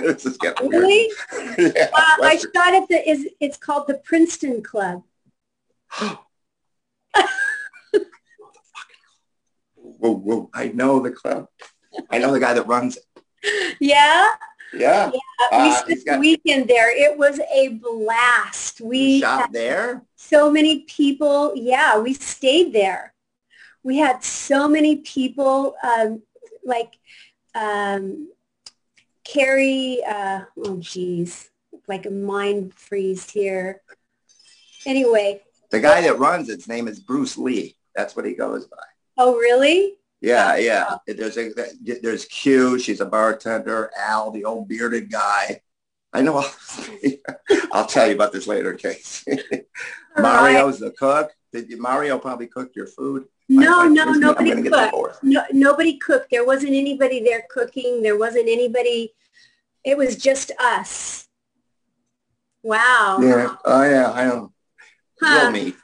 this 0.00 0.24
is 0.26 0.36
getting 0.38 0.68
weird. 0.68 0.82
Really? 0.82 1.10
yeah, 1.58 1.88
Uh, 1.94 2.16
I 2.22 2.36
shot 2.36 2.74
at 2.74 2.88
the. 2.88 3.08
Is 3.08 3.28
it's 3.40 3.56
called 3.56 3.86
the 3.86 3.94
Princeton 3.98 4.62
Club. 4.62 5.02
whoa, 9.76 10.12
whoa. 10.12 10.50
I 10.54 10.68
know 10.68 11.00
the 11.00 11.10
club. 11.10 11.48
I 12.10 12.18
know 12.18 12.32
the 12.32 12.40
guy 12.40 12.54
that 12.54 12.66
runs 12.66 12.96
it. 12.96 13.76
Yeah. 13.80 14.26
Yeah. 14.72 15.10
Uh, 15.52 15.58
we 15.62 15.70
Uh, 15.70 15.74
spent 15.74 15.98
the 16.00 16.04
got- 16.04 16.20
weekend 16.20 16.68
there. 16.68 16.90
It 16.96 17.16
was 17.16 17.38
a 17.52 17.68
blast. 17.68 18.80
We 18.80 19.20
shot 19.20 19.52
there? 19.52 20.02
so 20.16 20.50
many 20.50 20.80
people. 20.80 21.52
Yeah, 21.54 21.98
we 21.98 22.14
stayed 22.14 22.72
there. 22.72 23.12
We 23.82 23.98
had 23.98 24.24
so 24.24 24.66
many 24.66 24.96
people, 24.96 25.76
um, 25.82 26.22
like 26.64 26.96
um, 27.54 28.30
Carrie. 29.24 30.00
Uh, 30.06 30.42
oh, 30.58 30.76
geez, 30.78 31.50
like 31.88 32.06
a 32.06 32.10
mind 32.10 32.74
freeze 32.74 33.30
here. 33.30 33.82
Anyway, 34.86 35.40
The 35.70 35.80
guy 35.80 36.02
that 36.02 36.18
runs 36.18 36.48
its 36.48 36.68
name 36.68 36.88
is 36.88 37.00
Bruce 37.00 37.38
Lee. 37.38 37.76
That's 37.96 38.14
what 38.16 38.24
he 38.26 38.34
goes 38.34 38.66
by. 38.66 38.76
oh 39.18 39.36
really? 39.36 39.94
Yeah, 40.20 40.56
yeah. 40.56 40.96
There's 41.06 41.36
a 41.36 41.50
there's 42.02 42.24
Q. 42.26 42.78
She's 42.78 43.00
a 43.00 43.06
bartender. 43.06 43.90
Al, 43.98 44.30
the 44.30 44.44
old 44.44 44.68
bearded 44.68 45.10
guy. 45.10 45.60
I 46.12 46.22
know. 46.22 46.38
I'll, 46.38 46.54
I'll 47.72 47.86
tell 47.86 48.06
you 48.08 48.14
about 48.14 48.32
this 48.32 48.46
later, 48.46 48.72
Case. 48.74 49.24
Mario's 50.18 50.78
the 50.78 50.92
cook. 50.92 51.30
Did 51.52 51.68
you, 51.70 51.80
Mario 51.80 52.18
probably 52.18 52.46
cooked 52.46 52.76
your 52.76 52.86
food? 52.86 53.26
No, 53.48 53.80
I- 53.80 53.84
I- 53.84 53.88
no, 53.88 54.04
nobody 54.12 54.62
cooked. 54.62 55.22
No, 55.22 55.42
nobody 55.52 55.98
cooked. 55.98 56.30
There 56.30 56.44
wasn't 56.46 56.72
anybody 56.72 57.22
there 57.22 57.44
cooking. 57.50 58.02
There 58.02 58.16
wasn't 58.18 58.48
anybody. 58.48 59.14
It 59.84 59.96
was 59.98 60.16
just 60.16 60.50
us. 60.58 61.28
Wow. 62.62 63.18
Yeah. 63.20 63.56
Oh 63.64 63.82
yeah. 63.82 64.10
I 64.12 64.24
know. 64.24 64.52
Huh. 65.20 65.50
Real 65.50 65.50
meat. 65.50 65.76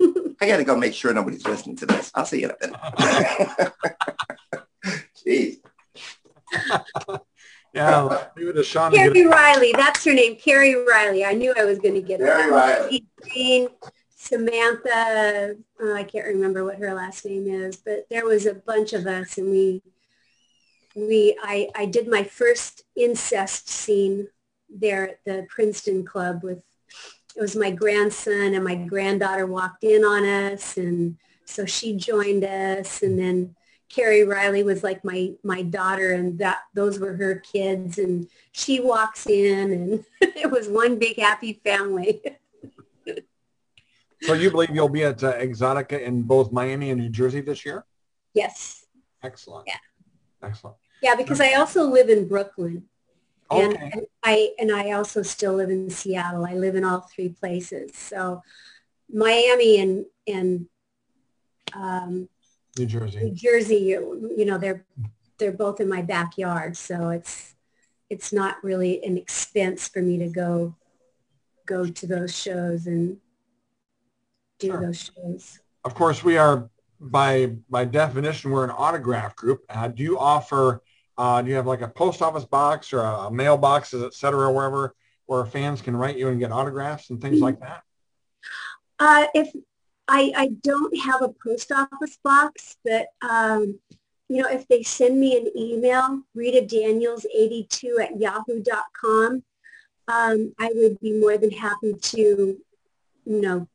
I 0.40 0.46
got 0.46 0.56
to 0.58 0.64
go 0.64 0.76
make 0.76 0.94
sure 0.94 1.12
nobody's 1.12 1.46
listening 1.46 1.76
to 1.76 1.86
this. 1.86 2.10
I'll 2.14 2.24
see 2.26 2.40
you 2.42 2.50
in 2.62 2.70
a 2.70 3.46
minute. 3.56 3.72
Jeez. 5.26 5.58
Yeah, 7.74 8.28
leave 8.38 8.48
it 8.48 8.52
to 8.54 8.64
Sean 8.64 8.90
to 8.90 8.96
get 8.96 9.12
Carrie 9.12 9.26
Riley, 9.26 9.72
that's 9.76 10.02
her 10.06 10.14
name, 10.14 10.36
Carrie 10.36 10.74
Riley. 10.86 11.26
I 11.26 11.34
knew 11.34 11.52
I 11.58 11.64
was 11.66 11.78
going 11.78 11.92
to 11.94 12.00
get 12.00 12.20
Carrie 12.20 12.44
it. 12.44 12.50
Riley. 12.50 13.04
Green, 13.20 13.68
Samantha, 14.26 15.54
oh, 15.80 15.94
I 15.94 16.02
can't 16.02 16.26
remember 16.26 16.64
what 16.64 16.78
her 16.78 16.92
last 16.92 17.24
name 17.24 17.46
is, 17.46 17.76
but 17.76 18.06
there 18.10 18.24
was 18.24 18.44
a 18.44 18.54
bunch 18.54 18.92
of 18.92 19.06
us 19.06 19.38
and 19.38 19.50
we, 19.50 19.82
we, 20.96 21.38
I, 21.42 21.68
I 21.76 21.86
did 21.86 22.08
my 22.08 22.24
first 22.24 22.82
incest 22.96 23.68
scene 23.68 24.26
there 24.68 25.10
at 25.10 25.24
the 25.24 25.46
Princeton 25.48 26.04
Club 26.04 26.42
with, 26.42 26.64
it 27.36 27.40
was 27.40 27.54
my 27.54 27.70
grandson 27.70 28.54
and 28.54 28.64
my 28.64 28.74
granddaughter 28.74 29.46
walked 29.46 29.84
in 29.84 30.04
on 30.04 30.24
us 30.24 30.76
and 30.76 31.16
so 31.44 31.64
she 31.64 31.96
joined 31.96 32.42
us 32.42 33.02
and 33.02 33.16
then 33.16 33.54
Carrie 33.88 34.24
Riley 34.24 34.64
was 34.64 34.82
like 34.82 35.04
my 35.04 35.30
my 35.44 35.62
daughter 35.62 36.12
and 36.12 36.40
that 36.40 36.62
those 36.74 36.98
were 36.98 37.14
her 37.14 37.36
kids 37.36 37.98
and 37.98 38.26
she 38.50 38.80
walks 38.80 39.26
in 39.26 39.72
and 39.72 40.04
it 40.36 40.50
was 40.50 40.66
one 40.66 40.98
big 40.98 41.20
happy 41.20 41.60
family. 41.62 42.20
So 44.22 44.32
you 44.32 44.50
believe 44.50 44.70
you'll 44.74 44.88
be 44.88 45.04
at 45.04 45.22
uh, 45.22 45.34
Exxxotica 45.34 46.00
in 46.00 46.22
both 46.22 46.50
Miami 46.52 46.90
and 46.90 47.00
New 47.00 47.10
Jersey 47.10 47.40
this 47.40 47.64
year? 47.64 47.84
yes. 48.34 48.84
Excellent. 49.22 49.66
Yeah. 49.66 49.78
Excellent. 50.42 50.76
Yeah, 51.02 51.14
because 51.16 51.40
I 51.40 51.54
also 51.54 51.84
live 51.84 52.08
in 52.08 52.28
Brooklyn. 52.28 52.84
And, 53.50 53.74
Okay. 53.74 53.90
and 53.92 54.06
I 54.24 54.50
and 54.58 54.72
I 54.72 54.92
also 54.92 55.22
still 55.22 55.54
live 55.54 55.70
in 55.70 55.88
Seattle. 55.90 56.44
I 56.44 56.54
live 56.54 56.74
in 56.74 56.84
all 56.84 57.00
three 57.00 57.28
places. 57.28 57.94
So 57.94 58.42
Miami 59.12 59.80
and 59.80 60.06
and 60.26 60.66
um, 61.74 62.28
New 62.78 62.84
New 62.84 62.86
Jersey. 62.86 63.30
Jersey, 63.34 63.76
you, 63.76 64.32
you 64.36 64.44
know, 64.44 64.58
they're 64.58 64.84
they're 65.38 65.52
both 65.52 65.80
in 65.80 65.88
my 65.88 66.02
backyard, 66.02 66.76
so 66.76 67.10
it's 67.10 67.54
it's 68.10 68.32
not 68.32 68.62
really 68.62 69.02
an 69.04 69.16
expense 69.16 69.88
for 69.88 70.02
me 70.02 70.18
to 70.18 70.28
go 70.28 70.74
go 71.66 71.86
to 71.86 72.06
those 72.06 72.36
shows 72.36 72.86
and 72.86 73.18
do 74.58 74.68
Sure. 74.68 74.80
those 74.80 75.10
shows. 75.14 75.60
Of 75.84 75.94
course, 75.94 76.24
we 76.24 76.36
are 76.36 76.68
by 77.00 77.52
by 77.68 77.84
definition, 77.84 78.50
we're 78.50 78.64
an 78.64 78.70
autograph 78.70 79.36
group. 79.36 79.64
Uh, 79.68 79.88
do 79.88 80.02
you 80.02 80.18
offer? 80.18 80.82
Uh, 81.18 81.42
do 81.42 81.48
you 81.48 81.56
have 81.56 81.66
like 81.66 81.80
a 81.80 81.88
post 81.88 82.22
office 82.22 82.44
box 82.44 82.92
or 82.92 83.00
a, 83.00 83.30
mailboxes, 83.30 84.04
et 84.04 84.14
cetera, 84.14 84.52
wherever 84.52 84.94
where 85.26 85.44
fans 85.44 85.80
can 85.82 85.96
write 85.96 86.16
you 86.16 86.28
and 86.28 86.38
get 86.38 86.52
autographs 86.52 87.10
and 87.10 87.20
things 87.20 87.40
like 87.40 87.58
that? 87.60 87.82
Uh, 88.98 89.26
if 89.34 89.52
I, 90.08 90.32
I 90.36 90.48
don't 90.62 90.96
have 91.00 91.22
a 91.22 91.28
post 91.28 91.72
office 91.72 92.18
box, 92.22 92.76
but 92.84 93.08
um, 93.22 93.78
you 94.28 94.42
know, 94.42 94.48
if 94.48 94.66
they 94.68 94.82
send 94.82 95.18
me 95.18 95.36
an 95.36 95.50
email, 95.56 96.22
Rita 96.34 96.64
Daniels 96.64 97.26
82 97.34 97.98
at 98.00 98.20
yahoo.com, 98.20 99.42
um, 100.08 100.54
I 100.58 100.70
would 100.74 101.00
be 101.00 101.18
more 101.18 101.36
than 101.38 101.50
happy 101.50 101.94
to, 101.94 102.18
you 102.18 103.40
know, 103.40 103.68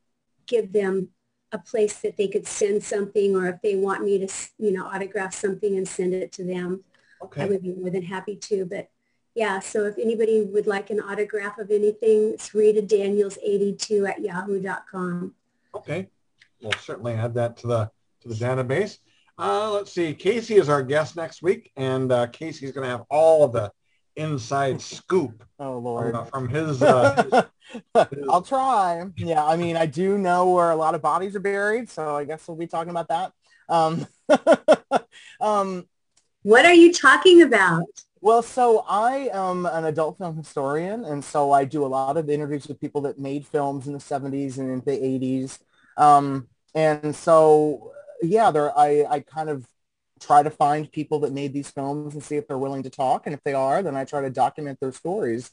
give 0.46 0.72
them 0.72 1.08
a 1.52 1.58
place 1.58 2.00
that 2.00 2.16
they 2.16 2.28
could 2.28 2.46
send 2.46 2.82
something 2.82 3.36
or 3.36 3.46
if 3.48 3.60
they 3.62 3.76
want 3.76 4.02
me 4.04 4.18
to, 4.26 4.32
you 4.58 4.72
know, 4.72 4.86
autograph 4.86 5.34
something 5.34 5.76
and 5.76 5.86
send 5.86 6.14
it 6.14 6.32
to 6.32 6.44
them, 6.44 6.82
Okay. 7.22 7.42
I 7.42 7.46
would 7.46 7.62
be 7.62 7.72
more 7.74 7.90
than 7.90 8.02
happy 8.02 8.36
to. 8.36 8.64
But 8.64 8.88
yeah, 9.34 9.60
so 9.60 9.84
if 9.84 9.96
anybody 9.98 10.42
would 10.42 10.66
like 10.66 10.90
an 10.90 11.00
autograph 11.00 11.58
of 11.58 11.70
anything, 11.70 12.32
it's 12.34 12.54
Rita 12.54 12.82
Daniels 12.82 13.38
82 13.42 14.06
at 14.06 14.20
yahoo.com. 14.20 15.34
Okay. 15.74 16.08
We'll 16.60 16.72
certainly 16.72 17.12
add 17.14 17.34
that 17.34 17.56
to 17.58 17.66
the 17.66 17.90
to 18.22 18.28
the 18.28 18.34
database. 18.34 18.98
Uh, 19.38 19.72
let's 19.72 19.92
see. 19.92 20.14
Casey 20.14 20.56
is 20.56 20.68
our 20.68 20.82
guest 20.82 21.16
next 21.16 21.42
week, 21.42 21.72
and 21.76 22.12
uh, 22.12 22.26
Casey's 22.28 22.70
going 22.72 22.84
to 22.84 22.90
have 22.90 23.04
all 23.10 23.44
of 23.44 23.52
the 23.52 23.72
inside 24.16 24.80
scoop 24.92 25.44
Oh 25.58 25.76
from, 25.76 25.84
Lord. 25.84 26.14
uh, 26.14 26.24
from 26.24 26.48
his. 26.48 26.82
Uh, 26.82 27.22
his- 27.30 27.42
I'll 28.28 28.42
try. 28.42 29.04
Yeah, 29.16 29.44
I 29.44 29.56
mean, 29.56 29.76
I 29.76 29.86
do 29.86 30.18
know 30.18 30.50
where 30.52 30.70
a 30.70 30.76
lot 30.76 30.94
of 30.94 31.02
bodies 31.02 31.36
are 31.36 31.40
buried, 31.40 31.88
so 31.90 32.16
I 32.16 32.24
guess 32.24 32.46
we'll 32.48 32.56
be 32.56 32.66
talking 32.66 32.90
about 32.90 33.08
that. 33.08 33.32
Um, 33.68 34.06
um, 35.40 35.86
What 36.42 36.64
are 36.64 36.74
you 36.74 36.92
talking 36.92 37.42
about? 37.42 37.86
well, 38.20 38.42
so 38.42 38.84
I 38.88 39.30
am 39.32 39.66
an 39.66 39.84
adult 39.84 40.18
film 40.18 40.36
historian, 40.36 41.04
and 41.04 41.24
so 41.24 41.50
I 41.52 41.64
do 41.64 41.84
a 41.84 41.88
lot 41.88 42.16
of 42.16 42.30
interviews 42.30 42.68
with 42.68 42.80
people 42.80 43.00
that 43.02 43.18
made 43.18 43.46
films 43.46 43.86
in 43.88 43.92
the 43.92 44.00
70s 44.00 44.58
and 44.58 44.70
in 44.70 44.80
the 44.80 44.92
80s. 45.04 45.58
Um, 45.96 46.48
and 46.74 47.14
so, 47.16 47.92
yeah, 48.22 48.50
there, 48.52 48.76
I, 48.78 49.04
I 49.10 49.20
kind 49.20 49.50
of 49.50 49.66
try 50.20 50.42
to 50.44 50.50
find 50.50 50.90
people 50.90 51.20
that 51.20 51.32
made 51.32 51.52
these 51.52 51.70
films 51.70 52.14
and 52.14 52.22
see 52.22 52.36
if 52.36 52.46
they're 52.46 52.58
willing 52.58 52.84
to 52.84 52.90
talk. 52.90 53.26
And 53.26 53.34
if 53.34 53.42
they 53.42 53.54
are, 53.54 53.82
then 53.82 53.96
I 53.96 54.04
try 54.04 54.20
to 54.22 54.30
document 54.30 54.78
their 54.80 54.92
stories 54.92 55.50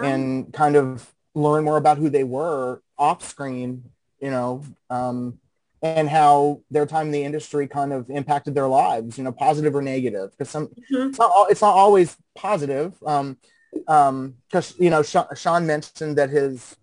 and 0.00 0.52
kind 0.52 0.76
of 0.76 1.08
learn 1.34 1.64
more 1.64 1.76
about 1.76 1.98
who 1.98 2.08
they 2.10 2.24
were 2.24 2.82
off 2.98 3.22
screen, 3.26 3.84
you 4.20 4.30
know, 4.30 4.62
um, 4.90 5.38
and 5.82 6.08
how 6.08 6.60
their 6.70 6.84
time 6.86 7.06
in 7.06 7.12
the 7.12 7.22
industry 7.24 7.66
kind 7.66 7.92
of 7.92 8.10
impacted 8.10 8.54
their 8.54 8.68
lives, 8.68 9.16
you 9.16 9.24
know, 9.24 9.32
positive 9.32 9.74
or 9.74 9.80
negative. 9.82 10.30
Because 10.32 10.50
some, 10.50 10.68
Mhm. 10.92 11.08
it's 11.10 11.18
not, 11.18 11.50
it's 11.50 11.62
not 11.62 11.74
always 11.74 12.16
positive. 12.34 12.92
Um, 13.06 13.38
um, 13.86 14.34
because 14.48 14.74
you 14.78 14.90
know, 14.90 15.02
Sean, 15.02 15.26
Sean 15.36 15.66
mentioned 15.66 16.16
that 16.18 16.30
his 16.30 16.76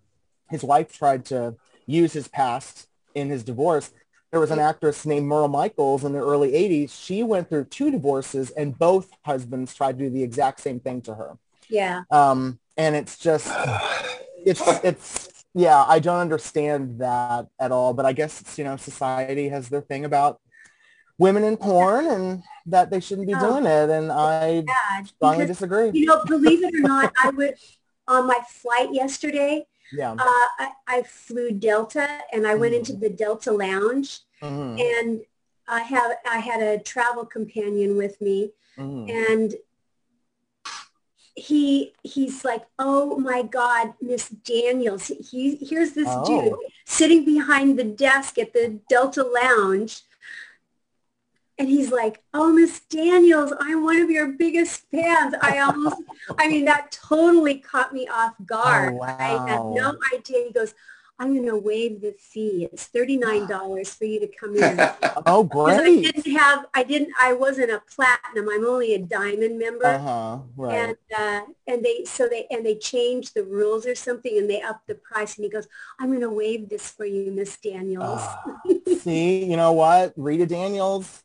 his 0.50 0.64
wife 0.64 0.90
tried 0.96 1.26
to 1.26 1.54
use 1.86 2.14
his 2.14 2.26
past 2.28 2.88
in 3.14 3.28
his 3.28 3.44
divorce. 3.44 3.90
There 4.30 4.40
was 4.40 4.50
an 4.50 4.58
actress 4.58 5.04
named 5.04 5.26
Merle 5.26 5.48
Michaels 5.48 6.04
in 6.04 6.12
the 6.12 6.18
early 6.20 6.52
80s. 6.52 6.90
She 6.90 7.22
went 7.22 7.48
through 7.50 7.64
two 7.64 7.90
divorces 7.90 8.50
and 8.50 8.78
both 8.78 9.10
husbands 9.24 9.74
tried 9.74 9.98
to 9.98 10.04
do 10.04 10.10
the 10.10 10.22
exact 10.22 10.60
same 10.60 10.80
thing 10.80 11.00
to 11.02 11.14
her 11.14 11.38
Yeah. 11.68 12.02
um, 12.10 12.58
and 12.76 12.94
it's 12.96 13.18
just 13.18 13.46
it's 14.50 14.62
it's 14.84 15.44
yeah 15.54 15.84
i 15.88 15.98
don't 15.98 16.20
understand 16.20 16.98
that 16.98 17.46
at 17.58 17.70
all 17.72 17.94
but 17.94 18.04
i 18.06 18.12
guess 18.12 18.40
it's 18.40 18.58
you 18.58 18.64
know 18.64 18.76
society 18.76 19.48
has 19.48 19.68
their 19.68 19.80
thing 19.80 20.04
about 20.04 20.40
women 21.18 21.42
in 21.44 21.56
porn 21.56 22.06
and 22.06 22.42
that 22.66 22.90
they 22.90 23.00
shouldn't 23.00 23.26
be 23.26 23.34
Oh. 23.34 23.40
doing 23.48 23.66
it 23.66 23.90
and 23.90 24.10
i 24.12 24.62
Bad. 24.62 25.06
strongly 25.06 25.44
Because, 25.44 25.56
disagree 25.56 25.90
you 25.92 26.06
know, 26.06 26.22
believe 26.26 26.62
it 26.62 26.74
or 26.74 26.80
not, 26.80 27.12
I 27.22 27.30
would, 27.30 27.54
on 28.06 28.26
my 28.26 28.40
flight 28.48 28.92
yesterday, 28.92 29.66
yeah 29.92 30.12
uh, 30.12 30.46
I, 30.58 30.68
I 30.86 31.02
flew 31.02 31.50
Delta 31.50 32.06
and 32.32 32.46
I 32.46 32.54
went 32.54 32.74
into 32.74 32.92
the 32.92 33.10
Delta 33.10 33.52
lounge 33.52 34.20
Mhm, 34.42 34.78
and 34.78 35.20
I 35.66 35.80
have, 35.80 36.12
I 36.30 36.38
had 36.38 36.62
a 36.62 36.78
travel 36.78 37.24
companion 37.26 37.96
with 37.96 38.20
me 38.20 38.52
mhm. 38.78 39.08
and 39.08 39.54
he 41.38 41.92
he's 42.02 42.44
like 42.44 42.64
oh 42.78 43.16
my 43.18 43.42
god 43.42 43.94
miss 44.00 44.28
daniels 44.28 45.10
he 45.30 45.56
here's 45.56 45.92
this 45.92 46.08
oh. 46.10 46.24
dude 46.26 46.52
Oh. 46.52 46.58
sitting 46.84 47.24
behind 47.24 47.78
the 47.78 47.84
desk 47.84 48.38
at 48.38 48.52
the 48.52 48.80
delta 48.88 49.22
lounge. 49.22 50.02
And 51.60 51.68
he's 51.68 51.90
like 51.90 52.22
oh 52.32 52.52
miss 52.52 52.80
daniels 52.80 53.52
i'm 53.58 53.82
one 53.82 53.98
of 54.00 54.10
your 54.10 54.28
biggest 54.28 54.82
fans. 54.90 55.34
I 55.42 55.58
almost 55.58 55.96
i 56.38 56.48
mean 56.48 56.64
that 56.66 56.92
totally 56.92 57.58
caught 57.58 57.92
me 57.92 58.06
off 58.06 58.34
guard. 58.46 58.94
Oh, 58.94 59.02
i 59.02 59.10
had 59.48 59.58
oh, 59.58 59.74
no 59.74 59.96
idea. 60.14 60.44
He 60.46 60.52
goes 60.52 60.74
i'm 61.18 61.34
going 61.34 61.46
to 61.46 61.56
waive 61.56 62.00
the 62.00 62.14
fee 62.18 62.68
it's 62.72 62.88
$39 62.88 63.88
for 63.98 64.04
you 64.04 64.20
to 64.20 64.28
come 64.28 64.56
in 64.56 64.76
oh 65.26 65.42
because 65.44 65.78
I 65.80 65.94
didn't 65.96 66.32
have, 66.36 66.66
I 66.74 66.82
didn't, 66.84 67.12
I 67.18 67.32
wasn't 67.32 67.70
a 67.70 67.82
platinum. 67.94 68.48
I'm 68.48 68.64
only 68.64 68.94
a 68.94 68.98
diamond 68.98 69.58
member. 69.58 69.86
uh-huh 69.86 70.38
right 70.56 70.78
And 70.78 70.96
uh, 71.16 71.40
and 71.66 71.84
they 71.84 72.04
so 72.04 72.28
they 72.28 72.46
and 72.50 72.64
they 72.64 72.76
changed 72.76 73.34
the 73.34 73.44
rules 73.44 73.86
or 73.86 73.94
something 73.94 74.36
and 74.36 74.48
they 74.48 74.60
upped 74.60 74.86
the 74.86 74.94
price 74.94 75.36
and 75.36 75.44
he 75.44 75.50
goes, 75.50 75.66
I'm 75.98 76.08
going 76.08 76.20
to 76.20 76.30
waive 76.30 76.68
this 76.68 76.90
for 76.90 77.04
you, 77.04 77.30
Miss 77.32 77.56
Daniels. 77.58 78.20
Ah, 78.22 78.44
see 78.98 79.44
you 79.44 79.56
know 79.56 79.72
what 79.72 80.12
rita 80.16 80.46
daniels 80.46 81.22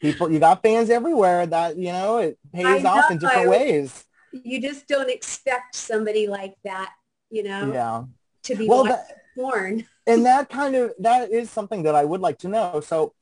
people 0.00 0.30
you 0.30 0.38
got 0.38 0.62
fans 0.62 0.90
everywhere 0.90 1.46
that 1.46 1.76
you 1.76 1.92
know 1.92 2.18
it 2.18 2.38
pays 2.52 2.84
I 2.84 2.88
off 2.88 3.10
in 3.10 3.18
different 3.18 3.46
I- 3.46 3.48
ways 3.48 4.04
you 4.30 4.60
just 4.60 4.86
don't 4.86 5.10
expect 5.10 5.74
somebody 5.74 6.26
like 6.26 6.54
that, 6.64 6.92
you 7.30 7.42
know, 7.42 7.72
yeah 7.72 8.04
to 8.44 8.54
be 8.54 8.68
Well, 8.68 8.84
that- 8.84 9.06
porn. 9.38 9.86
and 10.06 10.26
that 10.26 10.48
kind 10.48 10.74
of 10.74 10.92
that 10.98 11.30
is 11.30 11.50
something 11.50 11.84
that 11.84 11.94
I 11.94 12.04
would 12.04 12.20
like 12.20 12.38
to 12.38 12.48
know. 12.48 12.80
So, 12.80 13.14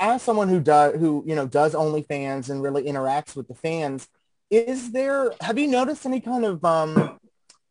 as 0.00 0.22
someone 0.22 0.48
who 0.48 0.60
does 0.60 0.94
who 0.96 1.24
you 1.26 1.34
know 1.34 1.46
does 1.46 1.74
OnlyFans 1.74 2.50
and 2.50 2.62
really 2.62 2.84
interacts 2.84 3.34
with 3.34 3.48
the 3.48 3.54
fans, 3.54 4.08
is 4.50 4.92
there 4.92 5.32
have 5.40 5.58
you 5.58 5.66
noticed 5.66 6.06
any 6.06 6.20
kind 6.20 6.44
of 6.44 6.64
um, 6.64 7.18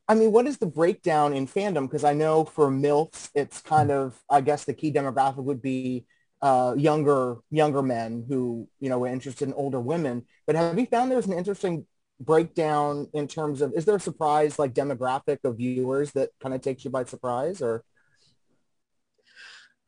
I 0.08 0.16
mean, 0.16 0.32
what 0.32 0.48
is 0.48 0.58
the 0.58 0.68
breakdown 0.68 1.34
in 1.34 1.48
fandom? 1.48 1.88
Because 1.88 2.04
I 2.04 2.14
know 2.14 2.46
for 2.46 2.70
milfs, 2.70 3.30
it's 3.36 3.62
kind 3.62 3.92
of 3.92 4.18
I 4.30 4.42
guess 4.42 4.66
the 4.66 4.74
key 4.74 4.92
demographic 4.92 5.44
would 5.44 5.62
be 5.62 6.06
uh, 6.42 6.76
younger 6.78 7.38
younger 7.50 7.82
men 7.82 8.26
who 8.28 8.68
you 8.80 8.90
know 8.90 9.00
were 9.00 9.08
interested 9.08 9.48
in 9.48 9.54
older 9.54 9.80
women. 9.80 10.26
But 10.46 10.56
have 10.56 10.80
you 10.80 10.86
found 10.86 11.12
there's 11.12 11.28
an 11.28 11.38
interesting 11.38 11.86
breakdown 12.20 13.08
in 13.14 13.28
terms 13.28 13.62
of 13.62 13.74
is 13.74 13.86
there 13.86 13.96
a 13.96 14.00
surprise 14.00 14.58
like 14.58 14.74
demographic 14.74 15.38
of 15.44 15.58
viewers 15.58 16.12
that 16.14 16.30
kind 16.42 16.56
of 16.56 16.62
takes 16.62 16.84
you 16.84 16.90
by 16.90 17.04
surprise 17.04 17.62
or 17.62 17.84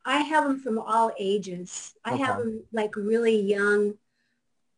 I 0.04 0.20
have 0.20 0.44
them 0.44 0.60
from 0.60 0.78
all 0.78 1.12
ages. 1.18 1.94
I 2.04 2.16
have 2.16 2.38
them 2.38 2.64
like 2.72 2.96
really 2.96 3.38
young. 3.38 3.94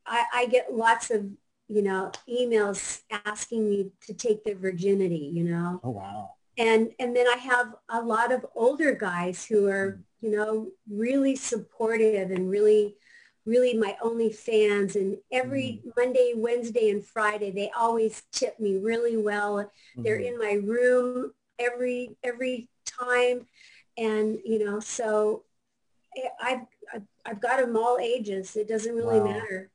I, 0.05 0.25
I 0.35 0.47
get 0.47 0.75
lots 0.75 1.13
of, 1.13 1.25
you 1.69 1.81
know, 1.81 2.11
emails 2.29 3.03
asking 3.25 3.71
me 3.71 3.93
to 4.07 4.15
take 4.15 4.43
their 4.43 4.57
virginity, 4.57 5.31
you 5.33 5.45
know. 5.45 5.81
oh 5.85 5.91
wow 5.91 6.31
and 6.59 6.91
and 6.99 7.17
then 7.17 7.27
I 7.27 7.37
have 7.37 7.75
a 7.89 8.01
lot 8.01 8.33
of 8.33 8.45
older 8.55 8.93
guys 8.93 9.45
who 9.45 9.69
are 9.69 10.03
hmm. 10.21 10.27
you 10.27 10.37
know 10.37 10.69
really 10.91 11.37
supportive 11.37 12.31
and 12.31 12.51
really 12.51 12.97
really 13.45 13.75
my 13.75 13.97
only 14.03 14.31
fans 14.33 14.95
and 14.97 15.19
every 15.33 15.81
Monday 15.97 16.33
Wednesday 16.37 16.91
and 16.91 17.05
Friday 17.05 17.51
they 17.51 17.71
always 17.77 18.23
tip 18.33 18.59
me 18.61 18.79
really 18.79 19.17
well 19.17 19.71
they're 19.97 20.19
Mhm. 20.19 20.27
in 20.33 20.39
my 20.39 20.53
room 20.53 21.33
every 21.59 22.17
every 22.23 22.69
time 22.87 23.47
and 23.99 24.39
you 24.45 24.59
know 24.65 24.81
so 24.81 25.45
I've 26.41 26.67
I've, 26.93 27.03
I've 27.25 27.41
got 27.41 27.59
them 27.61 27.77
all 27.77 27.99
ages 27.99 28.57
it 28.57 28.69
doesn't 28.69 28.95
really 28.95 29.19
Wow. 29.21 29.25
matter 29.25 29.71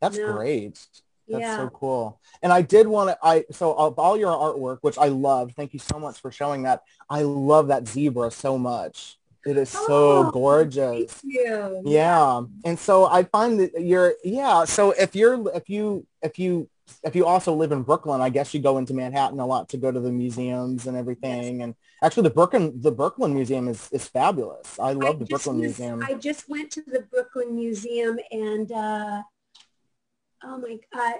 That's 0.00 0.18
No. 0.18 0.34
great. 0.34 0.86
That's 1.28 1.46
yeah 1.46 1.56
so 1.56 1.70
cool. 1.70 2.20
And 2.42 2.52
I 2.52 2.62
did 2.62 2.86
want 2.86 3.10
to, 3.10 3.18
I, 3.22 3.44
so 3.50 3.72
of 3.74 3.98
all 3.98 4.16
your 4.16 4.30
artwork, 4.30 4.78
which 4.82 4.98
I 4.98 5.08
love, 5.08 5.52
thank 5.56 5.72
you 5.72 5.80
so 5.80 5.98
much 5.98 6.20
for 6.20 6.30
showing 6.30 6.62
that. 6.64 6.82
I 7.10 7.22
love 7.22 7.68
that 7.68 7.88
zebra 7.88 8.30
so 8.30 8.58
much. 8.58 9.18
It 9.46 9.56
is 9.56 9.70
so 9.70 9.86
Oh, 9.88 10.30
gorgeous. 10.32 11.12
thank 11.12 11.34
you 11.34 11.82
Yeah. 11.84 12.42
And 12.64 12.78
so 12.78 13.06
I 13.06 13.22
find 13.24 13.60
that 13.60 13.80
you're, 13.80 14.14
yeah. 14.24 14.64
So 14.64 14.90
if 14.90 15.14
you're, 15.14 15.48
if 15.54 15.68
you, 15.68 16.06
if 16.22 16.38
you, 16.38 16.68
if 17.04 17.16
you 17.16 17.26
also 17.26 17.54
live 17.54 17.72
in 17.72 17.82
Brooklyn, 17.82 18.20
I 18.20 18.28
guess 18.28 18.52
you 18.54 18.60
go 18.60 18.78
into 18.78 18.92
Manhattan 18.94 19.40
a 19.40 19.46
lot 19.46 19.68
to 19.70 19.76
go 19.76 19.90
to 19.90 19.98
the 20.00 20.10
museums 20.12 20.86
and 20.86 20.96
everything. 20.96 21.62
And 21.62 21.74
actually 22.02 22.24
the 22.24 22.30
Brooklyn, 22.34 22.80
the 22.80 22.92
Brooklyn 22.92 23.34
Museum 23.34 23.66
is, 23.68 23.88
is 23.92 24.06
fabulous. 24.06 24.78
I 24.78 24.92
love 24.92 25.18
the 25.18 25.24
Brooklyn 25.26 25.56
was- 25.58 25.78
Museum. 25.78 26.02
I 26.06 26.14
just 26.14 26.48
went 26.48 26.70
to 26.72 26.82
the 26.82 27.00
Brooklyn 27.10 27.54
Museum 27.56 28.18
and 28.30 28.70
uh, 28.72 29.22
oh 30.44 30.58
my 30.58 30.78
god, 30.92 31.14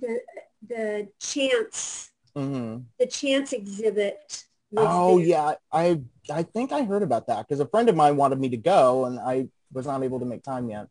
the 0.00 0.20
the 0.68 1.08
chance 1.20 2.10
hmm 2.34 2.78
the 2.98 3.06
chance 3.06 3.52
exhibit. 3.52 4.44
Oh 4.76 5.18
there. 5.18 5.26
yeah, 5.26 5.54
I 5.70 6.00
I 6.30 6.42
think 6.42 6.72
I 6.72 6.84
heard 6.84 7.02
about 7.02 7.26
that 7.26 7.48
because 7.48 7.60
a 7.60 7.66
friend 7.66 7.88
of 7.88 7.96
mine 7.96 8.16
wanted 8.16 8.38
me 8.38 8.48
to 8.50 8.56
go, 8.56 9.06
and 9.06 9.18
I 9.18 9.48
was 9.72 9.86
not 9.86 10.02
able 10.02 10.20
to 10.20 10.26
make 10.26 10.42
time 10.42 10.70
yet. 10.70 10.88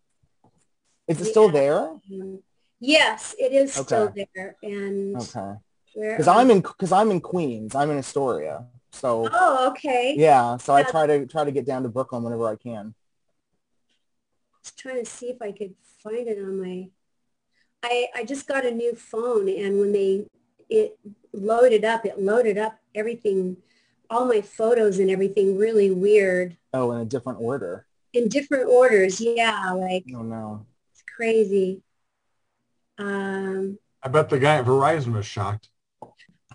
Is 1.08 1.22
it 1.22 1.26
still 1.26 1.50
there? 1.50 1.98
Yes, 2.80 3.36
it 3.40 3.54
is 3.54 3.74
still 3.74 4.14
there. 4.16 4.56
And 4.64 5.16
Okay. 5.16 5.54
Because 5.94 6.28
I'm 6.28 6.50
in 6.50 6.62
because 6.62 6.92
I'm 6.92 7.12
in 7.12 7.22
Queens. 7.22 7.76
I'm 7.76 7.92
in 7.92 7.98
Astoria. 7.98 8.66
So 8.92 9.30
Oh, 9.32 9.70
okay. 9.70 10.16
yeah. 10.18 10.58
So 10.58 10.74
I 10.74 10.84
try 10.84 11.06
to 11.08 11.26
try 11.28 11.44
to 11.44 11.52
get 11.52 11.66
down 11.66 11.84
to 11.84 11.90
Brooklyn 11.90 12.24
whenever 12.24 12.48
I 12.48 12.56
can. 12.56 12.94
Just 14.64 14.78
trying 14.78 15.04
to 15.04 15.10
see 15.10 15.28
if 15.28 15.42
I 15.42 15.52
could 15.52 15.76
find 16.04 16.28
it 16.28 16.38
on 16.38 16.62
my. 16.62 16.90
I 17.84 18.08
I 18.16 18.24
just 18.26 18.48
got 18.48 18.66
a 18.66 18.72
new 18.72 18.96
phone, 18.96 19.50
and 19.50 19.80
when 19.80 19.92
they 19.92 20.28
it 20.70 20.98
loaded 21.34 21.84
up, 21.84 22.06
it 22.06 22.20
loaded 22.20 22.58
up 22.58 22.80
everything, 22.96 23.58
all 24.12 24.26
my 24.26 24.42
photos 24.42 25.00
and 25.00 25.10
everything, 25.10 25.58
really 25.58 25.90
weird 25.90 26.58
Oh, 26.74 26.92
in 26.92 27.00
a 27.02 27.06
different 27.06 27.40
order. 27.42 27.86
in 28.14 28.28
different 28.28 28.68
orders. 28.70 29.20
Yeah, 29.22 29.72
like 29.72 30.04
Oh 30.16 30.22
no. 30.22 30.66
it's 30.94 31.04
crazy. 31.16 31.82
Um, 32.98 33.80
I 34.04 34.10
bet 34.10 34.30
the 34.30 34.38
guy 34.40 34.58
at 34.58 34.66
Verizon 34.66 35.14
was 35.14 35.26
shocked. 35.26 35.70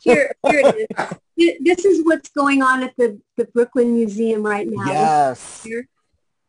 here 0.03 0.33
here 0.47 0.61
it 0.65 0.87
is. 0.91 1.19
This 1.61 1.85
is 1.85 2.03
what's 2.03 2.31
going 2.31 2.63
on 2.63 2.83
at 2.83 2.97
the 2.97 3.21
the 3.37 3.45
Brooklyn 3.45 3.95
Museum 3.95 4.43
right 4.43 4.67
now. 4.67 4.87
Yes. 4.87 5.63
Here. 5.65 5.87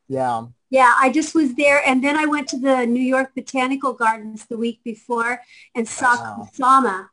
Yeah. 0.08 0.46
Yeah, 0.70 0.94
I 0.98 1.10
just 1.12 1.36
was 1.36 1.56
there, 1.56 1.82
and 1.86 2.02
then 2.04 2.16
I 2.18 2.26
went 2.26 2.48
to 2.50 2.58
the 2.60 2.86
New 2.86 3.02
York 3.04 3.32
Botanical 3.36 3.92
Gardens 3.94 4.46
the 4.46 4.58
week 4.58 4.80
before 4.86 5.42
and 5.76 5.88
saw 5.88 6.16
Wow. 6.16 6.48
Kusama. 6.54 7.08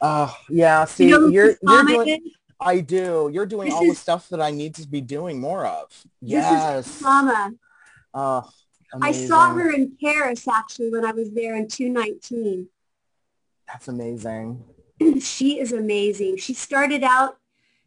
Oh 0.00 0.36
yeah. 0.48 0.84
See, 0.84 1.08
you 1.08 1.10
know 1.20 1.26
you're, 1.28 1.46
you're 1.46 1.56
Kusama 1.84 2.04
doing. 2.04 2.30
Is? 2.62 2.68
I 2.68 2.80
do. 2.80 3.30
You're 3.32 3.46
doing 3.46 3.68
This 3.68 3.74
all 3.74 3.86
the 3.86 3.94
stuff 4.06 4.28
that 4.30 4.40
I 4.40 4.50
need 4.50 4.74
to 4.76 4.86
be 4.88 5.00
doing 5.00 5.40
more 5.40 5.66
of. 5.66 5.88
This 6.20 6.30
Yes. 6.50 6.86
is 6.86 7.02
Kusama. 7.02 7.58
Oh, 8.14 8.48
I 9.00 9.12
saw 9.12 9.54
her 9.54 9.70
in 9.72 9.96
Paris 10.02 10.46
actually 10.46 10.90
when 10.90 11.04
I 11.04 11.12
was 11.12 11.30
there 11.32 11.56
in 11.56 11.66
2019. 11.68 12.68
That's 13.66 13.88
amazing. 13.88 14.62
she 15.20 15.58
is 15.58 15.72
amazing. 15.72 16.36
She 16.36 16.52
started 16.52 17.02
out, 17.02 17.38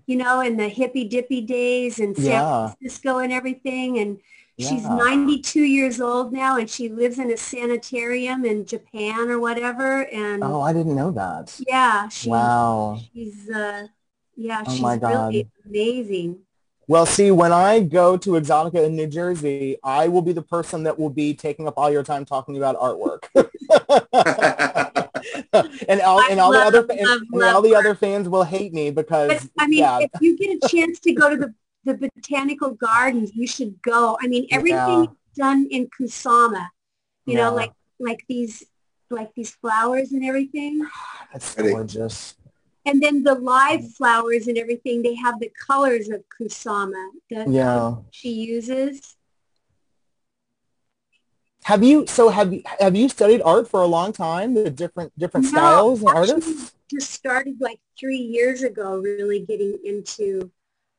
you 0.07 0.17
know, 0.17 0.41
in 0.41 0.57
the 0.57 0.67
hippy 0.67 1.03
dippy 1.07 1.41
days 1.41 1.99
in 1.99 2.15
San 2.15 2.25
Yeah. 2.25 2.73
Francisco 2.79 3.19
and 3.19 3.31
everything, 3.31 3.99
and 3.99 4.19
she's 4.57 4.83
Yeah. 4.83 4.95
92 4.95 5.61
years 5.61 6.01
old 6.01 6.33
now, 6.33 6.57
and 6.57 6.67
she 6.67 6.89
lives 6.89 7.19
in 7.19 7.29
a 7.31 7.37
sanitarium 7.37 8.43
in 8.45 8.65
Japan 8.65 9.29
or 9.29 9.39
whatever. 9.39 10.05
And 10.07 10.43
Oh, 10.43 10.61
I 10.61 10.73
didn't 10.73 10.95
know 10.95 11.11
that. 11.11 11.55
yeah, 11.67 12.07
she, 12.09 12.29
Wow. 12.31 12.99
she's 13.13 13.47
uh, 13.49 13.87
yeah, 14.35 14.63
Oh 14.65 14.71
she's 14.71 14.81
my 14.81 14.95
really 14.95 15.47
amazing. 15.65 16.39
Well, 16.87 17.07
see, 17.07 17.31
when 17.31 17.51
I 17.51 17.79
go 17.79 18.15
to 18.15 18.29
Exxxotica 18.31 18.85
in 18.85 18.95
New 18.95 19.07
Jersey, 19.07 19.77
I 19.83 20.07
will 20.07 20.21
be 20.21 20.33
the 20.33 20.43
person 20.43 20.83
that 20.83 20.99
will 20.99 21.09
be 21.09 21.33
taking 21.33 21.67
up 21.67 21.73
all 21.77 21.91
your 21.91 22.03
time 22.03 22.25
talking 22.25 22.57
about 22.57 22.79
artwork. 22.79 23.23
and 25.87 26.01
all 26.01 26.19
I 26.19 26.27
and 26.29 26.39
all 26.39 26.51
the 26.51 26.59
love, 26.59 26.67
other 26.67 26.81
love, 26.81 26.89
and, 26.91 26.99
and 26.99 27.21
love 27.33 27.55
all 27.55 27.61
the 27.63 27.73
other 27.73 27.95
fans 27.95 28.29
will 28.29 28.43
hate 28.43 28.71
me 28.71 28.91
because 28.91 29.49
But 29.55 29.63
I 29.63 29.67
mean, 29.67 29.79
yeah, 29.79 29.99
if 29.99 30.11
you 30.21 30.37
get 30.37 30.63
a 30.63 30.67
chance 30.67 30.99
to 30.99 31.13
go 31.13 31.29
to 31.29 31.37
the, 31.37 31.53
the 31.85 32.11
botanical 32.15 32.71
gardens, 32.71 33.31
you 33.33 33.47
should 33.47 33.81
go. 33.81 34.17
I 34.21 34.27
mean, 34.27 34.45
everything 34.51 34.77
Yeah. 34.77 35.01
is 35.03 35.07
done 35.35 35.67
in 35.71 35.87
Kusama, 35.87 36.67
you 37.25 37.33
Yeah. 37.33 37.49
know, 37.49 37.55
like 37.55 37.71
like 37.99 38.23
these 38.29 38.63
like 39.09 39.33
these 39.35 39.51
flowers 39.55 40.11
and 40.11 40.23
everything. 40.23 40.85
it's 41.33 41.55
Pretty. 41.55 41.71
gorgeous. 41.71 42.35
And 42.87 43.01
then 43.01 43.23
the 43.23 43.33
live 43.35 43.81
mm. 43.81 43.93
flowers 43.93 44.47
and 44.47 44.57
everything, 44.57 45.01
they 45.01 45.15
have 45.15 45.39
the 45.39 45.51
colors 45.67 46.09
of 46.09 46.23
Kusama 46.39 47.09
that 47.31 47.47
um, 47.47 47.53
Yeah. 47.53 47.95
she 48.11 48.29
uses. 48.29 49.15
Have 51.63 51.83
you 51.83 52.05
so 52.05 52.29
have 52.29 52.53
you 52.53 52.61
have 52.79 52.95
you 52.95 53.09
studied 53.09 53.41
art 53.41 53.67
for 53.67 53.81
a 53.81 53.87
long 53.87 54.13
time? 54.13 54.53
The 54.53 54.69
different 54.69 55.17
different 55.17 55.45
No, 55.45 55.49
styles 55.49 55.99
and 56.01 56.09
artists? 56.09 56.73
Just 56.91 57.09
started 57.09 57.59
like 57.59 57.79
three 57.99 58.19
years 58.19 58.61
ago, 58.61 58.97
really 58.97 59.39
getting 59.39 59.79
into 59.83 60.51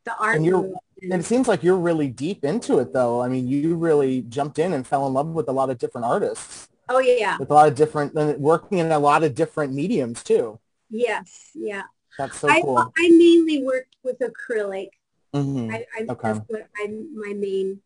the 0.04 0.16
art. 0.18 0.36
And 0.36 0.44
you're- 0.44 0.74
And 1.02 1.20
it 1.20 1.24
seems 1.24 1.46
like 1.46 1.62
you're 1.62 1.76
really 1.76 2.08
deep 2.08 2.44
into 2.44 2.78
it 2.80 2.92
though. 2.92 3.20
I 3.22 3.28
mean, 3.28 3.46
you 3.46 3.76
really 3.76 4.22
jumped 4.22 4.58
in 4.58 4.72
and 4.72 4.84
fell 4.84 5.06
in 5.06 5.12
love 5.12 5.28
with 5.28 5.48
a 5.48 5.52
lot 5.52 5.70
of 5.70 5.78
different 5.78 6.04
artists. 6.06 6.68
oh 6.88 6.98
yeah, 6.98 7.36
With 7.38 7.50
a 7.50 7.54
lot 7.54 7.68
of 7.68 7.74
different 7.76 8.14
and 8.14 8.40
working 8.40 8.78
in 8.78 8.90
a 8.90 8.98
lot 8.98 9.22
of 9.22 9.34
different 9.36 9.72
mediums 9.72 10.24
too. 10.24 10.58
Yes, 10.90 11.50
yeah. 11.54 11.84
That's 12.18 12.38
so 12.40 12.48
I, 12.48 12.60
cool. 12.62 12.78
I 12.96 13.08
mainly 13.10 13.62
work 13.62 13.86
with 14.02 14.18
acrylic. 14.20 14.90
hmm 15.34 15.70
I, 15.70 15.84
I 15.94 16.06
Okay. 16.08 16.32
that's 16.32 16.48
what 16.48 16.68
I 16.76 16.86
my 17.14 17.32
main 17.34 17.80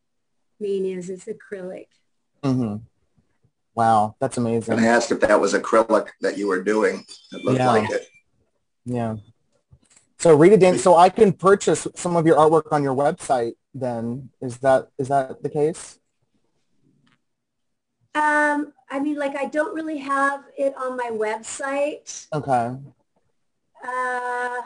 main 0.60 0.84
is 0.84 1.10
is 1.10 1.24
acrylic. 1.26 1.86
hmm 2.44 2.76
Wow, 3.74 4.16
that's 4.20 4.36
amazing. 4.36 4.72
And 4.72 4.80
I 4.80 4.84
amazing. 4.84 4.96
asked 4.96 5.12
if 5.12 5.20
that 5.20 5.40
was 5.40 5.54
acrylic 5.54 6.08
that 6.20 6.36
you 6.36 6.48
were 6.48 6.62
doing. 6.62 7.04
It 7.32 7.44
looked 7.44 7.58
Yeah. 7.58 7.66
like 7.68 7.90
it. 7.90 8.06
Yeah. 8.84 9.16
So 10.18 10.34
Rita 10.34 10.58
Dan, 10.58 10.76
so 10.78 10.96
I 10.96 11.08
can 11.08 11.32
purchase 11.32 11.86
some 11.94 12.14
of 12.16 12.26
your 12.26 12.36
artwork 12.36 12.72
on 12.72 12.82
your 12.82 12.94
website 12.94 13.54
then. 13.74 14.30
Is 14.42 14.58
that 14.58 14.88
is 14.98 15.08
that 15.08 15.42
the 15.42 15.48
case? 15.48 15.98
Um, 18.14 18.72
I 18.90 18.98
mean, 18.98 19.16
like 19.16 19.36
I 19.36 19.46
don't 19.46 19.74
really 19.74 19.98
have 19.98 20.44
it 20.58 20.74
on 20.76 20.96
my 20.96 21.10
website. 21.12 22.26
Okay. 22.32 22.76
Uh, 23.86 24.60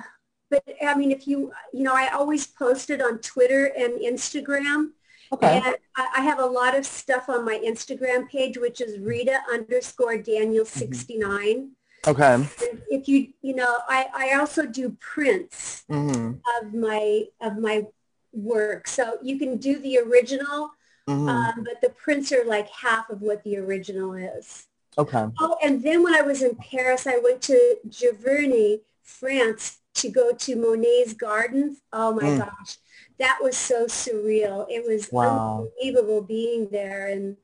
but 0.50 0.64
I 0.84 0.94
mean, 0.94 1.10
if 1.10 1.26
you 1.26 1.52
you 1.72 1.82
know, 1.82 1.94
I 1.94 2.08
always 2.08 2.46
post 2.46 2.90
it 2.90 3.02
on 3.02 3.18
Twitter 3.18 3.66
and 3.76 4.00
Instagram. 4.00 4.90
Okay. 5.32 5.60
And 5.64 5.76
I, 5.96 6.08
I 6.18 6.20
have 6.20 6.38
a 6.38 6.46
lot 6.46 6.76
of 6.76 6.86
stuff 6.86 7.28
on 7.28 7.44
my 7.44 7.60
Instagram 7.64 8.28
page, 8.28 8.56
which 8.56 8.80
is 8.80 8.98
Rita 9.00 9.40
underscore 9.52 10.18
Daniel 10.18 10.64
69. 10.64 11.70
Okay. 12.06 12.34
And 12.34 12.48
if 12.90 13.08
you, 13.08 13.28
you 13.42 13.54
know, 13.54 13.78
I, 13.88 14.06
I 14.14 14.38
also 14.38 14.66
do 14.66 14.96
prints 15.00 15.84
hmm 15.88 16.32
of 16.60 16.74
my, 16.74 17.24
of 17.40 17.58
my 17.58 17.86
work. 18.32 18.86
So 18.86 19.18
you 19.22 19.38
can 19.38 19.56
do 19.56 19.78
the 19.78 19.98
original, 19.98 20.70
hmm 21.08 21.44
um, 21.46 21.64
but 21.64 21.80
the 21.80 21.90
prints 21.90 22.32
are 22.32 22.44
like 22.44 22.68
half 22.70 23.10
of 23.10 23.22
what 23.22 23.42
the 23.44 23.56
original 23.58 24.14
is. 24.14 24.66
okay. 24.98 25.26
Oh, 25.40 25.56
and 25.62 25.82
then 25.82 26.02
when 26.02 26.14
I 26.14 26.22
was 26.22 26.42
in 26.42 26.56
Paris, 26.56 27.06
I 27.06 27.18
went 27.18 27.42
to 27.42 27.76
Giverny, 27.88 28.82
France, 29.02 29.78
to 29.94 30.10
go 30.10 30.32
to 30.32 30.56
Monet's 30.56 31.14
gardens. 31.14 31.78
Oh 31.92 32.14
my 32.14 32.30
Mm. 32.30 32.38
gosh, 32.38 32.78
that 33.18 33.38
was 33.42 33.56
so 33.56 33.86
surreal. 33.86 34.66
It 34.70 34.86
was 34.86 35.10
Wow. 35.10 35.70
unbelievable 35.82 36.22
being 36.22 36.68
there 36.70 37.08
and 37.08 37.36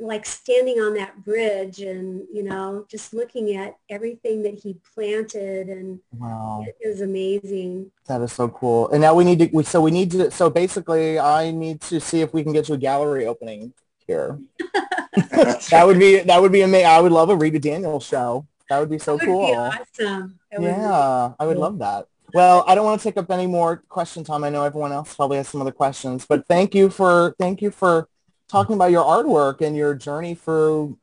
like 0.00 0.26
standing 0.26 0.78
on 0.80 0.94
that 0.94 1.24
bridge 1.24 1.80
and 1.80 2.22
you 2.32 2.42
know 2.42 2.84
just 2.90 3.14
looking 3.14 3.56
at 3.56 3.76
everything 3.90 4.42
that 4.42 4.54
he 4.54 4.76
planted 4.94 5.68
and 5.68 6.00
Wow. 6.18 6.64
it 6.66 6.76
was 6.88 7.00
amazing. 7.00 7.90
That 8.06 8.20
is 8.22 8.32
so 8.32 8.48
cool. 8.48 8.88
And 8.90 9.00
now 9.00 9.14
we 9.14 9.24
need 9.24 9.38
to, 9.40 9.50
we, 9.52 9.62
so 9.64 9.80
we 9.80 9.90
need 9.90 10.10
to, 10.12 10.30
so 10.30 10.48
basically 10.50 11.18
I 11.18 11.50
need 11.50 11.80
to 11.82 12.00
see 12.00 12.20
if 12.20 12.32
we 12.32 12.42
can 12.42 12.52
get 12.52 12.68
you 12.68 12.74
a 12.74 12.78
gallery 12.78 13.26
opening 13.26 13.72
here. 14.06 14.38
That 15.70 15.84
would 15.86 15.98
be, 15.98 16.20
that 16.20 16.40
would 16.42 16.52
be 16.52 16.60
amazing. 16.62 16.86
I 16.86 17.00
would 17.00 17.10
love 17.12 17.30
a 17.30 17.36
Rita 17.36 17.58
Daniels 17.58 18.04
show. 18.04 18.46
That 18.68 18.78
would 18.80 18.90
be 18.90 18.98
so 18.98 19.16
That 19.16 19.26
would 19.26 19.32
be 19.32 19.32
cool. 19.32 19.54
awesome. 19.54 20.38
That 20.50 20.60
would 20.60 20.66
be- 20.66 20.72
Yeah, 20.72 21.32
I 21.38 21.46
would 21.46 21.54
cool. 21.56 21.62
love 21.62 21.78
that. 21.78 22.06
Well, 22.34 22.64
I 22.66 22.74
don't 22.74 22.84
want 22.84 23.00
to 23.00 23.04
take 23.08 23.16
up 23.16 23.30
any 23.30 23.46
more 23.46 23.82
question 23.88 24.24
time. 24.24 24.44
I 24.44 24.50
know 24.50 24.62
everyone 24.64 24.92
else 24.92 25.14
probably 25.14 25.38
has 25.38 25.48
some 25.48 25.60
other 25.62 25.70
questions, 25.72 26.26
but 26.28 26.46
thank 26.48 26.74
you 26.74 26.90
for 26.90 27.34
thank 27.38 27.62
you 27.62 27.70
for 27.70 28.08
talking 28.48 28.74
about 28.74 28.90
your 28.90 29.04
artwork 29.04 29.60
and 29.60 29.76
your 29.76 29.94
journey 29.94 30.34
through 30.34 30.98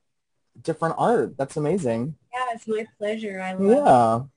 different 0.61 0.95
art. 0.97 1.37
That's 1.37 1.57
amazing. 1.57 2.15
yeah, 2.33 2.45
it's 2.53 2.67
my 2.67 2.85
pleasure. 2.97 3.41
I 3.41 3.53
love. 3.53 4.29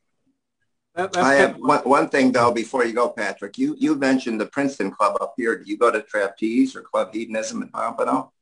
Yeah. 0.97 1.05
That, 1.05 1.17
I 1.19 1.35
have 1.35 1.57
one, 1.57 1.81
one 1.81 2.09
thing 2.09 2.33
though, 2.33 2.53
before 2.53 2.85
you 2.87 2.95
go, 2.95 3.11
Patrick, 3.11 3.59
you, 3.59 3.77
you 3.79 3.97
mentioned 3.97 4.41
the 4.41 4.47
Princeton 4.47 4.91
Club 4.91 5.19
up 5.21 5.35
here. 5.37 5.59
Do 5.59 5.71
you 5.71 5.77
go 5.77 5.91
to 5.91 6.01
Trapeze 6.01 6.75
or 6.75 6.81
Club 6.81 7.13
Hedonism 7.13 7.63
in 7.63 7.69
Pompano? 7.69 8.33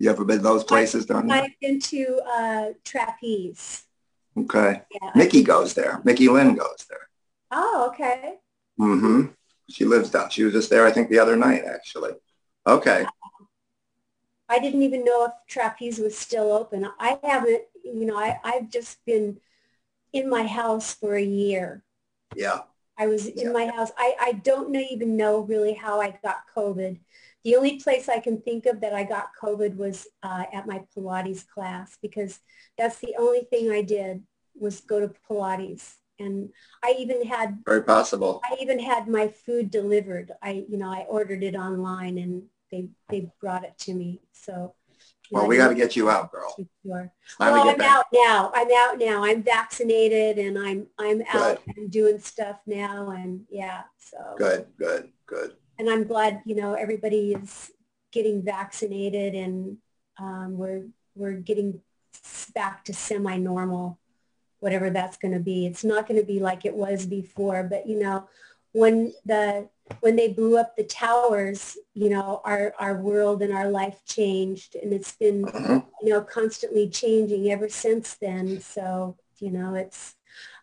You 0.00 0.10
ever 0.10 0.24
been 0.24 0.38
to 0.38 0.42
those 0.42 0.64
places 0.64 1.06
down 1.06 1.28
there? 1.28 1.44
I've 1.44 1.60
been 1.60 1.78
to 1.78 2.20
uh, 2.26 2.66
trapeze. 2.84 3.84
Okay. 4.36 4.82
Yeah. 4.90 5.10
Mickey 5.14 5.44
goes 5.44 5.74
there. 5.74 6.00
Mickey 6.02 6.28
Lynn 6.28 6.56
goes 6.56 6.86
there. 6.88 7.08
Oh, 7.52 7.90
okay. 7.92 8.38
Mm-hmm. 8.80 9.26
She 9.70 9.84
lives 9.84 10.10
down. 10.10 10.30
She 10.30 10.42
was 10.42 10.54
just 10.54 10.70
there, 10.70 10.84
I 10.84 10.90
think, 10.90 11.08
the 11.08 11.20
other 11.20 11.36
night, 11.36 11.62
actually. 11.64 12.12
Okay. 12.66 13.06
I 14.52 14.58
didn't 14.58 14.82
even 14.82 15.04
know 15.04 15.24
if 15.24 15.32
trapeze 15.48 15.98
was 15.98 16.16
still 16.16 16.52
open. 16.52 16.86
I 16.98 17.18
haven't, 17.24 17.62
you 17.82 18.04
know, 18.04 18.18
I, 18.18 18.38
I've 18.44 18.68
just 18.70 19.02
been 19.06 19.40
in 20.12 20.28
my 20.28 20.46
house 20.46 20.92
for 20.94 21.14
a 21.16 21.22
year. 21.24 21.82
Yeah. 22.36 22.60
I 22.98 23.06
was 23.06 23.26
Yeah. 23.26 23.46
in 23.46 23.52
my 23.52 23.66
house. 23.66 23.90
I, 23.96 24.14
I 24.20 24.32
don't 24.32 24.70
know, 24.70 24.84
even 24.94 25.16
know 25.16 25.40
really 25.40 25.72
how 25.72 26.00
I 26.00 26.10
got 26.22 26.44
COVID. 26.54 26.98
The 27.44 27.56
only 27.56 27.80
place 27.80 28.08
I 28.08 28.20
can 28.20 28.42
think 28.42 28.66
of 28.66 28.80
that 28.82 28.94
I 28.94 29.04
got 29.04 29.30
COVID 29.42 29.76
was 29.76 30.06
uh, 30.22 30.44
at 30.52 30.66
my 30.66 30.84
Pilates 30.94 31.48
class 31.48 31.96
because 32.02 32.40
that's 32.76 32.98
the 32.98 33.16
only 33.18 33.44
thing 33.50 33.70
I 33.70 33.82
did 33.82 34.22
was 34.54 34.80
go 34.80 35.00
to 35.00 35.14
Pilates. 35.28 35.94
And 36.18 36.50
I 36.84 36.94
even 36.98 37.24
had 37.26 37.62
Very 37.64 37.82
possible. 37.82 38.42
I 38.44 38.56
even 38.60 38.78
had 38.78 39.08
my 39.08 39.28
food 39.28 39.70
delivered. 39.70 40.30
I, 40.42 40.64
you 40.68 40.76
know, 40.76 40.92
I 40.92 41.06
ordered 41.08 41.42
it 41.42 41.56
online 41.56 42.18
and 42.18 42.44
they 42.72 42.88
they 43.08 43.30
brought 43.40 43.64
it 43.64 43.78
to 43.80 43.94
me. 43.94 44.20
So. 44.32 44.74
Well, 45.30 45.46
we 45.46 45.56
got 45.56 45.68
to 45.68 45.74
get 45.74 45.96
you 45.96 46.10
out, 46.10 46.30
girl. 46.30 46.54
Sure. 46.84 47.10
Well, 47.40 47.68
I'm 47.68 47.78
back. 47.78 47.88
out 47.88 48.04
now. 48.12 48.52
I'm 48.54 48.68
out 48.70 48.98
now. 48.98 49.24
I'm 49.24 49.42
vaccinated 49.42 50.36
and 50.36 50.58
I'm 50.58 50.88
I'm 50.98 51.22
out 51.32 51.64
Good. 51.64 51.76
and 51.76 51.90
doing 51.90 52.18
stuff 52.18 52.60
now 52.66 53.10
and 53.10 53.46
yeah. 53.48 53.82
So 53.96 54.18
Good, 54.36 54.66
good, 54.78 55.08
good. 55.24 55.54
and 55.78 55.88
I'm 55.88 56.04
glad 56.04 56.42
you 56.44 56.54
know 56.54 56.74
everybody 56.74 57.32
is 57.32 57.70
getting 58.10 58.42
vaccinated 58.42 59.34
and 59.34 59.78
um, 60.18 60.58
we're 60.58 60.84
we're 61.14 61.32
getting 61.32 61.80
back 62.54 62.84
to 62.84 62.92
semi-normal, 62.92 63.98
whatever 64.60 64.90
that's 64.90 65.16
going 65.16 65.34
to 65.34 65.40
be. 65.40 65.66
It's 65.66 65.84
not 65.84 66.06
going 66.06 66.20
to 66.20 66.26
be 66.26 66.40
like 66.40 66.64
it 66.64 66.74
was 66.74 67.06
before, 67.06 67.62
but 67.64 67.86
you 67.86 67.98
know, 67.98 68.28
when 68.72 69.12
the 69.24 69.68
when 70.00 70.16
they 70.16 70.28
blew 70.28 70.56
up 70.58 70.76
the 70.76 70.84
towers, 70.84 71.76
you 71.94 72.10
know, 72.10 72.40
our 72.44 72.74
our 72.78 72.96
world 72.96 73.42
and 73.42 73.52
our 73.52 73.68
life 73.70 74.00
changed, 74.04 74.74
and 74.76 74.92
it's 74.92 75.12
been 75.12 75.44
Mhm. 75.44 75.86
you 76.02 76.10
know 76.10 76.22
constantly 76.22 76.88
changing 76.88 77.50
ever 77.50 77.68
since 77.68 78.14
then. 78.14 78.60
So 78.60 79.16
you 79.38 79.50
know, 79.50 79.74
it's. 79.74 80.14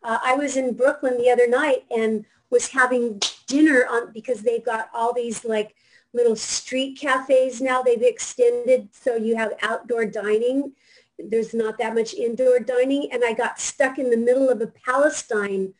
Uh, 0.01 0.17
I 0.23 0.35
was 0.35 0.55
in 0.57 0.73
Brooklyn 0.73 1.17
the 1.17 1.29
other 1.29 1.47
night 1.47 1.85
and 1.91 2.25
was 2.49 2.69
having 2.69 3.21
dinner 3.47 3.85
on 3.89 4.11
because 4.13 4.41
they've 4.41 4.63
got 4.63 4.89
all 4.93 5.13
these 5.13 5.43
like 5.45 5.75
little 6.13 6.35
street 6.35 6.97
cafes 6.97 7.61
now. 7.61 7.83
They've 7.83 8.01
extended 8.01 8.89
so 8.93 9.15
you 9.15 9.35
have 9.35 9.53
outdoor 9.61 10.05
dining. 10.05 10.73
There's 11.19 11.53
not 11.53 11.77
that 11.77 11.93
much 11.93 12.13
indoor 12.13 12.59
dining, 12.59 13.11
and 13.11 13.23
I 13.23 13.33
got 13.33 13.59
stuck 13.59 13.99
in 13.99 14.09
the 14.09 14.17
middle 14.17 14.49
of 14.49 14.61
a 14.61 14.67
Palestine 14.67 15.73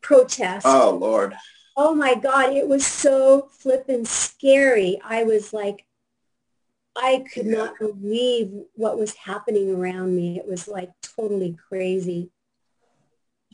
protest. 0.00 0.66
Oh, 0.66 0.90
Lord. 0.90 1.36
Oh 1.80 1.94
my 1.94 2.16
God, 2.16 2.54
it 2.54 2.66
was 2.66 2.84
so 2.84 3.42
flippin' 3.52 4.04
scary. 4.04 5.00
I 5.04 5.22
was 5.22 5.52
like, 5.52 5.86
I 6.96 7.24
could 7.32 7.46
Yeah. 7.46 7.56
not 7.56 7.78
believe 7.78 8.52
what 8.74 8.98
was 8.98 9.14
happening 9.14 9.72
around 9.72 10.16
me. 10.16 10.36
It 10.36 10.44
was 10.44 10.66
like 10.66 10.90
totally 11.02 11.56
crazy. 11.68 12.32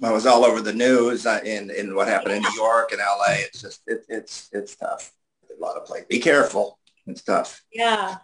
I 0.02 0.10
was 0.10 0.24
all 0.24 0.46
over 0.46 0.62
the 0.62 0.72
news 0.72 1.26
uh, 1.26 1.40
in, 1.44 1.70
in 1.70 1.94
what 1.94 2.08
happened 2.08 2.32
in 2.32 2.42
New 2.42 2.54
York 2.54 2.92
and 2.92 3.00
LA. 3.00 3.34
It's 3.40 3.60
just, 3.60 3.82
it, 3.86 4.06
it's, 4.08 4.48
it's 4.52 4.74
tough. 4.74 5.12
A 5.54 5.62
lot 5.62 5.76
of 5.76 5.84
play. 5.84 6.06
Be 6.08 6.18
careful. 6.18 6.78
It's 7.06 7.22
tough. 7.22 7.62
Yeah. 7.74 8.16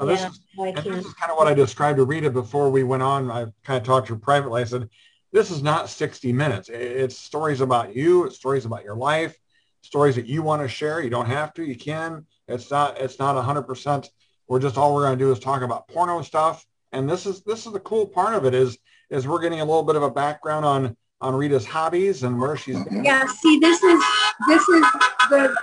Now, 0.00 0.06
this 0.06 0.20
yeah, 0.20 0.30
is 0.30 0.40
And 0.58 0.94
this 0.96 1.06
is 1.06 1.14
kind 1.14 1.30
of 1.30 1.38
what 1.38 1.46
I 1.46 1.54
described 1.54 1.98
to 1.98 2.04
Rita 2.04 2.28
before 2.28 2.70
we 2.70 2.82
went 2.82 3.04
on. 3.04 3.30
I 3.30 3.46
kind 3.62 3.80
of 3.80 3.84
talked 3.84 4.08
to 4.08 4.14
her 4.14 4.18
privately. 4.18 4.62
I 4.62 4.64
said, 4.64 4.88
this 5.34 5.50
is 5.50 5.64
not 5.64 5.90
60 5.90 6.32
minutes. 6.32 6.68
It's 6.68 7.18
stories 7.18 7.60
about 7.60 7.94
you. 7.94 8.24
It's 8.24 8.36
stories 8.36 8.66
about 8.66 8.84
your 8.84 8.94
life, 8.94 9.36
stories 9.82 10.14
that 10.14 10.26
you 10.26 10.42
want 10.42 10.62
to 10.62 10.68
share. 10.68 11.02
You 11.02 11.10
don't 11.10 11.26
have 11.26 11.52
to. 11.54 11.64
You 11.64 11.76
can. 11.76 12.24
It's 12.46 12.70
not, 12.70 13.00
it's 13.00 13.18
not 13.18 13.34
100%. 13.34 14.08
We're 14.46 14.60
just, 14.60 14.78
all 14.78 14.94
we're 14.94 15.02
going 15.02 15.18
to 15.18 15.24
do 15.24 15.32
is 15.32 15.40
talk 15.40 15.62
about 15.62 15.88
porno 15.88 16.22
stuff. 16.22 16.64
And 16.92 17.10
this 17.10 17.26
is, 17.26 17.42
this 17.42 17.66
is 17.66 17.72
the 17.72 17.80
cool 17.80 18.06
part 18.06 18.34
of 18.34 18.44
it 18.44 18.54
is, 18.54 18.78
is 19.10 19.26
we're 19.26 19.40
getting 19.40 19.60
a 19.60 19.64
little 19.64 19.82
bit 19.82 19.96
of 19.96 20.04
a 20.04 20.10
background 20.10 20.64
on, 20.64 20.96
on 21.20 21.34
Rita's 21.34 21.66
hobbies 21.66 22.22
and 22.22 22.40
where 22.40 22.56
she's 22.56 22.82
been. 22.84 23.04
Yeah, 23.04 23.26
see, 23.26 23.58
this 23.58 23.82
is, 23.82 24.04
this 24.46 24.62
is 24.68 24.82
the, 25.30 25.56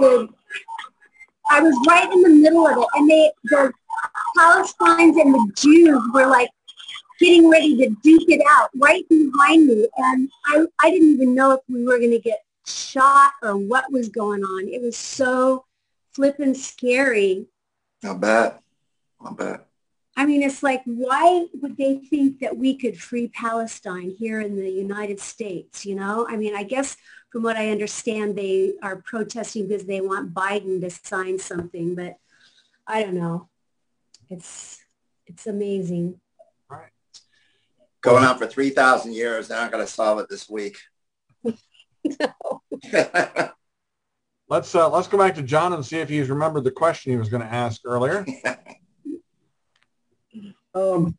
the, 0.00 0.28
I 1.50 1.60
was 1.60 1.76
right 1.86 2.10
in 2.10 2.22
the 2.22 2.30
middle 2.30 2.66
of 2.66 2.78
it 2.78 2.88
and 2.94 3.10
they, 3.10 3.30
the 3.44 3.70
Palestinians 4.38 5.20
and 5.20 5.34
the 5.34 5.52
Jews 5.56 6.02
were 6.14 6.26
like 6.26 6.48
getting 7.22 7.48
ready 7.48 7.76
to 7.76 7.88
duke 8.02 8.28
it 8.28 8.42
out 8.48 8.70
right 8.76 9.08
behind 9.08 9.66
me. 9.66 9.88
And 9.96 10.30
I, 10.46 10.64
I 10.80 10.90
didn't 10.90 11.12
even 11.14 11.34
know 11.34 11.52
if 11.52 11.60
we 11.68 11.84
were 11.84 11.98
going 11.98 12.10
to 12.10 12.18
get 12.18 12.40
shot 12.66 13.32
or 13.42 13.56
what 13.56 13.90
was 13.92 14.08
going 14.08 14.44
on. 14.44 14.68
It 14.68 14.82
was 14.82 14.96
so 14.96 15.64
flippin' 16.12 16.54
scary. 16.54 17.46
I'll 18.04 18.18
bet. 18.18 18.60
I'll 19.20 19.34
bet. 19.34 19.66
I 20.16 20.26
mean, 20.26 20.42
it's 20.42 20.62
like, 20.62 20.82
why 20.84 21.46
would 21.60 21.76
they 21.76 21.96
think 21.96 22.40
that 22.40 22.56
we 22.56 22.76
could 22.76 23.00
free 23.00 23.28
Palestine 23.28 24.14
here 24.18 24.40
in 24.40 24.56
the 24.56 24.70
United 24.70 25.18
States? 25.20 25.86
You 25.86 25.94
know, 25.94 26.26
I 26.28 26.36
mean, 26.36 26.54
I 26.54 26.64
guess 26.64 26.96
from 27.30 27.42
what 27.42 27.56
I 27.56 27.70
understand, 27.70 28.36
they 28.36 28.74
are 28.82 28.96
protesting 28.96 29.68
because 29.68 29.86
they 29.86 30.02
want 30.02 30.34
Biden 30.34 30.82
to 30.82 30.90
sign 30.90 31.38
something, 31.38 31.94
but 31.94 32.18
I 32.86 33.02
don't 33.02 33.14
know. 33.14 33.48
It's, 34.28 34.80
it's 35.26 35.46
amazing. 35.46 36.20
Going 38.02 38.24
on 38.24 38.36
for 38.36 38.46
3,000 38.46 39.12
years. 39.12 39.48
They're 39.48 39.60
not 39.60 39.72
going 39.72 39.84
to 39.84 39.90
solve 39.90 40.18
it 40.18 40.28
this 40.28 40.48
week. 40.48 40.78
no. 41.44 41.54
Let's, 44.48 44.74
uh, 44.74 44.90
let's 44.90 45.08
go 45.08 45.16
back 45.16 45.34
to 45.36 45.42
John 45.42 45.72
and 45.72 45.82
see 45.82 45.96
if 45.96 46.10
he's 46.10 46.28
remembered 46.28 46.64
the 46.64 46.70
question 46.70 47.10
he 47.10 47.16
was 47.16 47.30
going 47.30 47.42
to 47.42 47.50
ask 47.50 47.80
earlier. 47.86 48.26
Um, 50.74 51.18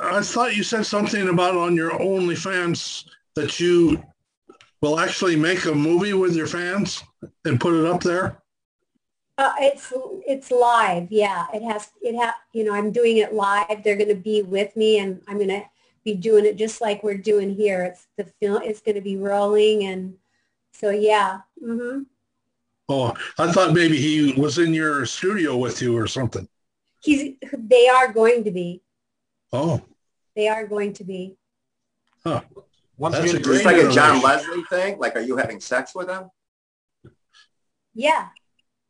I 0.00 0.22
thought 0.22 0.56
you 0.56 0.62
said 0.64 0.86
something 0.86 1.28
about 1.28 1.56
on 1.56 1.76
your 1.76 1.90
OnlyFans 1.90 3.04
that 3.36 3.60
you 3.60 4.02
will 4.80 4.98
actually 4.98 5.36
make 5.36 5.64
a 5.64 5.74
movie 5.74 6.14
with 6.14 6.34
your 6.34 6.46
fans 6.46 7.02
and 7.44 7.60
put 7.60 7.74
it 7.74 7.86
up 7.86 8.02
there. 8.02 8.42
Uh, 9.38 9.52
it's, 9.60 9.92
it's 10.26 10.50
live. 10.50 11.06
Yeah, 11.12 11.46
it 11.54 11.62
has, 11.62 11.90
it 12.02 12.16
ha, 12.16 12.34
you 12.52 12.64
know, 12.64 12.74
I'm 12.74 12.90
doing 12.90 13.18
it 13.18 13.32
live. 13.32 13.84
They're 13.84 13.96
going 13.96 14.08
to 14.08 14.14
be 14.16 14.42
with 14.42 14.74
me 14.76 14.98
and 14.98 15.22
I'm 15.28 15.36
going 15.36 15.48
to 15.48 15.62
be 16.04 16.14
doing 16.14 16.44
it 16.44 16.56
just 16.56 16.80
like 16.80 17.04
we're 17.04 17.16
doing 17.16 17.54
here. 17.54 17.84
It's 17.84 18.08
the 18.16 18.24
film, 18.24 18.62
it's 18.64 18.80
going 18.80 18.96
to 18.96 19.00
be 19.00 19.16
rolling. 19.16 19.84
And 19.84 20.14
so, 20.72 20.90
yeah. 20.90 21.42
hmm 21.62 22.00
Oh, 22.88 23.14
I 23.38 23.52
thought 23.52 23.74
maybe 23.74 23.96
he 23.98 24.32
was 24.32 24.58
in 24.58 24.74
your 24.74 25.06
studio 25.06 25.56
with 25.56 25.80
you 25.82 25.96
or 25.96 26.06
something. 26.06 26.48
He's, 27.00 27.34
they 27.52 27.86
are 27.88 28.12
going 28.12 28.42
to 28.44 28.50
be, 28.50 28.82
Oh, 29.52 29.80
they 30.34 30.48
are 30.48 30.66
going 30.66 30.94
to 30.94 31.04
be. 31.04 31.36
Once 32.98 33.14
That's 33.14 33.30
again, 33.30 33.36
a 33.36 33.44
great 33.44 33.64
like 33.64 33.76
a 33.76 33.90
John. 33.92 34.20
Leslie 34.20 34.64
thing? 34.64 34.98
Like, 34.98 35.14
are 35.14 35.20
you 35.20 35.36
having 35.36 35.60
sex 35.60 35.94
with 35.94 36.08
him? 36.08 36.30
Yeah. 37.94 38.28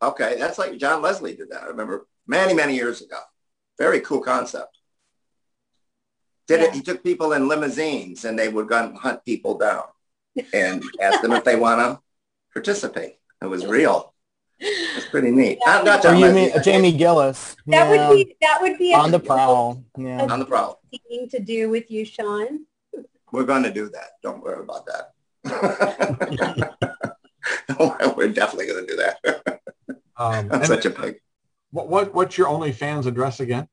Okay, 0.00 0.36
that's 0.38 0.58
like 0.58 0.78
John 0.78 1.02
Leslie 1.02 1.34
did 1.34 1.50
that. 1.50 1.62
I 1.62 1.66
remember 1.66 2.06
many, 2.26 2.54
many 2.54 2.74
years 2.74 3.02
ago. 3.02 3.18
Very 3.78 4.00
cool 4.00 4.20
concept. 4.20 4.78
Did 6.46 6.60
it? 6.60 6.74
He 6.74 6.80
took 6.80 7.02
people 7.02 7.32
in 7.32 7.48
limousines 7.48 8.24
and 8.24 8.38
they 8.38 8.48
would 8.48 8.68
go 8.68 8.82
and 8.82 8.96
hunt 8.96 9.24
people 9.24 9.58
down 9.58 9.84
and 10.54 10.82
ask 11.00 11.20
them 11.20 11.32
if 11.32 11.44
they 11.44 11.56
want 11.56 11.80
to 11.80 12.00
participate. 12.52 13.16
It 13.42 13.46
was 13.46 13.66
real. 13.66 14.14
It's 14.60 15.08
pretty 15.08 15.30
neat. 15.30 15.58
Not, 15.64 15.84
not 15.84 16.00
oh, 16.00 16.02
John 16.02 16.18
you 16.18 16.26
Leslie. 16.26 16.52
mean 16.52 16.62
Jamie 16.62 16.92
Gillis? 16.92 17.56
That 17.66 17.94
yeah, 17.94 18.08
would 18.08 18.14
be, 18.14 18.36
that 18.40 18.58
would 18.60 18.78
be 18.78 18.92
a 18.92 18.96
on 18.96 19.10
the 19.10 19.20
prowl. 19.20 19.84
Yeah. 19.96 20.26
On 20.26 20.38
the 20.38 20.46
problem. 20.46 20.76
thing 21.08 21.28
to 21.30 21.38
do 21.38 21.70
with 21.70 21.90
you, 21.90 22.04
Sean. 22.04 22.66
We're 23.30 23.44
going 23.44 23.62
to 23.62 23.72
do 23.72 23.88
that. 23.90 24.12
Don't 24.22 24.42
worry 24.42 24.62
about 24.62 24.86
that. 24.86 25.12
We're 28.16 28.28
definitely 28.28 28.66
going 28.66 28.86
to 28.86 28.90
do 28.90 28.96
that. 28.96 29.60
um, 30.18 30.48
I'm 30.50 30.52
and 30.52 30.66
such 30.66 30.84
a 30.84 30.90
pig. 30.90 31.20
what, 31.70 31.88
what, 31.88 32.14
what's 32.14 32.36
your 32.36 32.48
OnlyFans 32.48 33.06
address 33.06 33.40
again? 33.40 33.68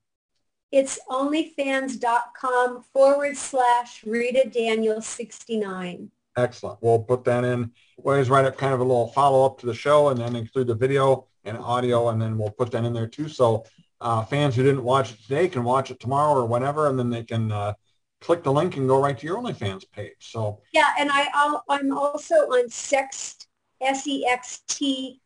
It's 0.72 1.00
onlyfans.com 1.10 2.84
forward 2.94 3.38
slash 3.38 4.04
Rita 4.04 4.50
Daniel 4.50 5.02
69. 5.02 6.10
Excellent. 6.38 6.80
We'll 6.82 7.00
put 7.00 7.24
that 7.26 7.44
in. 7.46 7.72
We'll 7.98 8.16
always 8.16 8.30
write 8.30 8.46
up 8.46 8.58
kind 8.58 8.74
of 8.74 8.82
a 8.82 8.84
little 8.84 9.08
follow 9.08 9.46
up 9.46 9.58
to 9.60 9.66
the 9.66 9.74
show 9.74 10.10
and 10.10 10.20
then 10.20 10.36
include 10.36 10.68
the 10.68 10.76
video 10.76 11.28
and 11.46 11.58
audio 11.58 12.10
and 12.10 12.22
then 12.22 12.38
we'll 12.38 12.50
put 12.50 12.72
that 12.72 12.84
in 12.84 12.94
there 12.94 13.08
too. 13.08 13.30
So 13.30 13.64
uh, 14.02 14.24
fans 14.26 14.56
who 14.56 14.64
didn't 14.64 14.84
watch 14.84 15.14
it 15.14 15.22
today 15.22 15.48
can 15.48 15.64
watch 15.64 15.92
it 15.92 16.00
tomorrow 16.00 16.34
or 16.34 16.46
whenever 16.46 16.90
and 16.90 17.00
then 17.00 17.10
they 17.10 17.24
can 17.24 17.52
uh, 17.52 17.74
click 18.20 18.44
the 18.44 18.52
link 18.52 18.76
and 18.76 18.88
go 18.88 19.02
right 19.02 19.18
to 19.18 19.26
your 19.26 19.38
OnlyFans 19.38 19.90
page. 19.92 20.16
So 20.20 20.62
Yeah, 20.74 20.92
and 21.00 21.10
I, 21.10 21.28
I'll, 21.34 21.64
I'm 21.70 21.96
also 21.96 22.36
on 22.36 22.68
Sext, 22.68 23.46
S-E-X-T 23.82 25.22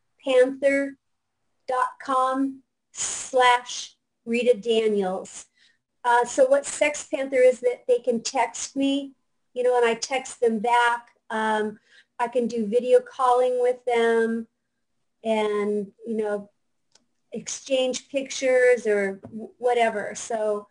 Panther.com 1.69 2.61
slash 2.91 3.95
Rita 4.25 4.57
Daniels. 4.57 5.45
Uh, 6.03 6.25
so 6.25 6.45
what 6.45 6.65
Sex 6.65 7.07
Panther 7.13 7.37
is 7.37 7.59
that 7.59 7.83
they 7.87 7.99
can 7.99 8.21
text 8.21 8.75
me, 8.75 9.13
you 9.53 9.63
know, 9.63 9.77
and 9.77 9.85
I 9.85 9.95
text 9.95 10.39
them 10.39 10.59
back. 10.59 11.09
Um, 11.29 11.79
I 12.19 12.27
can 12.27 12.47
do 12.47 12.67
video 12.67 12.99
calling 12.99 13.61
with 13.61 13.83
them 13.85 14.47
and, 15.23 15.87
you 16.05 16.17
know, 16.17 16.49
exchange 17.31 18.09
pictures 18.09 18.87
or 18.87 19.19
whatever. 19.57 20.13
So, 20.15 20.67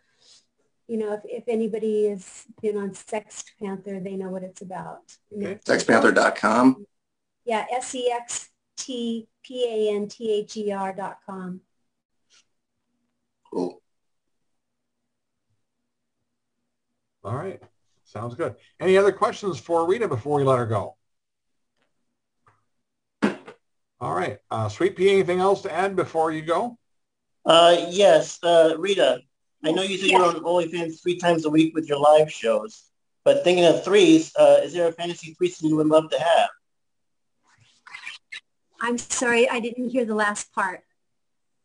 you 0.89 0.97
know, 0.97 1.13
if, 1.13 1.21
if 1.25 1.45
anybody 1.47 2.09
has 2.09 2.45
been 2.63 2.77
on 2.77 2.95
Sex 2.95 3.45
Panther, 3.61 4.01
they 4.01 4.17
know 4.17 4.31
what 4.31 4.43
it's 4.43 4.63
about. 4.63 5.03
Okay. 5.37 5.59
Sexpanther.com. 5.67 6.87
Yeah, 7.45 7.67
E 8.89 9.27
S-E-X-T-P-A-N-T-H-E-R 9.49 10.95
dot 10.95 11.19
com. 11.25 11.61
Cool. 13.51 13.81
all 17.25 17.35
right. 17.35 17.61
Sounds 18.05 18.35
good. 18.35 18.55
Any 18.81 18.97
other 18.97 19.13
questions 19.13 19.59
for 19.59 19.87
Rita 19.87 20.09
before 20.09 20.39
we 20.39 20.45
let 20.45 20.59
her 20.59 20.67
go? 20.67 20.97
All 24.01 24.15
right. 24.15 24.39
Uh, 24.51 24.69
Sweet 24.69 24.97
Pea, 24.97 25.11
anything 25.11 25.41
else 25.41 25.63
to 25.63 25.73
add 25.73 25.97
before 25.97 26.31
you 26.31 26.43
go? 26.43 26.79
Uh, 27.45 27.87
yes, 27.91 28.39
uh, 28.43 28.75
Rita, 28.79 29.21
I 29.65 29.73
know 29.73 29.83
you 29.83 29.99
said 29.99 30.11
you're 30.11 30.25
on 30.25 30.37
OnlyFans 30.37 31.03
three 31.03 31.19
times 31.19 31.45
a 31.45 31.51
week 31.51 31.75
with 31.75 31.89
your 31.89 31.99
live 31.99 32.31
shows, 32.33 32.85
but 33.25 33.45
thinking 33.45 33.65
of 33.65 33.85
threes, 33.85 34.33
uh, 34.39 34.61
is 34.63 34.73
there 34.73 34.89
a 34.89 34.93
fantasy 34.93 35.35
threesome 35.35 35.69
you 35.69 35.77
would 35.77 35.89
love 35.89 36.11
to 36.11 36.19
have? 36.19 36.49
I'm 38.81 38.99
sorry, 38.99 39.49
I 39.49 39.61
didn't 39.61 39.91
hear 39.91 40.05
the 40.05 40.15
last 40.15 40.53
part. 40.53 40.83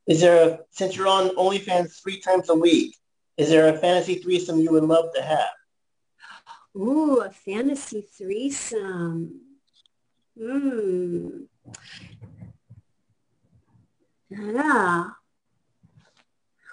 Is 0.07 0.21
there 0.21 0.49
a, 0.49 0.59
since 0.71 0.97
you're 0.97 1.07
on 1.07 1.29
OnlyFans 1.35 2.01
three 2.01 2.19
times 2.19 2.49
a 2.49 2.55
week, 2.55 2.95
is 3.37 3.49
there 3.49 3.69
a 3.69 3.77
fantasy 3.77 4.15
threesome 4.15 4.59
you 4.59 4.71
would 4.71 4.83
love 4.83 5.13
to 5.15 5.21
have? 5.21 5.49
Ooh, 6.75 7.21
a 7.21 7.29
fantasy 7.29 8.01
threesome. 8.01 9.41
Hmm. 10.37 11.43
Yeah. 14.29 15.09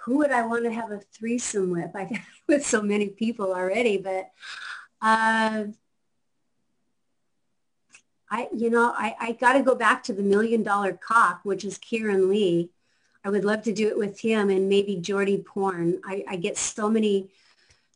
Who 0.03 0.17
would 0.17 0.31
I 0.31 0.45
want 0.47 0.63
to 0.65 0.71
have 0.71 0.91
a 0.91 0.99
threesome 1.13 1.69
with? 1.69 1.95
I 1.95 2.05
got 2.09 2.21
with 2.47 2.65
so 2.65 2.81
many 2.81 3.09
people 3.09 3.53
already, 3.53 3.97
but 3.97 4.31
uh, 5.01 5.65
I, 8.31 8.47
you 8.55 8.69
know, 8.69 8.93
I, 8.95 9.13
I 9.19 9.31
got 9.33 9.53
to 9.53 9.61
go 9.61 9.75
back 9.75 10.03
to 10.03 10.13
the 10.13 10.23
million 10.23 10.63
dollar 10.63 10.93
cock, 10.93 11.41
which 11.43 11.65
is 11.65 11.77
Keiran 11.77 12.29
Lee. 12.29 12.69
I 13.25 13.29
would 13.29 13.43
love 13.43 13.61
to 13.63 13.73
do 13.73 13.87
it 13.89 13.97
with 13.97 14.19
him 14.21 14.49
and 14.49 14.69
maybe 14.69 14.95
Jordi 14.95 15.45
Porn. 15.45 16.01
I, 16.05 16.23
I 16.27 16.35
get 16.37 16.57
so 16.57 16.89
many, 16.89 17.29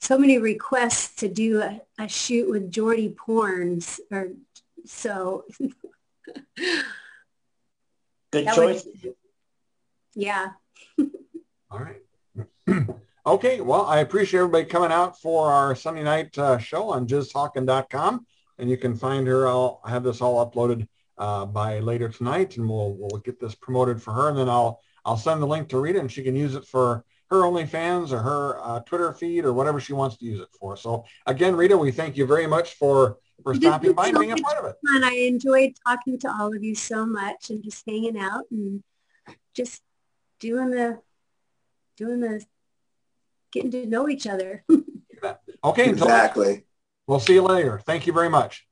so 0.02 0.18
many 0.20 0.38
requests 0.38 1.16
to 1.22 1.30
do 1.30 1.62
a, 1.62 1.82
a 1.98 2.08
shoot 2.10 2.50
with 2.50 2.70
Jordi 2.72 3.16
Porns 3.16 4.00
or 4.12 4.32
so. 4.86 5.46
Good 8.32 8.48
choice. 8.54 8.86
would- 9.04 9.16
yeah. 10.16 10.50
All 11.72 11.80
right. 11.80 12.02
okay. 13.26 13.62
Well, 13.62 13.86
I 13.86 14.00
appreciate 14.00 14.42
everybody 14.42 14.66
coming 14.66 14.92
out 14.92 15.20
for 15.20 15.52
our 15.52 15.76
Sunday 15.76 16.04
night 16.04 16.38
uh, 16.38 16.58
show 16.58 16.90
on 16.90 17.08
jizztalking.com. 17.08 18.26
And 18.58 18.70
you 18.70 18.78
can 18.78 18.96
find 18.96 19.28
her. 19.28 19.48
I'll 19.48 19.82
have 19.86 20.04
this 20.04 20.22
all 20.22 20.46
uploaded 20.46 20.88
uh, 21.18 21.46
by 21.46 21.80
later 21.80 22.10
tonight 22.10 22.58
and 22.58 22.70
we'll, 22.70 22.96
we'll 22.98 23.22
get 23.22 23.40
this 23.40 23.56
promoted 23.56 24.02
for 24.02 24.14
her. 24.14 24.30
And 24.30 24.38
then 24.38 24.50
I'll, 24.50 24.82
I'll 25.04 25.18
send 25.18 25.42
the 25.42 25.48
link 25.48 25.70
to 25.70 25.80
Rita 25.80 26.00
and 26.00 26.12
she 26.12 26.24
can 26.24 26.36
use 26.36 26.56
it 26.56 26.66
for 26.66 27.06
her 27.30 27.38
OnlyFans 27.42 28.12
or 28.12 28.20
her 28.20 28.60
uh, 28.62 28.80
Twitter 28.82 29.12
feed 29.14 29.46
or 29.46 29.54
whatever 29.54 29.80
she 29.80 29.94
wants 29.94 30.18
to 30.18 30.26
use 30.26 30.40
it 30.40 30.50
for. 30.60 30.78
So 30.78 31.06
again, 31.26 31.56
Rita, 31.56 31.78
we 31.78 31.92
thank 31.92 32.18
you 32.18 32.26
very 32.26 32.48
much 32.48 32.74
for, 32.76 33.18
for 33.44 33.54
This 33.54 33.64
stopping 33.64 33.90
was 33.90 33.96
by 33.96 34.08
and 34.08 34.16
so 34.16 34.20
being 34.22 34.32
a 34.34 34.38
part 34.38 34.58
of 34.58 34.66
it. 34.66 34.76
fun. 34.88 35.04
I 35.04 35.16
enjoyed 35.28 35.74
talking 35.88 36.20
to 36.20 36.30
all 36.30 36.56
of 36.56 36.64
you 36.64 36.76
so 36.76 37.06
much 37.06 37.50
and 37.50 37.64
just 37.64 37.84
hanging 37.88 38.18
out 38.18 38.44
and 38.52 38.84
just 39.54 39.82
doing 40.40 40.70
the, 40.70 41.00
doing 41.98 42.20
the, 42.20 42.44
getting 43.52 43.72
to 43.72 43.86
know 43.86 44.08
each 44.10 44.28
other. 44.28 44.64
Okay. 45.64 45.90
Until 45.90 46.06
Exactly. 46.06 46.66
We'll 47.08 47.20
see 47.20 47.34
you 47.34 47.42
later. 47.42 47.80
Thank 47.86 48.08
you 48.08 48.14
very 48.14 48.30
much. 48.30 48.65